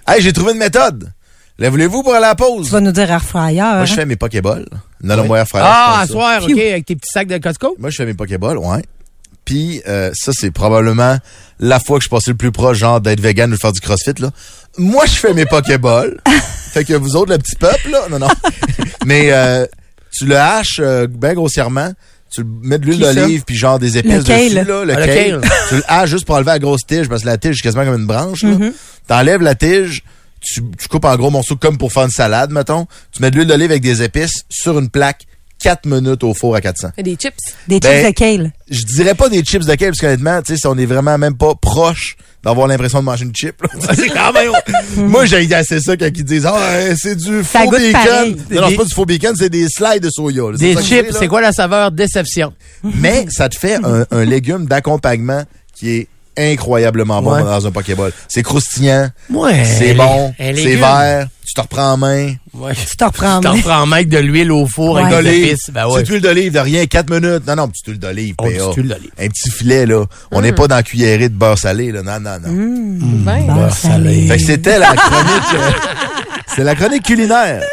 Hey, 0.07 0.21
j'ai 0.21 0.33
trouvé 0.33 0.53
une 0.53 0.59
méthode. 0.59 1.11
La 1.59 1.69
voulez-vous 1.69 2.01
pour 2.01 2.13
aller 2.15 2.25
à 2.25 2.29
la 2.29 2.35
pause? 2.35 2.65
Tu 2.65 2.71
vas 2.71 2.81
nous 2.81 2.91
dire 2.91 3.09
air 3.09 3.23
fryer. 3.23 3.61
Moi, 3.61 3.85
je 3.85 3.93
hein? 3.93 3.95
fais 3.95 4.05
mes 4.05 4.15
Pokéballs. 4.15 4.65
Non, 5.03 5.15
non, 5.15 5.25
moi, 5.25 5.39
à 5.39 5.45
faire. 5.45 5.61
Ah, 5.63 5.97
je 5.99 6.03
à 6.03 6.07
soir, 6.07 6.43
OK, 6.43 6.51
avec 6.51 6.85
tes 6.85 6.95
petits 6.95 7.11
sacs 7.11 7.27
de 7.27 7.37
Costco? 7.37 7.75
Moi, 7.77 7.89
je 7.89 7.97
fais 7.97 8.05
mes 8.05 8.15
Pokéballs, 8.15 8.57
ouais. 8.57 8.81
Puis 9.45 9.81
euh, 9.87 10.11
ça, 10.13 10.31
c'est 10.33 10.51
probablement 10.51 11.17
la 11.59 11.79
fois 11.79 11.97
que 11.97 12.03
je 12.03 12.07
suis 12.07 12.15
passé 12.15 12.31
le 12.31 12.37
plus 12.37 12.51
proche, 12.51 12.77
genre, 12.77 13.01
d'être 13.01 13.19
vegan 13.19 13.51
ou 13.51 13.55
de 13.55 13.59
faire 13.59 13.71
du 13.71 13.81
crossfit, 13.81 14.19
là. 14.19 14.31
Moi, 14.77 15.05
je 15.05 15.13
fais 15.13 15.33
mes 15.33 15.45
Pokéballs. 15.45 16.17
fait 16.71 16.85
que 16.85 16.93
vous 16.93 17.15
autres, 17.15 17.31
le 17.31 17.37
petit 17.37 17.55
peuple, 17.55 17.91
là, 17.91 18.07
non, 18.09 18.19
non. 18.19 18.29
Mais 19.05 19.31
euh, 19.31 19.67
tu 20.15 20.25
le 20.25 20.37
haches 20.37 20.77
euh, 20.79 21.07
bien 21.07 21.33
grossièrement. 21.33 21.91
Tu 22.31 22.41
le 22.41 22.47
mets 22.63 22.79
de 22.79 22.85
l'huile 22.85 22.99
d'olive 22.99 23.43
puis 23.45 23.55
genre 23.55 23.77
des 23.77 23.97
épices 23.97 24.11
Le 24.17 24.23
kale. 24.23 24.43
dessus, 24.45 24.55
là. 24.55 24.63
Le 24.63 24.93
Ah, 24.93 24.99
le 24.99 25.05
kale. 25.05 25.41
kale. 25.41 25.51
tu 25.69 25.75
le 25.75 25.83
haches 25.87 26.09
juste 26.09 26.25
pour 26.25 26.35
enlever 26.35 26.51
la 26.51 26.59
grosse 26.59 26.81
tige, 26.87 27.07
parce 27.07 27.21
que 27.21 27.27
la 27.27 27.37
tige, 27.37 27.57
c'est 27.57 27.61
quasiment 27.63 27.85
comme 27.85 27.99
une 27.99 28.07
branche, 28.07 28.43
là. 28.43 28.49
Mm-hmm. 28.51 28.71
T'enlèves 29.07 29.41
la 29.41 29.53
tige, 29.55 30.03
tu, 30.41 30.61
tu 30.79 30.87
coupes 30.87 31.05
en 31.05 31.15
gros 31.15 31.29
morceaux 31.29 31.55
comme 31.57 31.77
pour 31.77 31.91
faire 31.93 32.03
une 32.03 32.09
salade, 32.09 32.51
mettons. 32.51 32.87
Tu 33.11 33.21
mets 33.21 33.29
de 33.29 33.35
l'huile 33.35 33.47
d'olive 33.47 33.69
avec 33.71 33.83
des 33.83 34.01
épices 34.01 34.45
sur 34.49 34.79
une 34.79 34.89
plaque, 34.89 35.25
4 35.61 35.85
minutes 35.85 36.23
au 36.23 36.33
four 36.33 36.55
à 36.55 36.61
400 36.61 36.89
Des 36.97 37.15
chips. 37.15 37.33
Des 37.67 37.79
Ben, 37.79 38.03
chips 38.03 38.07
de 38.07 38.13
kale. 38.19 38.51
je 38.69 38.83
dirais 38.83 39.15
pas 39.15 39.29
des 39.29 39.43
chips 39.43 39.65
de 39.65 39.75
kale, 39.75 39.89
parce 39.91 39.99
qu'honnêtement, 39.99 40.41
tu 40.41 40.53
sais, 40.53 40.57
si 40.57 40.67
on 40.67 40.77
est 40.77 40.85
vraiment 40.85 41.17
même 41.17 41.35
pas 41.37 41.55
proche 41.55 42.15
d'avoir 42.43 42.67
l'impression 42.67 42.99
de 42.99 43.05
manger 43.05 43.23
une 43.25 43.33
chip, 43.35 43.55
c'est 43.95 44.09
quand 44.13 44.33
même... 44.33 44.51
Moi, 45.09 45.25
j'ai 45.25 45.53
assez 45.53 45.79
ça 45.79 45.95
quand 45.95 46.09
ils 46.13 46.23
disent 46.25 46.45
«Ah, 46.47 46.57
euh, 46.59 46.95
c'est 46.99 47.15
du 47.15 47.43
Ça 47.43 47.61
faux 47.63 47.71
bacon. 47.71 47.91
pareil.» 47.93 48.35
Non, 48.51 48.61
non, 48.61 48.67
c'est 48.69 48.75
pas 48.75 48.83
du 48.85 48.93
faux 48.93 49.05
bacon, 49.05 49.35
c'est 49.37 49.49
des 49.49 49.67
slides 49.69 50.03
de 50.03 50.09
soya. 50.09 50.51
là. 50.51 50.57
Des 50.57 50.75
chips, 50.81 51.11
c'est 51.17 51.27
quoi 51.29 51.39
la 51.39 51.53
saveur? 51.53 51.91
Déception. 51.91 52.53
Mais 52.83 53.25
ça 53.29 53.47
te 53.47 53.57
fait 53.57 53.75
un, 53.83 54.05
un 54.11 54.25
légume 54.25 54.65
d'accompagnement 54.65 55.43
qui 55.73 55.91
est 55.91 56.07
incroyablement 56.37 57.21
bon 57.21 57.33
Ouais. 57.33 57.43
dans 57.43 57.65
un 57.67 57.71
Pokéball. 57.71 58.11
C'est 58.27 58.43
croustillant, 58.43 59.09
Ouais. 59.31 59.63
c'est 59.65 59.93
bon, 59.93 60.33
c'est 60.37 60.75
vert, 60.75 61.27
tu 61.45 61.53
te 61.53 61.61
reprends 61.61 61.91
en 61.93 61.97
main. 61.97 62.33
Ouais. 62.53 62.73
Tu 62.73 62.95
te 62.97 63.03
reprends 63.03 63.35
en 63.35 63.39
Tu 63.41 63.47
t'en 63.47 63.53
main. 63.55 63.61
prends 63.61 63.81
en 63.81 63.85
main 63.85 63.95
avec 63.97 64.09
de 64.09 64.17
l'huile 64.19 64.51
au 64.51 64.65
four, 64.65 64.95
Ouais. 64.95 65.13
avec 65.13 65.33
épices. 65.33 65.69
Ben 65.71 65.87
ouais. 65.87 66.01
Petite 66.01 66.09
huile 66.13 66.21
d'olive 66.21 66.53
de 66.53 66.59
rien, 66.59 66.85
4 66.85 67.09
minutes. 67.09 67.45
Non, 67.47 67.55
non, 67.55 67.67
petite 67.67 67.85
huile 67.87 67.99
d'olive, 67.99 68.35
Oh, 68.39 68.43
PA. 68.45 68.49
Un 69.23 69.27
petit 69.27 69.51
filet, 69.51 69.85
là. 69.85 70.05
On 70.31 70.41
n'est 70.41 70.53
pas 70.53 70.67
dans 70.67 70.75
la 70.77 70.83
cuillerée 70.83 71.29
de 71.29 71.35
beurre 71.35 71.57
salé, 71.57 71.91
là. 71.91 72.01
Non, 72.01 72.19
non, 72.19 72.37
non. 72.39 72.49
Ben, 72.49 73.45
Beurre 73.45 73.55
Beurre 73.55 73.73
salé. 73.75 74.27
salé. 74.27 74.27
Fait 74.27 74.37
que 74.37 74.43
c'était 74.43 74.79
la 74.79 74.93
chronique... 74.95 75.53
euh, 75.55 75.71
c'est 76.55 76.63
la 76.63 76.75
chronique 76.75 77.03
culinaire. 77.03 77.63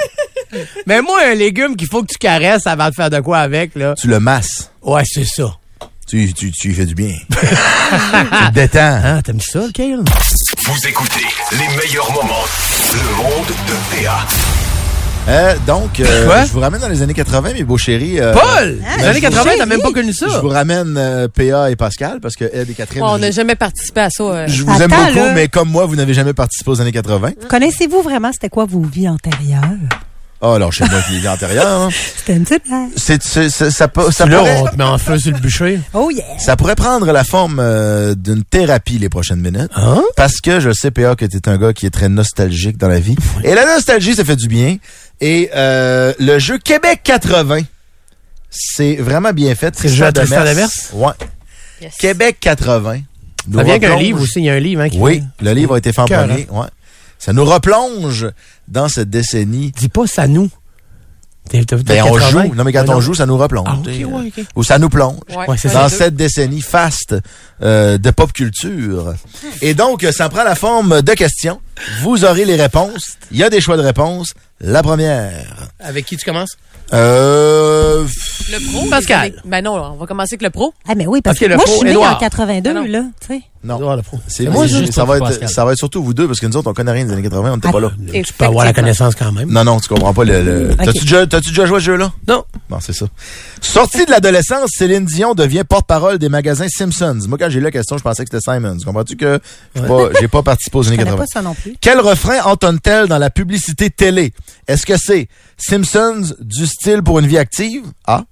Mais 0.87 1.01
moi, 1.01 1.21
un 1.31 1.35
légume 1.35 1.77
qu'il 1.77 1.87
faut 1.89 2.03
que 2.03 2.09
tu 2.09 2.19
caresses 2.19 2.67
avant 2.67 2.89
de 2.89 2.95
faire 2.95 3.09
de 3.11 3.21
quoi 3.21 3.39
avec, 3.39 3.75
là. 3.77 3.95
Tu 3.97 4.09
le 4.09 4.19
masses. 4.19 4.71
Ouais, 4.83 5.03
c'est 5.05 5.25
ça. 5.27 5.57
Tu, 6.11 6.33
tu, 6.33 6.51
tu 6.51 6.69
lui 6.69 6.75
fais 6.75 6.87
du 6.87 6.95
bien. 6.95 7.15
tu 7.31 7.37
te 7.37 8.53
détends. 8.53 9.01
Ah, 9.05 9.23
t'aimes 9.23 9.41
ça, 9.41 9.61
le 9.67 9.71
kale? 9.73 10.01
Vous 10.67 10.89
écoutez 10.89 11.25
les 11.53 11.69
meilleurs 11.77 12.11
moments. 12.13 12.45
Le 12.93 13.17
monde 13.23 13.47
de 13.69 14.05
PA. 14.05 14.27
Euh, 15.29 15.55
donc, 15.67 16.01
euh, 16.01 16.27
Quoi? 16.27 16.45
je 16.47 16.51
vous 16.53 16.59
ramène 16.61 16.81
dans 16.81 16.89
les 16.89 17.03
années 17.03 17.15
80, 17.15 17.53
mes 17.53 17.63
beaux 17.63 17.77
chéris. 17.79 18.19
euh, 18.19 18.33
Paul! 18.33 18.79
ben, 18.81 18.97
Les 18.99 19.05
années 19.05 19.15
je 19.17 19.21
80, 19.21 19.51
vous- 19.53 19.59
t'as 19.59 19.67
même 19.67 19.81
pas 19.83 19.93
connu 19.93 20.13
ça. 20.13 20.27
Je 20.29 20.39
vous 20.39 20.49
ramène 20.49 20.97
euh, 20.97 21.29
PA 21.29 21.71
et 21.71 21.77
Pascal 21.77 22.19
parce 22.21 22.35
que 22.35 22.45
Ed 22.45 22.69
et 22.71 22.75
Catherine. 22.75 23.03
on 23.05 23.19
n'a 23.19 23.31
jamais 23.31 23.55
participé 23.55 24.01
à 24.01 24.11
ça. 24.11 24.23
euh. 24.25 24.47
je 24.49 24.65
vous 24.65 24.83
aime 24.83 24.91
beaucoup, 24.91 25.15
là. 25.15 25.33
mais 25.35 25.47
comme 25.49 25.69
moi, 25.71 25.87
vous 25.87 25.95
n'avez 25.95 26.15
jamais 26.15 26.33
participé 26.33 26.71
aux 26.71 26.81
années 26.81 26.91
80. 26.93 27.33
Connaissez-vous 27.49 28.03
vraiment 28.03 28.33
c'était 28.33 28.49
quoi 28.49 28.65
vos 28.65 28.81
vies 28.83 29.09
antérieures? 29.09 29.61
Oh, 30.43 30.53
alors, 30.53 30.73
chez 30.73 30.85
moi, 30.87 31.01
qui 31.07 31.21
les 31.21 31.29
antérieures. 31.29 31.67
hein. 31.83 31.89
C'était 32.17 32.35
une 32.35 32.45
petite 32.45 32.67
blague. 32.67 32.89
C'est, 32.97 33.23
c'est- 33.23 33.51
c'est- 33.51 33.71
ça, 33.71 33.89
peut- 33.89 34.11
ça 34.11 34.25
Là, 34.25 34.39
pourrait, 34.39 34.57
on 34.63 34.67
te 34.69 34.77
met 34.77 34.85
en 34.85 34.97
feu 34.97 35.19
sur 35.19 35.33
le 35.33 35.39
bûcher. 35.39 35.81
Oh 35.93 36.11
yeah! 36.11 36.25
ça 36.39 36.57
pourrait 36.57 36.77
prendre 36.77 37.13
la 37.13 37.25
forme 37.25 37.59
euh, 37.61 38.15
d'une 38.15 38.43
thérapie 38.45 38.97
les 38.99 39.11
prochaines 39.11 39.41
minutes. 39.41 39.71
Hein? 39.75 40.03
Parce 40.17 40.41
que 40.41 40.59
je 40.61 40.73
sais, 40.73 40.91
PA, 40.91 41.15
que 41.15 41.27
tu 41.27 41.37
es 41.37 41.49
un 41.49 41.59
gars 41.59 41.75
qui 41.75 41.85
est 41.85 41.91
très 41.91 42.09
nostalgique 42.09 42.79
dans 42.79 42.89
la 42.89 43.01
vie. 43.01 43.17
Et 43.45 43.55
la 43.55 43.67
nostalgie, 43.67 44.15
ça 44.15 44.25
fait 44.25 44.37
du 44.37 44.49
bien. 44.49 44.79
Et 45.21 45.51
euh, 45.55 46.15
le 46.19 46.39
jeu 46.39 46.57
Québec 46.57 47.01
80, 47.05 47.61
c'est 48.49 48.97
vraiment 48.97 49.33
bien 49.33 49.55
fait. 49.55 49.75
C'est 49.77 49.89
le 49.89 49.95
jeu 49.95 50.07
à 50.07 50.13
Tristan? 50.13 50.43
Ouais. 50.95 51.13
Yes. 51.83 51.95
Québec 51.99 52.39
80. 52.41 53.01
nous 53.49 53.59
Ça 53.59 53.65
vient 53.65 53.79
qu'un 53.79 53.89
replonge- 53.91 54.03
livre 54.03 54.21
aussi. 54.23 54.39
Il 54.41 54.45
y 54.47 54.51
a 54.51 54.55
un 54.55 54.59
livre, 54.61 54.83
hein, 54.83 54.89
qui 54.89 54.99
Oui, 54.99 55.23
le 55.41 55.53
livre 55.53 55.75
a 55.75 55.79
été 55.79 55.93
fait 55.93 56.01
en 56.01 56.07
Cœur, 56.07 56.27
premier. 56.27 56.47
Ouais. 56.51 56.67
Ça 57.19 57.33
nous 57.35 57.45
replonge 57.45 58.27
dans 58.71 58.89
cette 58.89 59.11
décennie. 59.11 59.73
Dis 59.73 59.89
pas 59.89 60.07
ça 60.07 60.27
nous. 60.27 60.51
Ben, 61.53 61.65
on 62.05 62.15
80. 62.15 62.21
joue. 62.31 62.55
Non, 62.55 62.65
mais 62.65 62.73
quand 62.73 62.85
Ouais, 62.85 62.95
on 62.95 63.01
joue, 63.01 63.15
ça 63.15 63.27
nous 63.27 63.37
replonge. 63.37 63.67
Ah, 63.69 63.79
ouais. 63.85 64.33
Ou 64.55 64.63
ça 64.63 64.79
nous 64.79 64.89
plonge. 64.89 65.17
Ouais, 65.31 65.57
dans 65.73 65.89
cette 65.89 66.15
décennie 66.15 66.61
faste 66.61 67.17
euh, 67.63 67.99
de 67.99 68.11
pop 68.11 68.33
culture. 68.33 69.15
Et 69.61 69.75
donc, 69.75 70.07
ça 70.13 70.29
prend 70.29 70.45
la 70.45 70.55
forme 70.55 71.03
de 71.03 71.13
questions. 71.13 71.61
Vous 72.03 72.25
aurez 72.25 72.45
les 72.45 72.57
réponses. 72.57 73.17
Il 73.31 73.39
y 73.39 73.45
a 73.45 73.51
des 73.51 73.61
choix 73.61 73.77
de 73.77 73.83
réponses. 73.83 74.35
La 74.61 74.83
première. 74.83 75.47
Avec 75.81 76.05
qui 76.05 76.17
tu 76.17 76.25
commences? 76.25 76.57
Euh, 76.93 78.05
Le 78.51 78.73
pro? 78.73 78.87
Pascal. 78.91 79.33
Ben 79.45 79.63
non, 79.65 79.75
on 79.75 79.97
va 79.97 80.07
commencer 80.07 80.35
avec 80.35 80.43
le 80.43 80.51
pro. 80.51 80.75
Ah, 80.89 80.95
mais 80.97 81.07
oui, 81.07 81.21
parce, 81.23 81.39
Parce 81.39 81.49
que 81.51 81.55
moi, 81.55 81.65
pro, 81.65 81.73
je 81.75 81.79
suis 81.79 81.89
Édouard. 81.91 82.17
en 82.17 82.19
82, 82.19 82.71
Ah 82.71 82.75
non. 82.75 82.85
là, 82.85 83.03
tu 83.21 83.27
sais. 83.29 83.43
non. 83.65 83.77
Edouard 83.77 83.97
le 83.97 84.03
pro. 84.03 84.19
C'est 84.27 84.47
moi, 84.49 84.67
c'est- 84.69 84.79
juste 84.81 84.93
ça 84.93 85.05
va 85.05 85.17
être 85.17 85.25
Pascal. 85.27 85.49
ça 85.49 85.65
va 85.65 85.73
être 85.73 85.79
surtout 85.79 86.03
vous 86.03 86.13
deux 86.15 86.27
parce 86.27 86.41
que 86.41 86.47
nous 86.47 86.57
autres 86.57 86.69
on 86.69 86.75
connaît 86.75 86.91
rien 86.93 87.05
des 87.07 87.13
années 87.13 87.23
80, 87.23 87.53
on 87.53 87.57
n'était 87.57 87.71
pas 87.71 87.81
là. 87.81 87.91
Tu 88.13 88.33
peux 88.35 88.45
avoir 88.45 88.65
la 88.65 88.73
connaissance 88.73 89.15
quand 89.15 89.31
même. 89.33 89.51
Non 89.51 89.65
non, 89.65 89.79
tu 89.81 89.89
comprends 89.89 90.13
pas 90.13 90.25
le, 90.25 90.43
le- 90.43 90.75
T'as-tu 90.77 91.01
déjà 91.05 91.27
t'as-tu 91.27 91.51
déjà 91.51 91.65
joué 91.67 91.77
à 91.77 91.81
ce 91.81 91.85
jeu 91.87 91.97
là 91.97 92.13
Non. 92.29 92.45
Non, 92.69 92.79
c'est 92.81 92.93
ça. 92.93 93.07
Sortie 93.61 94.05
de 94.05 94.11
l'adolescence, 94.11 94.71
Céline 94.77 95.05
Dion 95.05 95.35
devient 95.35 95.63
porte-parole 95.69 96.19
des 96.19 96.29
magasins 96.29 96.69
Simpsons. 96.69 97.19
Moi 97.29 97.39
quand 97.39 97.49
j'ai 97.49 97.61
lu 97.61 97.65
la 97.65 97.71
question, 97.71 97.97
je 97.99 98.03
pensais 98.03 98.25
que 98.25 98.31
c'était 98.37 98.43
Simons. 98.53 98.77
Comprends-tu 98.85 99.17
que 99.17 99.41
j'ai 99.77 99.83
pas 99.83 100.09
j'ai 100.21 100.29
pas 100.29 100.43
participé 100.43 100.77
aux 100.79 100.83
Je 100.83 100.89
années 100.89 100.97
connais 100.99 101.11
80. 101.11 101.25
pas 101.25 101.27
ça 101.33 101.43
non 101.43 101.55
plus. 101.55 101.70
Quel 101.81 102.01
refrain 102.01 102.41
entonne-t-elle 102.43 103.07
dans 103.09 103.19
la 103.19 103.31
publicité 103.31 103.91
télé? 103.91 104.33
Est-ce 104.67 104.87
que 104.87 104.97
c'est 104.97 105.29
Simpsons 105.59 106.35
du 106.41 106.67
style 106.67 107.03
pour 107.03 107.19
une 107.19 107.27
vie 107.27 107.39
active? 107.39 107.85
A. 108.07 108.25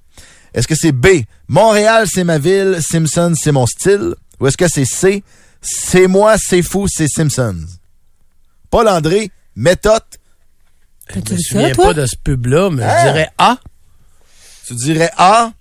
Est-ce 0.55 0.67
que 0.69 0.75
c'est 0.75 0.93
B. 0.93 1.07
Montréal, 1.49 2.07
c'est 2.13 2.25
ma 2.25 2.39
ville, 2.39 2.79
Simpsons, 2.81 3.35
c'est 3.41 3.53
mon 3.53 3.67
style? 3.67 4.15
Ou 4.41 4.47
est-ce 4.47 4.57
que 4.57 4.69
c'est 4.69 4.85
C. 4.85 5.23
C'est 5.61 6.07
moi, 6.07 6.37
c'est 6.39 6.63
fou, 6.63 6.87
c'est 6.89 7.09
Simpsons? 7.09 7.67
Paul 8.71 8.89
André, 8.89 9.31
méthode, 9.57 10.03
Je 11.15 11.19
me 11.21 11.39
souviens 11.39 11.75
pas 11.75 11.95
de 11.95 12.07
ce 12.07 12.17
pub-là, 12.17 12.71
mais 12.71 12.85
Hein? 12.85 12.97
je 12.99 13.07
dirais 13.09 13.29
A. 13.39 13.57
tu 14.67 14.75
dirais 14.75 15.11
A. 15.17 15.53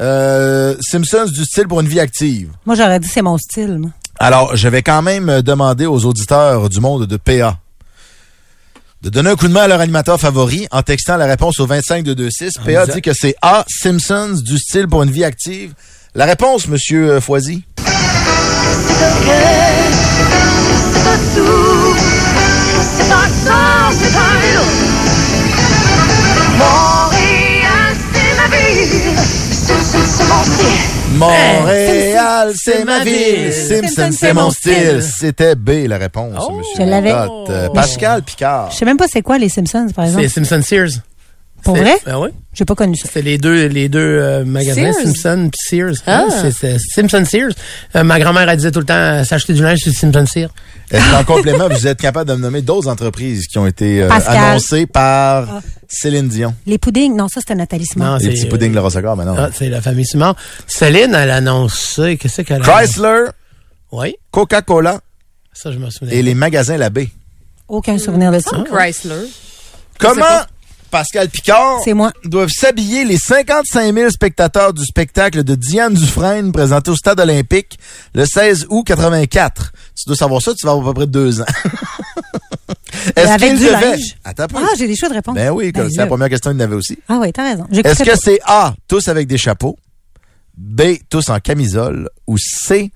euh, 0.00 0.76
Simpsons 0.80 1.26
du 1.26 1.44
style 1.44 1.66
pour 1.68 1.80
une 1.80 1.88
vie 1.88 2.00
active. 2.00 2.52
Moi, 2.66 2.76
j'aurais 2.76 3.00
dit 3.00 3.08
c'est 3.08 3.22
mon 3.22 3.38
style, 3.38 3.78
moi. 3.78 3.90
Alors, 4.22 4.54
je 4.54 4.68
vais 4.68 4.82
quand 4.82 5.02
même 5.02 5.28
euh, 5.28 5.42
demander 5.42 5.84
aux 5.84 6.04
auditeurs 6.04 6.68
du 6.68 6.78
monde 6.78 7.06
de 7.06 7.16
PA 7.16 7.58
de 9.02 9.10
donner 9.10 9.30
un 9.30 9.34
coup 9.34 9.48
de 9.48 9.52
main 9.52 9.62
à 9.62 9.66
leur 9.66 9.80
animateur 9.80 10.20
favori 10.20 10.68
en 10.70 10.80
textant 10.82 11.16
la 11.16 11.26
réponse 11.26 11.58
au 11.58 11.66
25 11.66 12.04
de 12.04 12.22
26. 12.22 12.52
PA 12.64 12.86
dit 12.86 13.02
que 13.02 13.10
c'est 13.12 13.34
A, 13.42 13.64
Simpsons, 13.66 14.36
du 14.40 14.58
style 14.58 14.86
pour 14.86 15.02
une 15.02 15.10
vie 15.10 15.24
active. 15.24 15.74
La 16.14 16.24
réponse, 16.24 16.68
monsieur 16.68 17.18
euh, 29.70 29.74
Foisy? 29.74 31.16
Montréal, 31.16 32.52
c'est 32.56 32.84
ma 32.84 33.04
ville. 33.04 33.52
Simpson, 33.52 34.10
c'est 34.18 34.32
mon 34.32 34.50
style. 34.50 35.02
C'était 35.02 35.54
B, 35.54 35.86
la 35.86 35.98
réponse, 35.98 36.34
Oh. 36.48 36.52
monsieur. 36.52 36.84
Je 36.84 36.90
l'avais. 36.90 37.12
Euh, 37.12 37.68
Pascal 37.70 38.22
Picard. 38.22 38.70
Je 38.70 38.76
sais 38.76 38.84
même 38.84 38.96
pas 38.96 39.06
c'est 39.12 39.22
quoi 39.22 39.38
les 39.38 39.48
Simpsons, 39.48 39.88
par 39.94 40.06
exemple. 40.06 40.24
C'est 40.28 40.34
Simpson 40.44 40.62
Sears. 40.62 40.88
Pour 41.62 41.76
C'est- 41.76 41.82
vrai? 41.82 41.94
Ben 42.04 42.18
oui. 42.18 42.30
J'ai 42.54 42.64
pas 42.64 42.74
connu 42.74 42.96
ça. 42.96 43.04
C'était 43.06 43.22
les 43.22 43.38
deux, 43.38 43.66
les 43.68 43.88
deux 43.88 44.00
euh, 44.00 44.44
magasins, 44.44 44.92
Sears? 44.92 45.04
Simpson 45.14 45.48
puis 45.52 45.60
Sears. 45.78 45.94
Ah. 46.08 46.24
Ouais, 46.24 46.50
c'est- 46.50 46.76
c'est 46.78 46.78
Simpson 47.02 47.24
Sears. 47.24 47.52
Euh, 47.94 48.02
ma 48.02 48.18
grand-mère, 48.18 48.48
elle 48.48 48.56
disait 48.56 48.72
tout 48.72 48.80
le 48.80 48.84
temps, 48.84 48.94
euh, 48.94 49.22
s'acheter 49.24 49.52
du 49.54 49.62
linge 49.62 49.78
sur 49.78 49.92
Simpson 49.92 50.26
Sears. 50.26 50.50
Est-ce 50.90 51.10
qu'en 51.12 51.22
complément, 51.24 51.68
vous 51.68 51.86
êtes 51.86 52.00
capable 52.00 52.28
de 52.30 52.34
me 52.34 52.40
nommer 52.40 52.62
d'autres 52.62 52.88
entreprises 52.88 53.46
qui 53.46 53.58
ont 53.58 53.66
été 53.66 54.02
euh, 54.02 54.10
annoncées 54.10 54.86
par 54.86 55.62
Céline 55.94 56.26
Dion? 56.28 56.54
Les 56.66 56.78
puddings, 56.78 57.14
non, 57.14 57.28
ça 57.28 57.40
c'était 57.40 57.54
Nathalie 57.54 57.84
Simon. 57.86 58.04
Non, 58.06 58.16
Les 58.16 58.24
c'est, 58.24 58.30
petits 58.30 58.46
puddings 58.46 58.72
Laura 58.72 58.88
Soccer, 58.90 59.14
mais 59.16 59.24
non. 59.26 59.34
Ah, 59.36 59.50
c'est 59.52 59.68
la 59.68 59.82
famille 59.82 60.06
Simon. 60.06 60.34
Céline, 60.66 61.14
elle 61.14 61.30
a 61.30 61.36
annoncé, 61.36 62.16
qu'est-ce 62.16 62.42
qu'elle 62.42 62.62
a 62.62 62.64
Chrysler, 62.64 63.26
Oui, 63.92 64.14
Coca-Cola 64.30 65.00
ça, 65.52 65.70
je 65.70 65.78
me 65.78 65.90
souviens. 65.90 66.16
et 66.16 66.22
les 66.22 66.34
magasins 66.34 66.78
La 66.78 66.88
Baie. 66.88 67.10
Aucun 67.68 67.98
souvenir 67.98 68.32
de 68.32 68.38
ça. 68.40 68.56
Chrysler. 68.72 69.26
Comment 69.98 70.40
Pascal 70.90 71.28
Picard 71.30 71.80
C'est 71.84 71.94
moi. 71.94 72.12
doivent 72.24 72.50
s'habiller 72.50 73.04
les 73.04 73.16
55 73.16 73.94
000 73.94 74.10
spectateurs 74.10 74.72
du 74.74 74.84
spectacle 74.84 75.42
de 75.44 75.54
Diane 75.54 75.94
Dufresne 75.94 76.52
présenté 76.52 76.90
au 76.90 76.96
Stade 76.96 77.20
olympique 77.20 77.78
le 78.14 78.24
16 78.26 78.66
août 78.68 78.84
84? 78.86 79.72
Tu 79.96 80.04
dois 80.06 80.16
savoir 80.16 80.42
ça, 80.42 80.52
tu 80.54 80.66
vas 80.66 80.72
avoir 80.72 80.88
à 80.88 80.90
peu 80.90 81.00
près 81.00 81.06
deux 81.06 81.40
ans. 81.40 81.46
Est-ce 83.16 83.28
Avec 83.30 83.56
du 83.56 83.64
linge. 83.70 84.16
Attends 84.24 84.46
peu. 84.46 84.56
Ah, 84.58 84.68
j'ai 84.78 84.86
des 84.86 84.96
choix 84.96 85.08
de 85.08 85.14
réponse. 85.14 85.34
Ben 85.34 85.50
oui, 85.50 85.72
Ben 85.72 85.88
c'est 85.90 85.96
la 85.98 86.06
première 86.06 86.28
question, 86.28 86.50
il 86.50 86.54
y 86.54 86.56
en 86.58 86.64
avait 86.64 86.74
aussi. 86.76 86.98
Ah 87.08 87.18
oui, 87.20 87.32
t'as 87.32 87.44
raison. 87.50 87.66
Est-ce 87.72 88.02
que 88.04 88.16
c'est 88.16 88.38
A, 88.46 88.74
tous 88.88 89.08
avec 89.08 89.26
des 89.26 89.38
chapeaux, 89.38 89.76
B, 90.56 90.82
tous 91.08 91.28
en 91.30 91.38
camisole, 91.40 92.08
ou 92.26 92.36
C, 92.38 92.90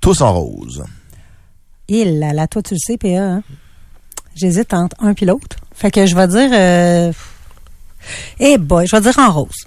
tous 0.00 0.20
en 0.20 0.32
rose? 0.32 0.84
Il 1.88 2.18
là, 2.18 2.32
là, 2.32 2.46
toi, 2.46 2.62
tu 2.62 2.74
le 2.74 2.80
sais, 2.80 2.96
PA. 2.96 3.08
Hein? 3.08 3.42
J'hésite 4.34 4.72
entre 4.72 4.96
un 5.00 5.12
puis 5.14 5.26
l'autre. 5.26 5.56
Fait 5.74 5.90
que 5.90 6.06
je 6.06 6.14
vais 6.14 6.26
dire. 6.28 6.48
Euh... 6.52 7.12
Eh 8.40 8.58
boy, 8.58 8.86
je 8.86 8.96
vais 8.96 9.02
dire 9.02 9.18
en 9.18 9.30
rose. 9.32 9.66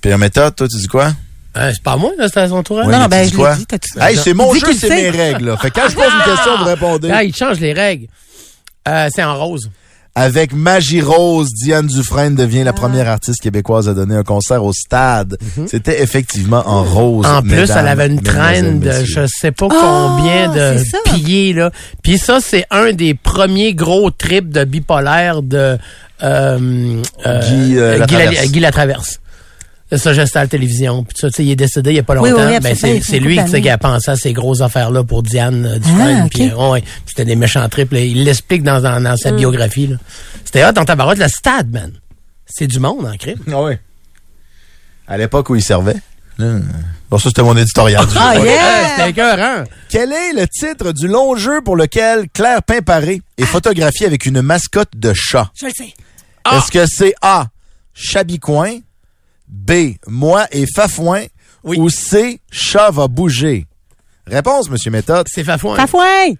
Puis 0.00 0.14
en 0.14 0.18
méthode, 0.18 0.54
toi, 0.54 0.68
tu 0.68 0.76
dis 0.78 0.86
quoi? 0.86 1.12
Euh, 1.56 1.72
c'est 1.74 1.82
pas 1.82 1.96
moi, 1.96 2.12
là, 2.16 2.28
c'était 2.28 2.40
à 2.40 2.48
son 2.48 2.62
tour. 2.62 2.78
hein? 2.78 2.84
Oui, 2.86 2.92
non, 2.92 3.00
non, 3.00 3.06
ben 3.06 3.28
je 3.28 3.36
l'ai 3.36 3.56
dit. 3.56 3.66
t'as-tu- 3.66 3.98
Hey, 4.00 4.16
c'est 4.16 4.32
mon 4.34 4.52
Dis 4.52 4.60
jeu, 4.60 4.68
qu'il 4.68 4.78
c'est 4.78 4.88
mes 4.90 5.10
règles. 5.10 5.46
là. 5.46 5.56
Fait 5.56 5.70
que 5.70 5.80
quand 5.80 5.88
je 5.88 5.96
pose 5.96 6.04
une 6.04 6.32
question, 6.34 6.56
vous 6.58 6.64
répondez. 6.64 7.10
Ah, 7.12 7.24
il 7.24 7.34
change 7.34 7.58
les 7.58 7.72
règles. 7.72 8.06
Euh, 8.88 9.08
c'est 9.14 9.22
en 9.24 9.34
rose. 9.38 9.70
Avec 10.16 10.52
Magie 10.52 11.00
Rose, 11.00 11.50
Diane 11.62 11.86
Dufresne 11.86 12.34
devient 12.34 12.64
la 12.64 12.72
première 12.72 13.08
artiste 13.08 13.40
québécoise 13.40 13.88
à 13.88 13.94
donner 13.94 14.16
un 14.16 14.24
concert 14.24 14.64
au 14.64 14.72
stade. 14.72 15.38
C'était 15.68 16.02
effectivement 16.02 16.64
en 16.66 16.82
rose. 16.82 17.24
En 17.26 17.42
plus, 17.42 17.50
mesdames, 17.52 17.78
elle 17.78 17.88
avait 17.88 18.06
une 18.08 18.20
traîne 18.20 18.80
de 18.80 18.90
je 19.04 19.20
sais 19.28 19.52
pas 19.52 19.68
Ah, 19.70 20.16
combien 20.18 20.48
de 20.52 20.82
piliers 21.04 21.52
là. 21.52 21.70
Puis 22.02 22.18
ça 22.18 22.38
c'est 22.40 22.64
un 22.72 22.92
des 22.92 23.14
premiers 23.14 23.72
gros 23.72 24.10
trips 24.10 24.48
de 24.50 24.64
bipolaire 24.64 25.42
de 25.42 25.78
euh, 26.22 27.02
euh, 27.26 27.40
Guy, 27.48 27.78
euh. 27.78 27.98
La- 27.98 28.46
Guy 28.46 28.58
Latraverse. 28.60 29.20
Ça, 29.96 30.12
j'étais 30.12 30.36
à 30.38 30.42
la 30.42 30.46
télévision. 30.48 31.02
Puis 31.04 31.16
ça, 31.18 31.28
tu 31.30 31.36
sais, 31.36 31.44
il 31.44 31.50
est 31.50 31.56
décédé 31.56 31.90
il 31.90 31.96
y 31.96 31.98
a 31.98 32.02
pas 32.02 32.14
Oui, 32.20 32.30
longtemps. 32.30 32.46
oui, 32.48 32.60
ben, 32.60 32.74
c'est, 32.76 33.18
lui 33.18 33.38
qui 33.44 33.68
a 33.68 33.78
pensé 33.78 34.10
à 34.10 34.16
ces 34.16 34.32
grosses 34.32 34.60
affaires-là 34.60 35.02
pour 35.02 35.22
Diane 35.22 35.66
euh, 35.66 35.78
Dufresne. 35.78 36.28
Ah, 36.32 36.62
euh, 36.62 36.70
ouais, 36.72 36.84
c'était 37.06 37.24
des 37.24 37.34
méchants 37.36 37.68
trips. 37.68 37.92
là. 37.92 38.00
Il 38.00 38.24
l'explique 38.24 38.62
dans, 38.62 38.80
dans, 38.80 39.00
dans 39.02 39.16
sa 39.16 39.32
biographie. 39.32 39.88
Là. 39.88 39.96
C'était 40.44 40.64
hot 40.64 40.72
dans 40.72 40.84
tabarouette. 40.84 41.18
Le 41.18 41.28
stade, 41.28 41.70
man. 41.70 41.92
C'est 42.46 42.66
du 42.68 42.78
monde 42.78 43.04
en 43.06 43.16
crime. 43.16 43.38
Ah 43.52 43.62
ouais. 43.62 43.80
À 45.08 45.18
l'époque 45.18 45.50
où 45.50 45.56
il 45.56 45.62
servait, 45.62 45.96
Bon, 47.10 47.18
ça, 47.18 47.28
c'était 47.28 47.42
mon 47.42 47.56
éditorial. 47.56 48.06
du 48.06 48.14
Ah, 48.16 48.34
yeah! 48.38 48.88
C'était 48.96 49.10
écœurant. 49.10 49.64
Quel 49.88 50.12
est 50.12 50.32
le 50.32 50.46
titre 50.48 50.92
du 50.92 51.06
long 51.08 51.34
jeu 51.36 51.60
pour 51.62 51.76
lequel 51.76 52.28
Claire 52.32 52.62
Pimparé 52.62 53.20
est 53.36 53.44
photographiée 53.44 54.06
avec 54.06 54.24
une 54.24 54.40
mascotte 54.40 54.96
de 54.96 55.12
chat? 55.14 55.50
Je 55.60 55.66
le 55.66 55.72
sais. 55.76 55.92
Est-ce 56.50 56.70
que 56.70 56.86
c'est 56.86 57.14
A, 57.20 57.48
Chabicoin, 57.92 58.78
B, 59.50 59.96
Moi 60.06 60.46
et 60.52 60.64
Fafouin, 60.66 61.24
Oui. 61.64 61.76
ou 61.78 61.90
C, 61.90 62.40
Chat 62.50 62.90
va 62.90 63.08
bouger? 63.08 63.66
Réponse, 64.26 64.70
Monsieur 64.70 64.90
Méthode. 64.92 65.26
C'est 65.28 65.44
Fafouin. 65.44 65.76
Fafouin! 65.76 66.34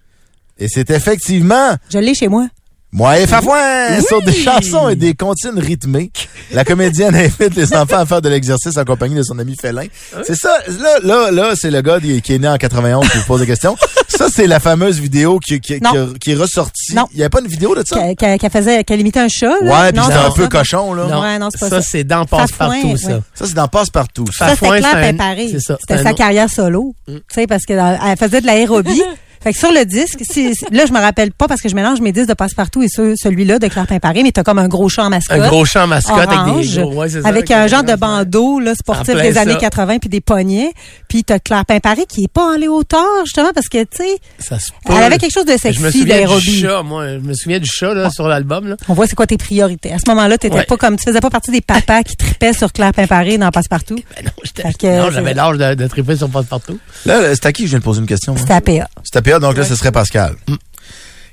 Et 0.58 0.68
c'est 0.68 0.90
effectivement 0.90 1.74
Je 1.90 1.98
l'ai 1.98 2.14
chez 2.14 2.28
moi. 2.28 2.46
Moi 2.92 3.20
et 3.20 3.26
Fafouin 3.28 4.00
sur 4.00 4.20
des 4.22 4.32
chansons 4.32 4.88
et 4.88 4.96
des 4.96 5.14
comptines 5.14 5.58
rythmées. 5.58 6.10
La 6.52 6.64
comédienne 6.64 7.14
invite 7.14 7.54
les 7.54 7.72
enfants 7.72 7.98
à 7.98 8.06
faire 8.06 8.20
de 8.20 8.28
l'exercice 8.28 8.76
en 8.76 8.84
compagnie 8.84 9.14
de 9.14 9.22
son 9.22 9.38
ami 9.38 9.54
félin. 9.60 9.84
C'est 10.24 10.34
ça. 10.34 10.58
Là, 10.80 10.98
là, 11.04 11.30
là, 11.30 11.52
c'est 11.54 11.70
le 11.70 11.82
gars 11.82 12.00
qui 12.00 12.20
est 12.34 12.38
né 12.38 12.48
en 12.48 12.56
91 12.56 13.08
qui 13.08 13.18
vous 13.18 13.24
pose 13.24 13.40
des 13.40 13.46
questions. 13.46 13.76
Ça, 14.08 14.26
c'est 14.28 14.48
la 14.48 14.58
fameuse 14.58 14.98
vidéo 14.98 15.38
qui, 15.38 15.60
qui, 15.60 15.74
qui, 15.74 15.80
Non. 15.80 15.90
a- 16.14 16.18
qui 16.18 16.32
est 16.32 16.34
ressortie. 16.34 16.94
Non. 16.94 17.06
Il 17.12 17.18
n'y 17.18 17.22
avait 17.22 17.30
pas 17.30 17.40
une 17.40 17.46
vidéo 17.46 17.74
de 17.76 17.82
ça? 17.86 17.96
Qu'elle 17.96 18.16
qu'elle- 18.16 18.38
qu'elle 18.38 18.50
faisait, 18.50 18.82
qu'elle 18.84 19.00
imitait 19.00 19.20
un 19.20 19.28
chat, 19.28 19.46
là? 19.62 19.84
Ouais, 19.84 19.92
puis 19.92 20.02
c'était 20.02 20.12
c'est 20.18 20.26
un 20.26 20.30
peu 20.32 20.42
ça. 20.42 20.48
cochon, 20.48 20.92
là. 20.94 21.06
Non. 21.06 21.20
Ouais, 21.22 21.38
non, 21.38 21.48
c'est 21.52 21.60
pas 21.60 21.70
ça. 21.70 21.80
ça. 21.82 21.88
c'est 21.92 22.04
dans 22.04 22.24
Passe-Partout, 22.24 22.96
ça. 22.96 23.20
Ça, 23.34 23.46
c'est 23.46 23.54
dans 23.54 23.68
Passe-Partout. 23.68 24.26
ça. 24.36 24.50
C'était 24.56 24.66
C'était 25.60 25.96
c'est 25.96 26.02
sa 26.02 26.12
carrière 26.12 26.50
solo. 26.50 26.94
Tu 27.06 27.14
sais, 27.32 27.46
parce 27.46 27.64
que 27.64 27.72
dans- 27.74 27.98
elle 28.04 28.16
faisait 28.18 28.40
de 28.40 28.46
l'aérobie. 28.46 29.02
fait 29.42 29.52
que 29.52 29.58
sur 29.58 29.72
le 29.72 29.84
disque, 29.84 30.20
si- 30.30 30.52
là, 30.70 30.84
je 30.86 30.92
me 30.92 30.98
rappelle 31.00 31.32
pas 31.32 31.48
parce 31.48 31.60
que 31.60 31.68
je 31.68 31.74
mélange 31.74 32.00
mes 32.00 32.12
disques 32.12 32.28
de 32.28 32.34
passe-partout 32.34 32.82
et 32.82 32.88
ceux- 32.88 33.14
celui-là 33.16 33.58
de 33.58 33.68
Claire 33.68 33.86
Pimparé, 33.86 34.22
mais 34.22 34.32
t'as 34.32 34.42
comme 34.42 34.58
un 34.58 34.68
gros 34.68 34.88
champ 34.88 35.04
en 35.04 35.10
mascotte. 35.10 35.38
Un 35.40 35.48
gros 35.48 35.64
champ 35.64 35.86
mascotte 35.86 36.16
avec 36.18 36.30
orange, 36.38 36.74
des 36.74 36.82
gros, 36.82 36.94
ouais, 36.94 37.08
c'est 37.08 37.22
ça, 37.22 37.28
avec 37.28 37.50
un 37.50 37.66
genre 37.66 37.82
de 37.84 37.94
bandeau 37.94 38.60
là, 38.60 38.74
sportif 38.74 39.14
En 39.14 39.18
plein 39.18 39.22
des 39.30 39.38
années 39.38 39.52
ça. 39.54 39.58
80 39.58 39.98
puis 39.98 40.08
des 40.10 40.20
poignets. 40.20 40.72
Puis 41.08 41.24
t'as 41.24 41.38
Claire 41.38 41.64
Pimparé 41.64 42.04
qui 42.06 42.24
est 42.24 42.32
pas 42.32 42.44
en 42.52 42.56
léotard 42.56 43.00
justement 43.24 43.50
parce 43.54 43.68
que 43.68 43.82
tu 43.82 43.88
sais, 43.98 44.18
Ça 44.38 44.58
se 44.58 44.70
elle 44.88 45.02
avait 45.02 45.18
quelque 45.18 45.32
chose 45.32 45.44
de 45.44 45.50
Je 45.52 45.54
me 45.54 45.58
sexy 45.58 45.80
souviens 45.80 46.00
du 46.02 46.04
d'aérobie. 46.08 46.60
chat, 46.60 46.82
moi. 46.82 47.08
Je 47.08 47.18
me 47.18 47.34
souviens 47.34 47.58
du 47.58 47.68
chat, 47.70 47.94
là, 47.94 48.10
sur 48.10 48.28
l'album, 48.28 48.68
là. 48.68 48.76
On 48.88 48.94
voit 48.94 49.06
c'est 49.06 49.16
quoi 49.16 49.26
tes 49.26 49.36
priorités. 49.38 49.92
À 49.92 49.98
ce 49.98 50.08
moment-là, 50.10 50.36
t'étais 50.38 50.54
Ouais. 50.56 50.64
pas 50.64 50.76
comme 50.76 50.96
tu 50.96 51.04
faisais 51.04 51.20
pas 51.20 51.30
partie 51.30 51.50
des 51.50 51.60
papas 51.60 52.02
qui 52.02 52.16
tripaient 52.16 52.52
sur 52.52 52.72
Claire 52.72 52.92
Pimparé 52.92 53.38
dans 53.38 53.50
Passe-Partout. 53.50 53.96
Ben 54.16 54.24
non, 54.26 54.30
j'étais- 54.44 54.62
Fait 54.62 54.74
que, 54.78 54.86
non, 54.98 55.06
c'est- 55.08 55.12
j'avais 55.14 55.34
l'âge 55.34 55.56
de, 55.58 55.74
de 55.74 55.86
triper 55.86 56.16
sur 56.16 56.28
Passe-Partout. 56.28 56.78
Là, 57.06 57.34
c'est 57.34 57.46
à 57.46 57.52
qui 57.52 57.64
je 57.64 57.70
viens 57.70 57.78
de 57.78 57.84
poser 57.84 58.00
une 58.00 58.06
question? 58.06 58.36
C'était 58.36 58.52
à 58.54 58.60
PA. 58.60 58.88
À 59.32 59.38
donc 59.38 59.56
là, 59.56 59.64
ce 59.64 59.76
serait 59.76 59.92
Pascal. 59.92 60.36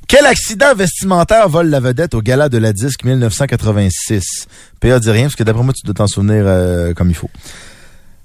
Quel 0.08 0.26
accident 0.26 0.74
vestimentaire 0.74 1.50
vole 1.50 1.68
la 1.68 1.82
vedette 1.82 2.14
au 2.14 2.22
gala 2.22 2.48
de 2.48 2.58
la 2.58 2.72
disque 2.72 3.04
1986? 3.04 4.48
PA 4.80 5.00
dit 5.00 5.12
rien, 5.12 5.24
parce 5.24 5.36
que 5.36 5.44
d'après 5.44 5.64
moi, 5.64 5.74
tu 5.74 5.86
dois 5.86 5.94
t'en 5.94 6.08
souvenir 6.08 6.44
euh, 6.46 6.94
comme 6.94 7.10
il 7.10 7.16
faut. 7.16 7.30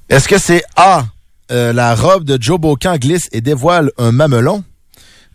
Est-ce 0.09 0.29
que 0.29 0.39
c'est 0.39 0.63
A, 0.77 1.07
euh, 1.51 1.73
la 1.73 1.95
robe 1.97 2.25
de 2.25 2.41
Joe 2.41 2.61
Bocan 2.61 2.97
glisse 2.99 3.29
et 3.33 3.41
dévoile 3.41 3.91
un 3.99 4.13
mamelon? 4.13 4.63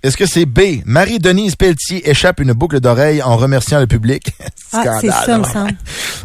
Est-ce 0.04 0.16
que 0.16 0.26
c'est 0.26 0.46
B, 0.46 0.84
Marie-Denise 0.86 1.56
Pelletier 1.56 2.10
échappe 2.10 2.40
une 2.40 2.54
boucle 2.54 2.80
d'oreille 2.80 3.22
en 3.22 3.36
remerciant 3.36 3.80
le 3.80 3.88
public? 3.88 4.32
Ah, 4.74 5.00
c'est 5.00 5.10
ça, 5.10 5.38
me 5.38 5.46
semble. 5.46 5.78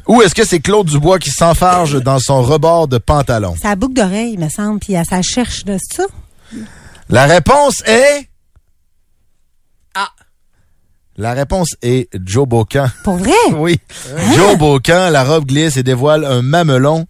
Ou 0.08 0.20
est-ce 0.20 0.34
que 0.34 0.44
c'est 0.44 0.58
Claude 0.58 0.88
Dubois 0.88 1.20
qui 1.20 1.30
s'enfarge 1.30 2.02
dans 2.02 2.18
son 2.18 2.42
rebord 2.42 2.88
de 2.88 2.98
pantalon? 2.98 3.54
C'est 3.56 3.68
la 3.68 3.76
boucle 3.76 3.94
d'oreille, 3.94 4.36
me 4.36 4.48
semble, 4.48 4.80
puis 4.80 4.94
elle 4.94 5.06
ça 5.06 5.22
cherche 5.22 5.64
de 5.64 5.78
ça. 5.94 6.02
La 7.12 7.26
réponse 7.26 7.82
est... 7.84 8.26
Ah. 9.94 10.08
La 11.18 11.34
réponse 11.34 11.76
est 11.82 12.08
Joe 12.24 12.48
Bocan. 12.48 12.86
Pour 13.04 13.16
vrai? 13.16 13.32
Oui. 13.52 13.78
Joe 14.34 14.56
Bocan, 14.56 15.10
la 15.10 15.22
robe 15.22 15.44
glisse 15.44 15.76
et 15.76 15.82
dévoile 15.82 16.24
un 16.24 16.40
mamelon. 16.40 17.04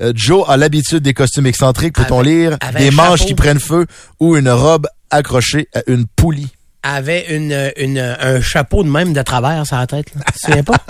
Euh, 0.00 0.12
Joe 0.14 0.48
a 0.48 0.56
l'habitude 0.56 1.00
des 1.00 1.12
costumes 1.12 1.46
excentriques, 1.46 1.96
peut-on 1.96 2.20
lire, 2.20 2.56
avec 2.60 2.78
des 2.78 2.92
manches 2.92 3.18
chapeau. 3.18 3.28
qui 3.30 3.34
prennent 3.34 3.58
feu 3.58 3.88
ou 4.20 4.36
une 4.36 4.48
robe 4.48 4.86
accrochée 5.10 5.66
à 5.74 5.82
une 5.88 6.06
poulie? 6.06 6.52
Avait 6.82 7.34
une, 7.34 7.72
une, 7.76 7.98
un 7.98 8.40
chapeau 8.40 8.84
de 8.84 8.88
même 8.88 9.12
de 9.12 9.20
travers 9.22 9.66
sur 9.66 9.76
la 9.76 9.86
tête, 9.86 10.06
là. 10.14 10.22
Tu 10.32 10.32
te 10.40 10.46
souviens 10.46 10.62
pas? 10.64 10.76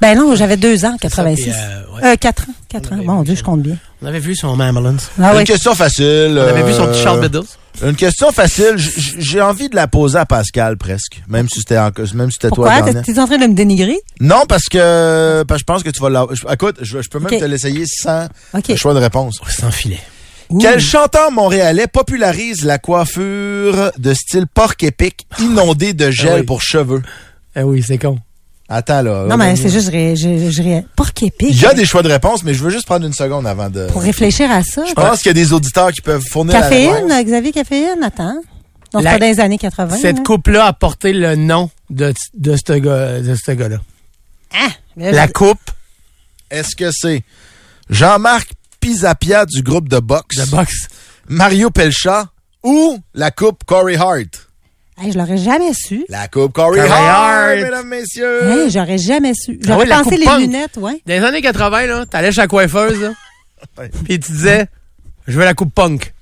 Ben 0.00 0.18
non, 0.18 0.34
j'avais 0.34 0.56
deux 0.56 0.84
ans, 0.84 0.96
86. 1.00 1.42
puis, 1.44 1.52
euh, 1.52 1.94
ouais. 1.96 2.12
Euh, 2.12 2.16
quatre 2.16 2.42
ans. 2.50 2.52
Quatre 2.68 2.92
ans. 2.92 2.98
Mon 3.02 3.22
Dieu, 3.22 3.34
je 3.36 3.42
compte 3.42 3.62
bien. 3.62 3.76
On 4.02 4.06
avait 4.06 4.18
vu 4.18 4.34
son 4.34 4.56
Mamelons. 4.56 4.96
Ah 5.22 5.30
une 5.32 5.38
oui. 5.38 5.44
question 5.44 5.74
facile. 5.74 6.36
On 6.36 6.48
avait 6.48 6.64
vu 6.64 6.72
son 6.74 6.86
petit 6.88 6.98
euh, 6.98 7.02
Charles 7.04 7.20
Biddles. 7.20 7.46
Une 7.82 7.94
question 7.94 8.30
facile. 8.32 8.74
J'ai 8.76 9.40
envie 9.40 9.68
de 9.70 9.76
la 9.76 9.86
poser 9.86 10.18
à 10.18 10.26
Pascal 10.26 10.76
presque, 10.76 11.22
même 11.28 11.48
si 11.48 11.60
c'était 11.60 11.78
en- 11.78 11.90
même 12.14 12.30
si 12.30 12.38
c'était 12.40 12.54
toi. 12.54 12.70
Pourquoi? 12.72 12.92
la. 12.92 13.02
T'es 13.02 13.18
en 13.18 13.26
train 13.26 13.38
de 13.38 13.46
me 13.46 13.54
dénigrer? 13.54 13.96
Non, 14.20 14.42
parce 14.46 14.64
que 14.64 15.44
parce 15.44 15.58
que 15.58 15.60
je 15.60 15.64
pense 15.64 15.82
que 15.84 15.90
tu 15.90 16.00
vas 16.02 16.10
l'avoir. 16.10 16.34
je- 16.34 16.52
Écoute, 16.52 16.76
je, 16.82 17.00
je 17.00 17.08
peux 17.08 17.20
même 17.20 17.40
te 17.40 17.44
l'essayer 17.44 17.84
sans 17.86 18.26
choix 18.76 18.92
de 18.92 18.98
réponse. 18.98 19.38
Sans 19.48 19.70
filet. 19.70 20.00
Ouh. 20.54 20.58
Quel 20.60 20.78
chanteur 20.80 21.32
montréalais 21.32 21.86
popularise 21.88 22.64
la 22.64 22.78
coiffure 22.78 23.90
de 23.98 24.14
style 24.14 24.46
porc 24.46 24.74
épic 24.82 25.26
inondée 25.40 25.94
de 25.94 26.10
gel 26.12 26.30
Ah 26.32 26.36
oui. 26.40 26.42
pour 26.44 26.62
cheveux? 26.62 27.02
Eh 27.56 27.62
oui, 27.62 27.82
c'est 27.86 27.98
con. 27.98 28.18
Attends 28.68 29.02
là. 29.02 29.26
Non, 29.28 29.36
mais 29.36 29.56
c'est 29.56 29.68
juste, 29.68 29.90
je, 29.92 30.80
porc 30.96 31.10
épic. 31.22 31.48
Il 31.50 31.60
y 31.60 31.66
a 31.66 31.74
des 31.74 31.84
choix 31.84 32.02
de 32.02 32.08
réponse, 32.08 32.44
mais 32.44 32.54
je 32.54 32.62
veux 32.62 32.70
juste 32.70 32.86
prendre 32.86 33.04
une 33.04 33.12
seconde 33.12 33.46
avant 33.46 33.68
de. 33.68 33.86
Pour 33.88 34.02
réfléchir 34.02 34.50
à 34.50 34.62
ça. 34.62 34.84
Je 34.88 34.94
pense 34.94 35.18
qu'il 35.18 35.26
y 35.26 35.30
a 35.30 35.34
des 35.34 35.52
auditeurs 35.52 35.90
qui 35.92 36.00
peuvent 36.00 36.24
fournir 36.30 36.54
la 36.54 36.60
Caféine, 36.62 36.94
réponse. 37.10 37.24
Xavier 37.24 37.52
Caféine, 37.52 38.02
attends. 38.02 38.34
Non, 38.94 39.00
c'est 39.00 39.02
La- 39.02 39.18
dans 39.18 39.26
les 39.26 39.40
années 39.40 39.58
80. 39.58 39.96
Cette 39.96 40.18
là. 40.18 40.22
coupe-là 40.24 40.66
a 40.66 40.72
porté 40.72 41.12
le 41.12 41.34
nom 41.34 41.68
de, 41.90 42.14
de 42.34 42.56
ce 42.56 42.72
gars, 42.74 43.20
de 43.20 43.34
ce 43.34 43.50
gars-là. 43.50 43.78
Ah, 44.54 44.68
là, 44.96 45.10
La 45.10 45.26
je- 45.26 45.32
coupe 45.32 45.58
Est-ce 46.50 46.76
que 46.76 46.90
c'est 46.92 47.22
Jean-Marc 47.90 48.50
Pisapia 48.84 49.46
du 49.46 49.62
groupe 49.62 49.88
de 49.88 49.98
boxe, 49.98 50.36
de 50.36 50.50
boxe. 50.50 50.88
Mario 51.26 51.70
Pelcha 51.70 52.26
ou 52.62 52.98
la 53.14 53.30
coupe 53.30 53.64
Corey 53.64 53.96
Hart? 53.96 54.50
Hey, 54.98 55.10
je 55.10 55.16
l'aurais 55.16 55.38
jamais 55.38 55.72
su. 55.72 56.04
La 56.10 56.28
coupe 56.28 56.52
Corey, 56.52 56.80
Corey 56.80 56.90
Hart, 56.90 57.48
Hart. 57.48 57.56
mesdames, 57.62 57.88
messieurs. 57.88 58.42
Hey, 58.46 58.70
j'aurais 58.70 58.98
jamais 58.98 59.32
su. 59.34 59.58
Ah 59.62 59.66
J'aurais 59.68 59.84
oui, 59.84 59.90
pensé 59.90 60.16
les 60.18 60.26
punk. 60.26 60.40
lunettes, 60.40 60.76
ouais. 60.76 61.00
Dans 61.06 61.14
les 61.14 61.24
années 61.24 61.40
80, 61.40 61.86
là, 61.86 62.04
t'allais 62.04 62.30
chez 62.30 62.42
la 62.42 62.46
coiffeuse, 62.46 63.00
là, 63.00 63.12
puis 64.04 64.20
tu 64.20 64.32
disais, 64.32 64.66
je 65.26 65.38
veux 65.38 65.44
la 65.46 65.54
coupe 65.54 65.72
punk. 65.74 66.12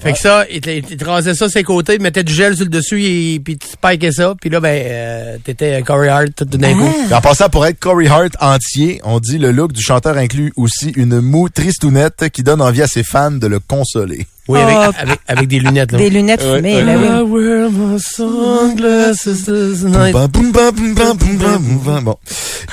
Fait 0.00 0.12
que 0.12 0.18
ça, 0.18 0.44
il 0.50 0.60
te, 0.60 0.70
il 0.70 0.82
te 0.84 1.04
rasait 1.04 1.34
ça 1.34 1.48
ses 1.48 1.64
côtés, 1.64 1.94
il 1.94 2.00
mettait 2.00 2.22
du 2.22 2.32
gel 2.32 2.54
sur 2.54 2.64
le 2.64 2.70
dessus, 2.70 3.02
et, 3.02 3.40
puis 3.40 3.58
tu 3.58 3.66
spikais 3.66 4.12
ça, 4.12 4.34
puis 4.40 4.48
là, 4.48 4.60
ben, 4.60 4.82
euh, 4.86 5.38
t'étais 5.42 5.82
Corey 5.82 6.08
Hart 6.08 6.34
tout 6.36 6.44
d'un 6.44 6.72
coup. 6.74 6.92
Et 7.10 7.14
En 7.14 7.20
passant 7.20 7.48
pour 7.48 7.66
être 7.66 7.80
Corey 7.80 8.06
Hart 8.06 8.36
entier, 8.40 9.00
on 9.02 9.18
dit 9.18 9.38
le 9.38 9.50
look 9.50 9.72
du 9.72 9.82
chanteur 9.82 10.16
inclut 10.16 10.52
aussi 10.56 10.90
une 10.90 11.20
moue 11.20 11.48
tristounette 11.48 12.28
qui 12.32 12.42
donne 12.42 12.60
envie 12.60 12.82
à 12.82 12.86
ses 12.86 13.02
fans 13.02 13.32
de 13.32 13.46
le 13.46 13.58
consoler. 13.58 14.26
Oui, 14.48 14.58
avec, 14.60 14.76
avec, 14.98 15.20
avec, 15.26 15.48
des 15.48 15.58
lunettes. 15.58 15.92
Là. 15.92 15.98
Des 15.98 16.10
lunettes 16.10 16.42
fumées, 16.42 16.76
ouais, 16.76 16.84
là, 16.84 17.22
oui. 17.22 17.44
Bon. 22.02 22.16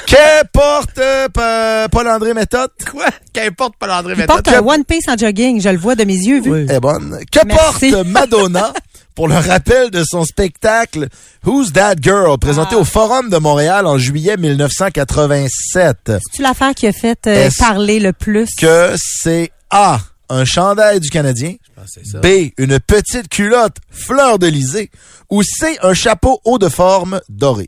Qu'importe 0.07 0.99
euh, 0.99 1.87
Paul-André 1.89 2.33
Méthode. 2.33 2.71
Quoi? 2.89 3.07
Qu'importe 3.33 3.75
Paul-André 3.77 4.15
Méthode. 4.15 4.27
porte 4.27 4.47
un 4.47 4.61
One 4.61 4.85
Piece 4.85 5.07
en 5.09 5.17
jogging, 5.17 5.59
je 5.61 5.69
le 5.69 5.77
vois 5.77 5.95
de 5.95 6.05
mes 6.05 6.15
yeux. 6.15 6.41
Vu. 6.41 6.51
Oui. 6.51 6.67
Eh 6.69 6.79
bonne. 6.79 7.19
Que 7.31 8.03
Madonna 8.03 8.71
pour 9.15 9.27
le 9.27 9.35
rappel 9.35 9.89
de 9.91 10.03
son 10.05 10.25
spectacle 10.25 11.07
Who's 11.45 11.73
That 11.73 11.95
Girl, 12.01 12.37
présenté 12.37 12.75
ah. 12.75 12.79
au 12.79 12.83
Forum 12.83 13.29
de 13.29 13.37
Montréal 13.37 13.87
en 13.87 13.97
juillet 13.97 14.37
1987. 14.37 15.97
C'est-tu 16.05 16.41
l'affaire 16.41 16.75
qui 16.75 16.85
a 16.87 16.91
fait 16.91 17.25
euh, 17.27 17.49
parler 17.57 17.99
le 17.99 18.13
plus? 18.13 18.53
Que 18.55 18.93
c'est 18.97 19.51
A 19.69 19.99
un 20.29 20.45
chandail 20.45 20.99
du 20.99 21.09
Canadien, 21.09 21.55
ça. 21.85 22.19
B, 22.19 22.51
une 22.57 22.79
petite 22.79 23.29
culotte 23.29 23.77
fleur 23.89 24.39
de 24.39 24.47
lysée, 24.47 24.91
ou 25.29 25.43
C, 25.43 25.77
un 25.81 25.93
chapeau 25.93 26.39
haut 26.45 26.57
de 26.57 26.69
forme 26.69 27.21
doré? 27.29 27.67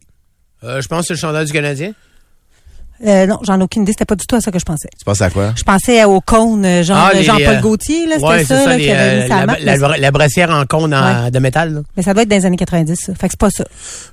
Euh, 0.64 0.82
je 0.82 0.88
pense 0.88 1.02
que 1.02 1.08
c'est 1.08 1.14
le 1.14 1.20
chandail 1.20 1.46
du 1.46 1.54
Canadien. 1.54 1.94
Euh, 3.06 3.28
non, 3.28 3.40
j'en 3.44 3.60
ai 3.60 3.64
aucune 3.64 3.84
idée. 3.84 3.92
C'était 3.92 4.06
pas 4.06 4.16
du 4.16 4.26
tout 4.26 4.36
à 4.36 4.42
ça 4.42 4.52
que 4.52 4.58
je 4.60 4.66
pensais. 4.66 4.90
Tu 4.98 5.06
penses 5.06 5.22
à 5.22 5.30
quoi? 5.30 5.54
Je 5.56 5.64
pensais 5.64 6.04
au 6.06 6.20
cône, 6.22 6.66
euh, 6.66 6.84
genre 6.84 6.98
Ah, 6.98 7.12
les- 7.14 7.24
Jean-Paul 7.24 7.48
euh, 7.58 7.62
Gaultier, 7.62 8.08
là, 8.08 8.16
c'était 8.16 8.26
Ouais, 8.28 8.44
ça, 8.44 8.58
c'est 8.58 8.64
ça, 8.64 8.70
là, 8.70 8.78
les, 8.78 8.84
qui 8.86 8.90
avait 8.92 9.02
euh, 9.02 9.22
mis 9.24 9.30
sa 9.30 9.40
la, 9.40 9.46
marque. 9.46 10.00
la, 10.00 10.12
brassière 10.12 10.50
en 10.50 10.66
cône 10.66 10.94
en- 10.94 11.30
de 11.30 11.40
métal, 11.40 11.74
là. 11.74 11.82
mais 11.96 12.02
ça 12.04 12.14
doit 12.14 12.24
être 12.24 12.30
dans 12.30 12.36
les 12.38 12.46
années 12.46 12.58
90, 12.58 12.96
ça. 13.00 13.14
Fait 13.14 13.28
que 13.28 13.34
c'est 13.34 13.40
pas 13.40 13.50
ça. 13.52 13.66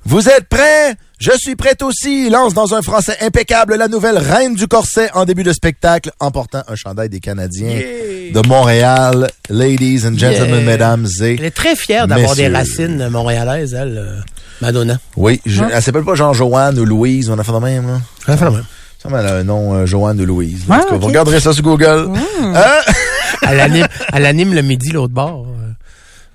Vous 0.05 0.29
êtes 0.29 0.47
prêts? 0.49 0.93
Je 1.17 1.31
suis 1.37 1.55
prête 1.55 1.81
aussi. 1.81 2.29
Lance 2.29 2.53
dans 2.53 2.73
un 2.75 2.81
français 2.81 3.15
impeccable 3.21 3.75
la 3.75 3.87
nouvelle 3.87 4.17
reine 4.17 4.53
du 4.53 4.67
corset 4.67 5.09
en 5.13 5.23
début 5.25 5.43
de 5.43 5.53
spectacle 5.53 6.11
en 6.19 6.29
portant 6.29 6.61
un 6.67 6.75
chandail 6.75 7.07
des 7.09 7.21
Canadiens 7.21 7.69
Yeah. 7.69 8.33
de 8.41 8.47
Montréal. 8.47 9.29
Ladies 9.49 10.01
and 10.05 10.17
gentlemen, 10.17 10.55
Yeah. 10.57 10.65
mesdames 10.65 11.07
et... 11.21 11.35
Elle 11.39 11.45
est 11.45 11.51
très 11.55 11.75
fière 11.77 12.07
d'avoir 12.07 12.35
des 12.35 12.49
racines 12.49 13.07
montréalaises, 13.09 13.73
elle, 13.73 13.97
euh, 13.97 14.19
Madonna. 14.61 14.97
Oui, 15.17 15.41
je, 15.45 15.63
elle 15.63 15.81
s'appelle 15.83 16.03
pas 16.03 16.15
Jean-Joanne 16.15 16.79
ou 16.79 16.85
Louise, 16.85 17.29
on 17.29 17.37
a 17.39 17.43
fait 17.43 17.51
de 17.51 17.57
même, 17.57 17.87
là. 17.87 17.99
Elle 18.27 18.37
fait 18.37 18.45
la 18.45 18.51
même. 18.51 18.63
Ça 19.01 19.09
me 19.09 19.13
semble 19.15 19.23
qu'elle 19.23 19.33
a 19.35 19.39
un 19.39 19.43
nom 19.43 19.73
euh, 19.75 19.85
Joanne 19.85 20.19
ou 20.21 20.25
Louise. 20.25 20.63
En 20.69 20.79
tout 20.79 20.89
cas. 20.89 20.95
Vous 20.97 21.07
regarderez 21.07 21.39
ça 21.39 21.53
sur 21.53 21.63
Google. 21.63 22.09
Hein? 22.41 22.61
Elle 23.47 23.59
anime, 23.59 23.87
elle 24.13 24.25
anime 24.25 24.53
le 24.55 24.61
midi 24.63 24.89
l'autre 24.91 25.13
bord. 25.13 25.45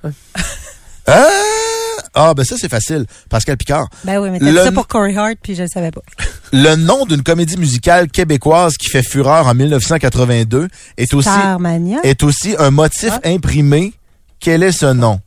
Hein? 0.05 0.11
Ah, 2.15 2.35
ben 2.35 2.45
ça, 2.45 2.57
c'est 2.59 2.69
facile. 2.69 3.07
Pascal 3.29 3.57
Picard. 3.57 3.89
Ben 4.05 4.19
oui, 4.19 4.31
mais 4.31 4.39
t'as 4.39 4.45
dit 4.47 4.53
Le- 4.53 4.65
ça 4.65 4.73
pour 4.73 4.87
Corey 4.87 5.17
Hart, 5.17 5.37
puis 5.43 5.55
je 5.55 5.63
le 5.63 5.69
savais 5.69 5.91
pas. 5.91 6.03
Le 6.53 6.75
nom 6.77 7.07
d'une 7.07 7.23
comédie 7.23 7.57
musicale 7.57 8.09
québécoise 8.09 8.77
qui 8.77 8.89
fait 8.91 9.03
fureur 9.05 9.47
en 9.47 9.55
1982 9.55 10.69
est 10.97 11.15
aussi, 11.15 11.29
est 12.03 12.23
aussi 12.25 12.55
un 12.59 12.71
motif 12.73 13.13
Ah. 13.23 13.29
imprimé. 13.29 13.93
Quel 14.41 14.63
est 14.63 14.73
ce 14.73 14.87
nom? 14.93 15.21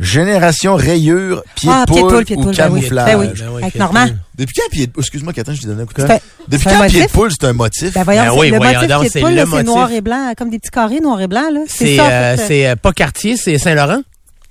Génération 0.00 0.74
rayure, 0.74 1.42
pied 1.54 1.70
Ah, 1.72 1.84
de 1.86 1.92
pied 1.92 2.02
de 2.02 2.06
poule 2.06 2.10
poule, 2.16 2.24
pied 2.24 2.36
de 2.36 2.40
ou 2.40 2.44
poule, 2.44 2.54
ben 2.56 2.68
oui. 2.72 2.80
camouflage? 2.80 3.06
Ben 3.06 3.18
oui. 3.18 3.26
Ben 3.38 3.48
oui, 3.52 3.62
Avec 3.62 3.74
Normand. 3.76 4.06
Depuis 4.36 4.54
quand 4.54 4.68
pied 4.70 4.86
de 4.88 4.92
Excuse-moi, 4.98 5.32
Catherine, 5.32 5.56
je 5.56 5.62
t'ai 5.62 5.68
donné 5.68 5.82
un 5.82 5.86
coup 5.86 5.94
de 5.94 6.02
un- 6.02 6.18
Depuis 6.48 6.64
quand 6.64 6.86
pied 6.88 7.02
de 7.06 7.10
poule, 7.10 7.30
c'est 7.30 7.46
un 7.46 7.52
motif? 7.52 7.92
Ben 7.94 8.02
voyons, 8.02 8.22
c'est- 8.24 8.30
oui, 8.40 8.50
le 8.50 8.56
voyons 8.56 8.72
motif 8.74 8.88
donc, 8.88 9.00
pied 9.00 9.08
de 9.08 9.12
c'est 9.12 9.20
poule, 9.20 9.62
noir 9.64 9.92
et 9.92 10.00
blanc, 10.00 10.32
comme 10.36 10.50
des 10.50 10.58
petits 10.58 10.70
carrés 10.70 11.00
noir 11.00 11.20
et 11.20 11.28
blanc. 11.28 11.48
là. 11.52 11.60
C'est 11.68 12.00
euh, 12.00 12.36
c'est, 12.36 12.66
euh, 12.66 12.76
pas 12.76 12.92
Cartier, 12.92 13.36
c'est 13.36 13.56
Saint-Laurent? 13.58 14.02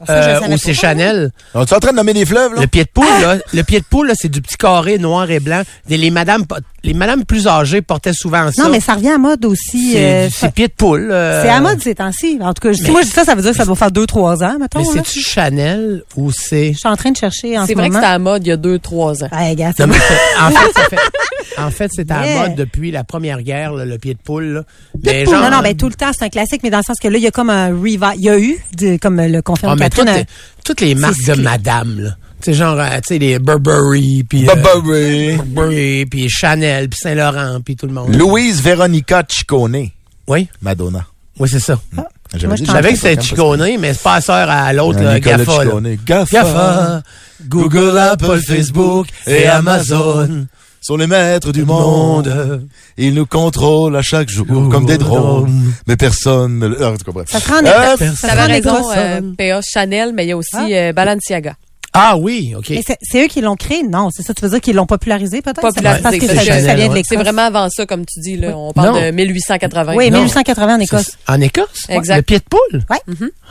Euh, 0.10 0.40
ou 0.50 0.58
c'est. 0.58 0.74
Chanel. 0.74 1.32
On 1.54 1.62
est 1.62 1.72
en 1.74 1.80
train 1.80 1.92
de 1.92 1.96
nommer 1.96 2.14
des 2.14 2.26
fleuves, 2.26 2.54
là? 2.56 2.62
Le 2.62 2.68
pied 2.68 2.84
de 2.84 2.90
poule, 2.94 3.06
là, 3.22 3.38
le 3.54 3.64
pied 3.64 3.80
de 3.80 3.86
poule, 3.86 4.08
là, 4.08 4.14
c'est 4.18 4.28
du 4.28 4.42
petit 4.42 4.58
carré 4.58 4.98
noir 4.98 5.30
et 5.32 5.40
blanc. 5.40 5.62
Les 5.88 6.10
madames, 6.12 6.44
les 6.84 6.94
madames 6.94 7.24
plus 7.24 7.48
âgées 7.48 7.82
portaient 7.82 8.12
souvent 8.12 8.52
ça. 8.52 8.64
Non, 8.64 8.70
mais 8.70 8.82
ça 8.82 8.96
revient 8.96 9.12
à 9.12 9.18
mode 9.18 9.46
aussi. 9.46 9.94
c'est, 9.94 10.04
euh, 10.26 10.30
c'est 10.30 10.52
pied 10.54 10.68
de 10.68 10.74
poule. 10.74 11.10
euh, 11.12 11.42
C'est 11.44 11.50
à 11.50 11.62
mode 11.62 11.82
ces 11.82 11.96
temps-ci. 11.96 12.38
En 12.42 12.54
tout 12.54 12.68
cas, 12.68 12.74
si 12.74 12.92
moi 12.92 13.02
je 13.02 13.06
dis 13.08 13.14
ça, 13.14 13.24
ça 13.24 13.34
veut 13.36 13.42
dire 13.42 13.52
que 13.52 13.58
ça 13.58 13.64
doit 13.66 13.76
faire 13.78 13.92
deux, 13.92 14.06
trois 14.06 14.44
ans, 14.44 14.58
mettons. 14.60 14.80
Mais 14.80 14.86
là. 14.86 14.92
c'est-tu 15.06 15.22
Chanel 15.22 16.04
ou 16.18 16.32
c'est... 16.34 16.74
Je 16.74 16.80
suis 16.80 16.90
en 16.90 16.98
train 16.98 17.12
de 17.12 17.18
chercher 17.18 17.58
en 17.58 17.66
C'est 17.66 17.72
ce 17.74 17.78
vrai 17.78 17.88
que 17.88 17.94
moment. 17.94 18.04
c'était 18.04 18.14
à 18.14 18.20
mode 18.20 18.46
il 18.46 18.50
y 18.50 18.54
a 18.54 18.58
deux, 18.58 18.80
trois 18.80 19.24
ans. 19.24 19.30
Ouais, 19.32 19.56
gars, 19.56 19.72
c'est 19.78 19.86
Non, 19.86 19.94
mais 19.94 20.00
c'est- 20.06 20.42
en 20.42 20.50
fait, 20.52 20.74
ça 20.82 20.90
fait- 20.90 20.98
en 21.58 21.70
fait, 21.72 21.90
c'est 21.94 22.10
à 22.12 22.22
mode 22.42 22.56
depuis 22.56 22.92
la 22.92 23.04
première 23.04 23.42
guerre, 23.42 23.74
là, 23.74 23.86
le 23.86 23.98
pied 23.98 24.14
de 24.14 24.20
poule. 24.24 24.46
Là. 24.46 24.64
Pied 25.02 25.02
de 25.02 25.18
Mais 25.18 25.24
poule. 25.26 25.34
genre- 25.36 25.44
non, 25.44 25.58
non, 25.58 25.62
ben 25.64 25.76
tout 25.76 25.88
le 25.90 25.96
temps, 25.96 26.12
c'est 26.18 26.26
un 26.26 26.30
classique, 26.30 26.62
mais 26.64 26.70
dans 26.70 26.78
le 26.80 26.84
sens 26.84 26.98
que 27.02 27.08
là, 27.08 27.18
il 27.18 27.24
y 27.24 27.28
a 27.28 27.32
comme 27.32 27.50
un 27.50 27.68
revival. 27.70 28.14
Il 28.18 28.24
y 28.24 28.30
a 28.30 28.40
eu, 28.40 28.58
de- 28.78 28.98
comme 28.98 29.20
le 29.22 29.38
Ah, 29.38 29.42
confirme 29.42 29.76
mais 29.78 29.90
Catherine, 29.90 30.06
toutes, 30.06 30.14
un- 30.16 30.18
les, 30.20 30.26
toutes 30.66 30.82
les 30.82 30.96
marques 30.96 31.26
de 31.26 31.34
madame, 31.42 32.00
là. 32.00 32.10
Sais, 32.42 32.54
genre, 32.54 32.78
euh, 32.78 32.88
tu 32.98 33.02
sais, 33.14 33.18
les 33.20 33.40
Burberry, 33.40 34.26
puis... 34.28 34.50
euh, 34.50 34.56
Burberry. 34.56 35.38
Burberry, 35.46 36.06
puis 36.08 36.28
Chanel, 36.30 36.90
puis 36.90 37.00
Saint-Laurent, 37.02 37.62
puis 37.64 37.78
tout 37.78 37.86
le 37.88 37.94
monde. 37.94 38.14
Louise 38.14 38.62
Véronica 38.62 39.24
Ciccone. 39.28 39.88
Oui, 40.28 40.50
Madonna. 40.62 41.06
oui, 41.40 41.48
c'est 41.50 41.60
ça. 41.62 41.80
Moi, 41.94 42.56
dit- 42.56 42.66
je 42.66 42.72
savais 42.72 42.92
que 42.94 43.00
c'était 43.00 43.22
Chicone, 43.22 43.64
mais 43.80 43.94
c'est 43.94 44.02
pas 44.04 44.20
sœur 44.20 44.50
à 44.50 44.74
l'autre, 44.74 45.00
Ah. 45.06 45.16
Ciccone. 45.16 45.98
GAFA. 46.06 46.26
GAFA, 46.32 47.04
Google, 47.48 47.98
Apple, 47.98 48.40
Facebook 48.46 49.08
et 49.28 49.46
Amazon. 49.48 50.46
Sont 50.84 50.98
les 50.98 51.08
maîtres 51.08 51.52
du 51.52 51.66
monde. 51.66 52.28
Monde. 52.28 52.68
Ils 52.98 53.14
nous 53.14 53.26
contrôlent 53.26 53.96
à 53.96 54.02
chaque 54.02 54.30
jour 54.30 54.46
comme 54.70 54.86
des 54.86 54.98
drones. 54.98 55.74
Mais 55.88 55.96
personne 55.96 56.60
ne 56.60 56.68
le... 56.68 56.84
Ah, 56.84 56.94
tu 56.98 57.04
comprends. 57.04 57.24
Ça 57.26 57.40
se 57.40 57.50
rend 57.50 57.60
en 57.60 57.66
Euh. 57.66 58.12
Ça 58.16 58.28
rend 58.36 58.44
en 58.44 58.48
raison, 58.48 58.92
euh, 58.92 59.20
ça. 59.20 59.22
PA 59.38 59.62
Chanel, 59.62 60.12
mais 60.14 60.26
il 60.26 60.30
y 60.30 60.32
a 60.34 60.38
aussi 60.38 60.50
Ah. 60.56 60.68
euh, 60.70 60.94
Balenciaga. 60.94 61.56
Ah 61.96 62.18
oui, 62.18 62.56
OK. 62.58 62.72
Mais 62.72 62.82
c'est- 62.86 62.98
c'est 63.04 63.24
eux 63.24 63.28
qui 63.28 63.40
l'ont 63.42 63.56
créé? 63.56 63.84
Non, 63.84 64.10
c'est 64.12 64.24
ça. 64.24 64.34
Tu 64.34 64.42
veux 64.42 64.50
dire 64.50 64.62
qu'ils 64.62 64.76
l'ont 64.76 64.88
popularisé, 64.88 65.44
peut-être? 65.44 65.62
Popularisé, 65.62 66.02
Parce 66.02 66.16
que 66.18 66.26
c'est 66.26 66.36
ça, 66.36 66.42
vient 66.74 66.88
de 66.90 66.94
l'Écosse. 66.96 67.06
C'est 67.08 67.16
vraiment 67.18 67.44
avant 67.44 67.70
ça, 67.70 67.86
comme 67.86 68.04
tu 68.06 68.20
dis. 68.20 68.36
Là. 68.36 68.58
On 68.58 68.74
parle 68.74 68.96
Non. 68.96 69.02
de 69.02 69.12
1880. 69.12 69.94
Oui, 69.96 70.10
Non. 70.10 70.18
1880 70.18 70.76
en 70.76 70.80
Écosse. 70.80 71.18
En 71.28 71.40
Écosse? 71.40 71.68
Exact. 71.90 72.16
Le 72.16 72.22
pied 72.24 72.40
de 72.40 72.44
poule? 72.50 72.84
Ouais. 72.90 72.98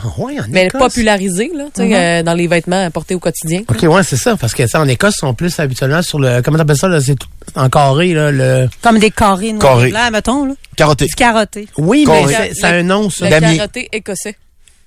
Ah 0.02 0.06
ouais, 0.18 0.40
en 0.40 0.44
Mais 0.48 0.66
Écosse. 0.66 0.80
popularisé 0.80 1.52
là, 1.54 1.64
tu 1.72 1.82
sais, 1.82 1.86
Mhm. 1.86 1.92
euh, 1.94 2.22
dans 2.24 2.34
les 2.34 2.48
vêtements 2.48 2.90
portés 2.90 3.14
au 3.14 3.20
quotidien. 3.20 3.60
OK, 3.68 3.80
ouais, 3.84 4.02
c'est 4.02 4.16
ça. 4.16 4.36
Parce 4.36 4.54
que 4.54 4.66
ça, 4.66 4.80
en 4.80 4.88
Écosse, 4.88 5.14
ils 5.18 5.20
sont 5.20 5.34
plus 5.34 5.56
habituellement 5.60 6.02
sur 6.02 6.18
le. 6.18 6.42
Comment 6.42 6.58
t'appelles 6.58 6.76
ça, 6.76 6.88
là? 6.88 7.00
C'est 7.00 7.14
tout 7.14 7.28
en 7.54 7.68
carré, 7.68 8.12
là. 8.12 8.32
Le... 8.32 8.68
Comme 8.82 8.98
des 8.98 9.12
carrés 9.12 9.52
noirs 9.52 9.76
Carré. 9.76 9.90
blancs, 9.90 10.10
mettons, 10.12 10.44
là. 10.46 10.54
Carotté. 10.74 11.06
Du 11.06 11.14
carotté. 11.14 11.68
Oui, 11.78 12.06
mais 12.08 12.24
c'est- 12.26 12.54
ça 12.54 12.68
a 12.70 12.72
un 12.72 12.82
nom, 12.82 13.08
ça. 13.08 13.30
Le 13.30 13.38
carotté 13.38 13.88
écossais. 13.92 14.34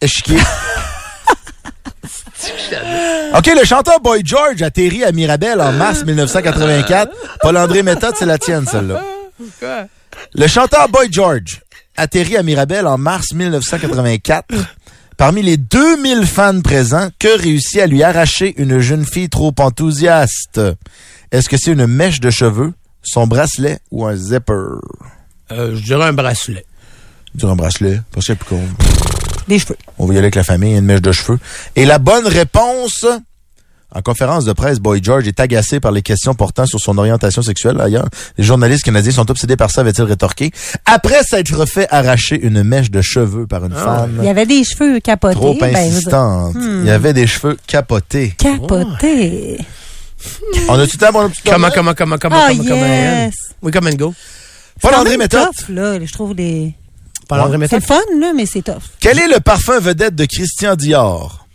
Échiquier. 0.02 0.40
OK, 3.38 3.52
le 3.60 3.66
chanteur 3.66 4.00
Boy 4.00 4.22
George 4.24 4.62
atterrit 4.62 5.04
à 5.04 5.12
Mirabel 5.12 5.60
en 5.62 5.72
mars 5.72 6.06
1984. 6.06 7.12
Paul-André 7.42 7.84
Méthode, 7.84 8.16
c'est 8.18 8.26
la 8.26 8.38
tienne, 8.38 8.66
celle-là. 8.66 9.02
Le 10.34 10.48
chanteur 10.48 10.90
Boy 10.90 11.08
George 11.12 11.62
atterrit 11.98 12.38
à 12.38 12.44
Mirabel 12.44 12.88
en 12.88 12.98
mars 12.98 13.34
1984. 13.34 14.54
Parmi 15.18 15.42
les 15.42 15.56
2000 15.58 16.26
fans 16.26 16.60
présents, 16.62 17.10
que 17.20 17.40
réussit 17.40 17.80
à 17.80 17.88
lui 17.88 18.04
arracher 18.04 18.54
une 18.58 18.80
jeune 18.80 19.06
fille 19.06 19.30
trop 19.30 19.54
enthousiaste? 19.60 20.60
Est-ce 21.32 21.48
que 21.48 21.58
c'est 21.58 21.72
une 21.72 21.88
mèche 21.88 22.20
de 22.20 22.30
cheveux, 22.30 22.74
son 23.02 23.26
bracelet 23.26 23.80
ou 23.92 24.06
un 24.06 24.16
zipper? 24.16 24.80
Euh, 25.52 25.76
je 25.76 25.82
dirais 25.82 26.06
un 26.06 26.14
bracelet. 26.14 26.66
Dire 27.34 27.50
un 27.50 27.56
bracelet, 27.56 28.02
parce 28.12 28.28
que 28.28 28.34
c'est 28.34 28.40
plus 28.40 28.56
con. 28.56 28.62
Des 29.48 29.60
cheveux. 29.60 29.78
On 29.98 30.06
va 30.06 30.14
y 30.14 30.18
aller 30.18 30.26
avec 30.26 30.36
la 30.36 30.44
famille, 30.44 30.76
une 30.76 30.86
mèche 30.86 31.02
de 31.02 31.12
cheveux. 31.12 31.40
Et 31.76 31.86
la 31.86 32.00
bonne 32.00 32.26
réponse, 32.28 33.06
en 33.94 34.02
conférence 34.02 34.44
de 34.44 34.54
presse, 34.54 34.80
Boy 34.80 35.00
George 35.04 35.28
est 35.28 35.40
agacé 35.40 35.80
par 35.80 35.92
les 35.92 36.02
questions 36.02 36.34
portant 36.34 36.66
sur 36.66 36.80
son 36.80 36.98
orientation 36.98 37.42
sexuelle. 37.42 37.80
Ailleurs, 37.80 38.08
les 38.38 38.44
journalistes 38.44 38.84
canadiens 38.84 39.12
sont 39.12 39.30
obsédés 39.30 39.56
par 39.56 39.72
ça, 39.72 39.82
avait-il 39.82 40.04
rétorqué. 40.04 40.52
Après 40.86 41.24
s'être 41.24 41.66
fait 41.68 41.88
arracher 41.92 42.40
une 42.42 42.64
mèche 42.64 42.90
de 42.92 43.02
cheveux 43.02 43.46
par 43.48 43.64
une 43.66 43.72
Il 43.72 43.78
y 43.78 43.82
femme 43.82 44.28
avait 44.28 44.46
des 44.46 44.64
cheveux 44.64 45.00
capotés. 45.00 45.36
trop 45.36 45.56
ben, 45.60 45.76
insistante. 45.76 46.56
hmm. 46.56 46.80
Il 46.82 46.88
y 46.88 46.92
avait 46.92 47.14
des 47.14 47.28
cheveux 47.28 47.58
capotés. 47.68 48.34
Capotés. 48.38 49.60
On 50.70 50.74
a 50.80 50.88
tout 50.88 50.98
le 51.00 51.08
temps 51.12 51.20
un 51.22 51.30
petit 51.30 51.42
Comment, 51.44 51.70
comment, 51.74 51.94
comment, 51.94 52.18
comment, 52.18 52.36
Ah, 52.40 52.48
comment, 52.50 52.64
comment, 52.64 52.86
yes. 52.86 53.34
Oui, 53.62 53.72
come 53.72 53.88
and 53.88 53.92
go. 53.96 54.14
Paul 54.82 54.90
C'est 54.90 54.90
quand 54.90 55.00
André 55.02 55.12
même 55.12 55.20
Méthode. 55.20 55.48
tough, 55.56 55.70
là. 55.70 56.04
Je 56.04 56.12
trouve 56.12 56.34
des... 56.36 56.74
C'est 57.70 57.76
le 57.76 57.82
fun, 57.82 58.00
là, 58.20 58.34
mais 58.36 58.46
c'est 58.46 58.62
tough. 58.62 58.82
Quel 59.00 59.20
est 59.20 59.28
le 59.28 59.40
parfum 59.40 59.80
vedette 59.80 60.16
de 60.16 60.26
Christian 60.26 60.76
Dior? 60.76 61.46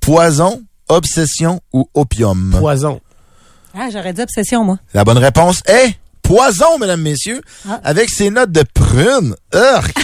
Poison, 0.00 0.62
obsession 0.88 1.60
ou 1.72 1.88
opium? 1.94 2.54
Poison. 2.58 3.00
Ah, 3.78 3.88
j'aurais 3.92 4.12
dit 4.12 4.22
obsession, 4.22 4.64
moi. 4.64 4.78
La 4.94 5.04
bonne 5.04 5.18
réponse 5.18 5.62
est 5.66 5.94
poison, 6.22 6.78
mesdames, 6.80 7.02
messieurs, 7.02 7.40
Ah. 7.68 7.80
avec 7.84 8.08
ses 8.10 8.30
notes 8.30 8.52
de 8.52 8.64
prune. 8.74 9.34
Urgh. 9.54 9.92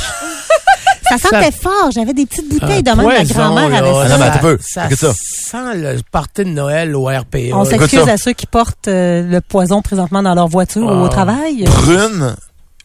Ça 1.09 1.18
sentait 1.18 1.51
fort. 1.53 1.91
J'avais 1.95 2.14
des 2.14 2.25
petites 2.25 2.49
bouteilles 2.49 2.83
de 2.83 2.91
même. 2.91 3.05
Ma 3.07 3.25
grand-mère 3.25 3.75
avait 3.75 3.91
Ah 3.95 4.09
ça. 4.09 4.09
non, 4.09 4.18
mais 4.18 4.25
attends 4.27 4.37
un 4.39 4.41
peu. 4.41 4.59
Ça 4.62 4.89
sent 4.89 5.75
le 5.75 6.01
party 6.11 6.45
de 6.45 6.51
Noël 6.51 6.97
au 6.97 7.05
RPA. 7.07 7.39
On 7.55 7.64
s'excuse 7.66 8.09
à 8.09 8.16
ceux 8.16 8.33
qui 8.33 8.47
portent 8.47 8.89
euh, 8.89 9.23
le 9.23 9.41
poison 9.43 9.83
présentement 9.83 10.23
dans 10.23 10.35
leur 10.35 10.49
voiture 10.49 10.85
ou 10.87 11.03
au 11.03 11.07
Ah. 11.07 11.09
travail. 11.11 11.64
Prune, 11.64 12.35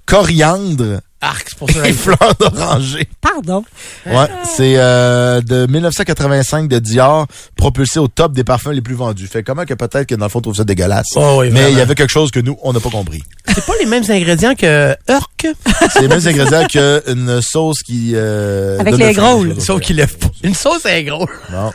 coriandre 0.06 1.02
Arc, 1.22 1.48
c'est 1.50 1.58
pour 1.58 1.70
ça. 1.70 1.80
et 1.88 1.94
fleurs 1.94 2.36
d'oranger. 2.40 3.08
Pardon. 3.22 3.64
Ouais, 4.06 4.28
c'est 4.46 4.74
euh, 4.78 5.42
de 5.42 5.66
1985 5.66 6.68
de 6.68 6.80
Dior, 6.80 7.28
propulsé 7.56 8.00
au 8.00 8.08
top 8.08 8.34
des 8.34 8.44
parfums 8.44 8.72
les 8.72 8.82
plus 8.82 8.96
vendus. 8.96 9.28
Fait 9.28 9.44
comment 9.44 9.66
que 9.66 9.74
peut-être 9.74 10.06
que 10.08 10.16
dans 10.16 10.26
le 10.26 10.30
fond, 10.30 10.40
on 10.40 10.44
trouve 10.44 10.56
ça 10.56 10.64
dégueulasse? 10.64 11.08
Oh 11.16 11.38
oui, 11.40 11.50
mais 11.52 11.72
il 11.72 11.78
y 11.78 11.82
avait 11.82 11.96
quelque 11.96 12.12
chose 12.12 12.32
que 12.32 12.40
nous, 12.40 12.58
on 12.62 12.74
n'a 12.74 12.80
pas 12.80 12.90
compris. 12.90 13.24
C'est 13.48 13.66
pas 13.66 13.74
les 13.80 13.88
mêmes 13.88 14.04
ingrédients 14.10 14.56
que 14.56 14.96
Urk, 15.10 15.48
C'est 15.92 16.02
les 16.02 16.08
mêmes 16.08 16.22
ingrédients 16.28 16.66
qu'une 16.68 17.42
sauce 17.42 17.80
qui... 17.86 18.12
Euh, 18.14 18.80
Avec 18.80 18.98
les 18.98 19.14
grôles. 19.14 19.60
sauf 19.60 19.82
qu'il 19.82 19.96
lève 19.96 20.16
pas. 20.18 20.28
Une 20.44 20.54
sauce 20.54 20.86
est 20.86 21.04
gros. 21.04 21.28
Non. 21.52 21.72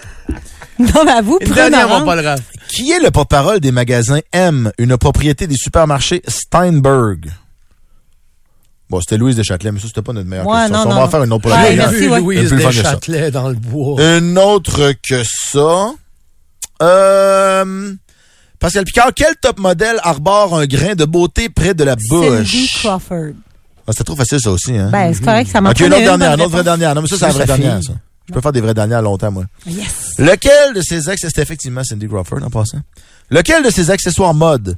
Non, 0.79 1.05
mais 1.05 1.13
à 1.13 1.21
vous, 1.23 1.39
Une. 1.41 1.49
Qui 2.69 2.91
est 2.91 3.01
le 3.01 3.11
porte-parole 3.11 3.61
des 3.61 3.73
magasins 3.73 4.21
M, 4.33 4.73
une 4.79 4.97
propriété 4.97 5.47
des 5.47 5.57
supermarchés 5.57 6.23
Steinberg? 6.27 7.31
Bon, 8.93 9.01
c'était 9.01 9.17
Louise 9.17 9.37
Deschâtelet, 9.37 9.73
mais 9.73 9.81
ça, 9.81 9.87
c'était 9.87 10.03
pas 10.03 10.13
notre 10.13 10.29
meilleure 10.29 10.47
Ouais, 10.47 10.59
question. 10.69 10.77
non, 10.77 10.83
Ça, 10.83 10.87
on 10.87 10.91
non, 10.91 10.97
va 11.01 11.05
en 11.07 11.09
faire 11.09 11.23
une 11.25 11.33
autre 11.33 11.43
pour 11.49 11.51
Ouais, 11.51 11.75
la 11.75 11.89
merci, 11.89 12.09
ouais. 12.09 12.21
Louise 12.21 12.49
ça. 12.51 12.57
Deschâtelet 12.57 13.31
dans 13.31 13.49
le 13.49 13.55
bois. 13.55 13.99
Une 14.19 14.39
autre 14.39 14.93
que 15.03 15.23
ça. 15.25 15.93
Euh, 16.83 17.95
Pascal 18.59 18.85
Picard, 18.85 19.13
quel 19.17 19.35
top 19.41 19.59
modèle 19.59 19.97
arbore 20.03 20.59
un 20.59 20.67
grain 20.67 20.95
de 20.95 21.07
beauté 21.07 21.49
près 21.49 21.73
de 21.73 21.85
la 21.85 21.97
Cindy 21.99 22.43
bouche? 22.43 22.83
Crawford. 22.83 23.33
Ah, 23.87 23.93
C'était 23.93 24.05
trop 24.05 24.15
facile, 24.17 24.41
ça 24.41 24.51
aussi, 24.51 24.77
hein? 24.77 24.91
Ben, 24.93 25.13
c'est 25.15 25.25
correct, 25.25 25.51
ça 25.51 25.63
m'a 25.63 25.71
ok, 25.71 25.81
une 25.81 25.87
autre 25.95 26.03
dernière, 26.03 26.35
une 26.35 26.41
autre 26.43 26.51
vraie 26.51 26.63
dernière. 26.63 26.95
Non, 26.95 27.01
mais 27.01 27.09
ça, 27.09 27.17
c'est 27.17 27.27
la 27.29 27.33
vraie 27.33 27.47
dernière, 27.47 27.83
ça. 27.83 27.93
Je 28.29 28.35
peux 28.35 28.43
faire 28.43 28.53
des 28.53 28.61
vraies 28.61 28.75
dernières 28.75 29.01
longtemps, 29.01 29.33
moi. 29.33 29.45
Yes. 29.67 30.17
Lequel 30.19 30.75
de 30.75 30.83
ces 30.83 31.09
ex, 31.11 31.21
c'était 31.23 31.41
effectivement 31.43 31.83
Cindy 31.83 32.07
Crawford 32.07 32.43
en 32.45 32.51
passant. 32.51 32.79
Lequel 33.31 33.65
de 33.65 33.71
ces 33.71 33.91
accessoires 33.91 34.35
mode 34.35 34.77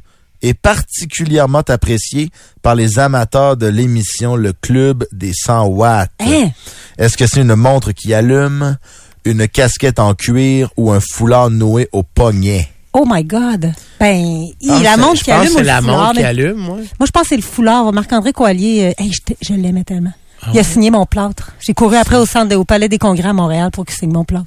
est 0.49 0.55
particulièrement 0.55 1.62
apprécié 1.68 2.30
par 2.62 2.74
les 2.74 2.99
amateurs 2.99 3.57
de 3.57 3.66
l'émission 3.66 4.36
Le 4.36 4.53
Club 4.53 5.05
des 5.12 5.32
100 5.32 5.66
watts? 5.66 6.11
Hein? 6.20 6.51
Est-ce 6.99 7.16
que 7.16 7.26
c'est 7.26 7.40
une 7.40 7.55
montre 7.55 7.92
qui 7.92 8.14
allume, 8.14 8.76
une 9.24 9.49
casquette 9.49 9.99
en 9.99 10.14
cuir 10.14 10.70
ou 10.76 10.92
un 10.92 11.01
foulard 11.01 11.51
noué 11.51 11.88
au 11.92 12.03
poignet? 12.03 12.68
Oh 12.92 13.05
my 13.09 13.24
God. 13.24 13.72
Ben, 13.99 14.47
Je 14.62 14.82
la 14.82 14.97
montre 14.97 15.16
je 15.18 15.24
qui 15.24 15.30
allume 15.32 15.53
ou 15.53 15.57
c'est 15.59 15.64
la 15.64 15.80
montre 15.80 16.12
qui 16.12 16.22
allume, 16.22 16.57
moi. 16.59 16.76
Moi, 16.76 17.07
je 17.07 17.11
pense 17.11 17.22
que 17.22 17.28
c'est 17.30 17.36
le 17.36 17.42
foulard. 17.42 17.92
Marc-André 17.92 18.32
Coallier, 18.32 18.95
euh, 18.99 19.03
hey, 19.03 19.12
je, 19.12 19.18
je 19.42 19.55
l'aimais 19.55 19.82
tellement. 19.82 20.12
Il 20.53 20.59
a 20.59 20.62
signé 20.64 20.90
mon 20.90 21.07
plâtre. 21.07 21.53
J'ai 21.61 21.72
couru 21.74 21.97
après 21.97 22.16
au 22.16 22.26
centre 22.26 22.49
de- 22.49 22.57
au 22.57 22.64
Palais 22.64 22.88
des 22.88 22.99
Congrès 22.99 23.28
à 23.28 23.32
Montréal 23.32 23.70
pour 23.70 23.84
qu'il 23.86 23.97
signe 23.97 24.12
mon 24.12 24.24
plâtre. 24.24 24.47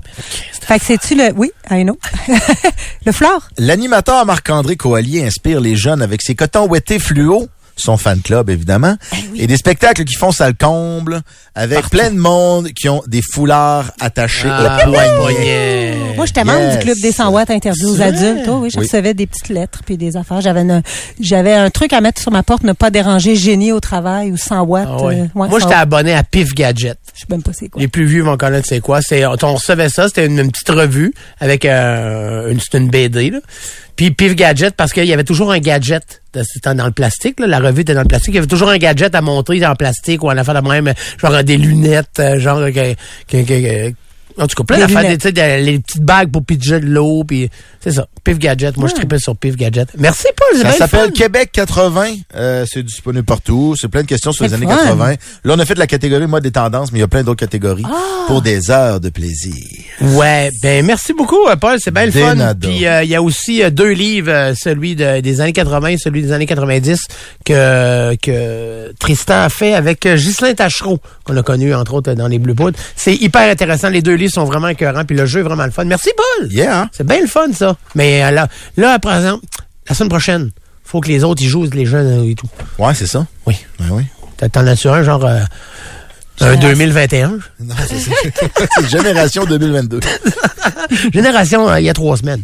Fait 0.62 0.80
que 0.80 0.86
c'est-tu 0.86 1.16
le... 1.16 1.32
Oui, 1.36 1.52
I 1.72 1.84
know. 1.84 1.98
le 3.06 3.12
fleur? 3.12 3.50
L'animateur 3.58 4.26
Marc-André 4.26 4.76
Coallier 4.76 5.26
inspire 5.26 5.60
les 5.62 5.76
jeunes 5.76 6.02
avec 6.02 6.22
ses 6.22 6.36
cotons 6.36 6.68
ouettés 6.68 7.00
fluo, 7.00 7.48
son 7.78 7.96
fan 7.98 8.20
club 8.22 8.50
évidemment, 8.50 8.96
et 9.36 9.48
des 9.48 9.58
spectacles 9.58 10.04
qui 10.04 10.16
font 10.16 10.32
ça 10.32 10.48
le 10.48 10.56
comble, 10.60 11.22
avec 11.56 11.90
plein 11.90 12.12
de 12.12 12.18
monde 12.18 12.70
qui 12.74 12.90
ont 12.90 13.02
des 13.08 13.22
foulards 13.22 13.92
attachés 14.00 14.48
Ah, 14.52 14.80
au 14.88 14.92
poignet. 14.92 15.16
poignet. 15.18 15.98
Moi, 16.16 16.26
j'étais 16.26 16.44
membre 16.44 16.60
Yes. 16.60 16.78
du 16.78 16.84
club 16.84 16.98
des 17.00 17.12
100 17.12 17.30
watts 17.32 17.50
interdits 17.52 17.86
aux 17.86 18.02
adultes. 18.02 18.46
Oh, 18.48 18.60
oui, 18.64 18.70
je 18.72 18.80
Oui. 18.80 18.86
recevais 18.86 19.14
des 19.14 19.28
petites 19.28 19.50
lettres 19.50 19.82
puis 19.86 19.98
des 19.98 20.18
affaires. 20.18 20.42
J'avais 20.42 20.62
une- 20.62 20.82
j'avais 21.20 21.54
un 21.54 21.70
truc 21.70 21.94
à 21.94 22.02
mettre 22.02 22.22
sur 22.22 22.32
ma 22.32 22.44
porte, 22.44 22.64
ne 22.64 22.74
pas 22.74 22.90
déranger 22.90 23.36
génie 23.36 23.72
au 23.72 23.80
travail 23.80 24.32
ou 24.32 24.38
100 24.38 24.62
watts. 24.64 24.88
Ah 24.90 24.98
euh, 25.04 25.06
ouais, 25.08 25.30
Moi, 25.36 25.50
100 25.50 25.60
j'étais 25.60 25.74
abonné 25.76 26.14
à 26.14 26.24
Pif 26.24 26.54
Gadget. 26.54 26.98
Je 27.14 27.22
sais 27.22 27.26
même 27.30 27.44
pas 27.44 27.52
c'est 27.54 27.70
quoi. 27.70 27.82
Les 27.82 27.88
plus 27.88 28.06
vieux 28.06 28.24
vont 28.24 28.38
connaître 28.38 28.68
c'est 28.68 28.80
quoi. 28.82 29.02
C'est, 29.02 29.26
on 29.26 29.36
recevait 29.54 29.90
ça, 29.90 30.08
c'était 30.08 30.26
une, 30.26 30.38
une 30.40 30.52
petite 30.52 30.70
revue 30.70 31.14
avec 31.40 31.66
euh, 31.66 32.52
une, 32.52 32.60
une 32.74 32.90
BD. 32.90 33.30
Là. 33.32 33.40
Puis 33.96 34.12
Pif 34.12 34.36
Gadget, 34.36 34.76
parce 34.76 34.94
qu'il 34.94 35.06
y 35.06 35.14
avait 35.14 35.24
toujours 35.24 35.52
un 35.52 35.60
gadget. 35.60 36.22
C'était 36.44 36.74
dans 36.76 36.86
le 36.86 36.92
plastique, 36.92 37.40
là, 37.40 37.48
la 37.48 37.60
revue 37.60 37.82
était 37.82 37.94
dans 37.94 38.02
le 38.02 38.08
plastique. 38.08 38.34
Il 38.34 38.36
y 38.36 38.40
avait 38.40 38.48
toujours 38.48 38.70
un 38.70 38.78
gadget 38.78 39.16
à 39.16 39.22
montrer 39.22 39.66
en 39.66 39.76
plastique 39.76 40.24
ou 40.24 40.28
en 40.30 40.38
affaire 40.38 40.62
de 40.62 40.68
même, 40.68 40.94
genre 41.18 41.44
des 41.44 41.58
lunettes, 41.58 42.20
euh, 42.20 42.40
genre 42.40 42.60
que- 42.68 42.94
que- 43.28 43.44
que- 43.44 43.94
en 44.40 44.48
tout 44.48 44.56
cas, 44.56 44.64
plein 44.76 44.80
d'affaires, 44.88 45.18
tu 45.18 45.30
sais, 45.36 45.62
les 45.62 45.80
petites 45.80 46.02
bagues 46.04 46.32
pour 46.32 46.44
pitcher 46.46 46.80
de 46.80 46.86
l'eau, 46.86 47.24
puis 47.24 47.50
c'est 47.82 47.92
ça. 47.92 48.08
Pif 48.24 48.38
Gadget, 48.40 48.76
moi 48.78 48.88
je 48.90 48.94
tripais 48.96 49.20
sur 49.20 49.36
Pif 49.36 49.56
Gadget. 49.56 49.88
Merci 49.98 50.28
Paul, 50.36 50.62
Ça 50.62 50.72
s'appelle. 50.74 51.12
Québec 51.12 51.50
80. 51.54 52.06
Euh, 52.36 52.66
c'est 52.70 52.84
disponible 52.84 53.24
partout. 53.26 53.76
C'est 53.80 53.88
plein 53.88 54.02
de 54.02 54.08
questions 54.08 54.32
sur 54.32 54.44
les 54.44 54.54
années 54.54 54.66
fun. 54.68 54.76
80. 54.76 55.16
Là, 55.46 55.54
on 55.56 55.60
a 55.60 55.66
fait 55.66 55.78
la 55.78 55.88
catégorie 55.88 56.28
mode 56.28 56.44
des 56.44 56.52
tendances, 56.52 56.92
mais 56.92 57.00
il 57.00 57.02
y 57.02 57.06
a 57.06 57.08
plein 57.08 57.24
d'autres 57.24 57.40
catégories 57.40 57.86
pour 58.28 58.42
des 58.42 58.70
heures 58.70 59.00
de 59.00 59.10
plaisir. 59.10 59.54
Ouais, 60.02 60.52
ben 60.62 60.86
merci 60.86 61.14
beaucoup, 61.14 61.48
euh, 61.48 61.56
Paul, 61.56 61.78
c'est 61.80 61.92
bien 61.92 62.06
le 62.06 62.12
fun. 62.12 62.36
Puis 62.62 62.86
euh, 62.86 63.04
il 63.04 63.10
y 63.10 63.16
a 63.16 63.22
aussi 63.22 63.64
euh, 63.64 63.70
deux 63.70 63.92
livres, 63.92 64.54
celui 64.60 64.96
de- 64.96 65.22
des 65.22 65.42
années 65.42 65.54
80 65.54 65.88
et 65.88 65.98
celui 65.98 66.22
des 66.22 66.32
années 66.32 66.46
90 66.46 67.00
que 67.46 68.16
que 68.22 68.94
Tristan 69.00 69.42
a 69.44 69.50
fait 69.50 69.74
avec 69.74 70.06
Ghislain 70.08 70.54
Tachereau, 70.54 71.00
qu'on 71.24 71.36
a 71.38 71.44
connu 71.44 71.74
entre 71.74 71.94
autres 71.96 72.14
dans 72.14 72.28
les 72.28 72.40
Blue 72.40 72.56
Poudres. 72.56 72.78
C'est 72.96 73.16
hyper 73.16 73.50
intéressant, 73.50 73.90
les 73.90 74.02
deux 74.02 74.14
livres 74.16 74.27
sont 74.30 74.46
vraiment 74.46 74.68
écœurants, 74.68 75.06
puis 75.06 75.16
le 75.16 75.26
jeu 75.26 75.40
est 75.40 75.44
vraiment 75.44 75.66
le 75.66 75.72
fun. 75.72 75.86
Merci 75.86 76.10
Paul. 76.16 76.52
Yeah, 76.52 76.82
hein? 76.82 76.90
C'est 76.92 77.06
bien 77.06 77.22
le 77.22 77.28
fun 77.28 77.52
ça. 77.54 77.76
Mais 77.96 78.24
euh, 78.24 78.32
là, 78.32 78.48
là 78.78 79.00
par 79.00 79.16
exemple, 79.16 79.46
la 79.88 79.96
semaine 79.96 80.10
prochaine, 80.10 80.52
faut 80.84 81.02
que 81.02 81.08
les 81.10 81.24
autres 81.24 81.42
ils 81.42 81.50
jouent 81.50 81.68
les 81.72 81.86
jeunes 81.86 82.22
euh, 82.26 82.30
et 82.32 82.36
tout. 82.36 82.48
Ouais, 82.80 82.94
c'est 82.94 83.08
ça. 83.08 83.26
Oui. 83.46 83.56
Ouais, 83.80 83.88
oui. 83.92 84.04
T'en- 84.52 84.68
as-tu 84.68 84.88
un 84.88 85.04
genre 85.04 85.26
euh, 85.26 85.40
un 86.40 86.56
2021 86.56 87.40
Non, 87.60 87.76
c'est 87.88 88.00
ça. 88.00 88.12
c'est 88.76 88.90
Génération 88.90 89.46
2022. 89.46 90.00
Génération 91.14 91.68
euh, 91.70 91.80
il 91.80 91.86
y 91.86 91.90
a 91.90 91.94
trois 91.94 92.18
semaines. 92.18 92.44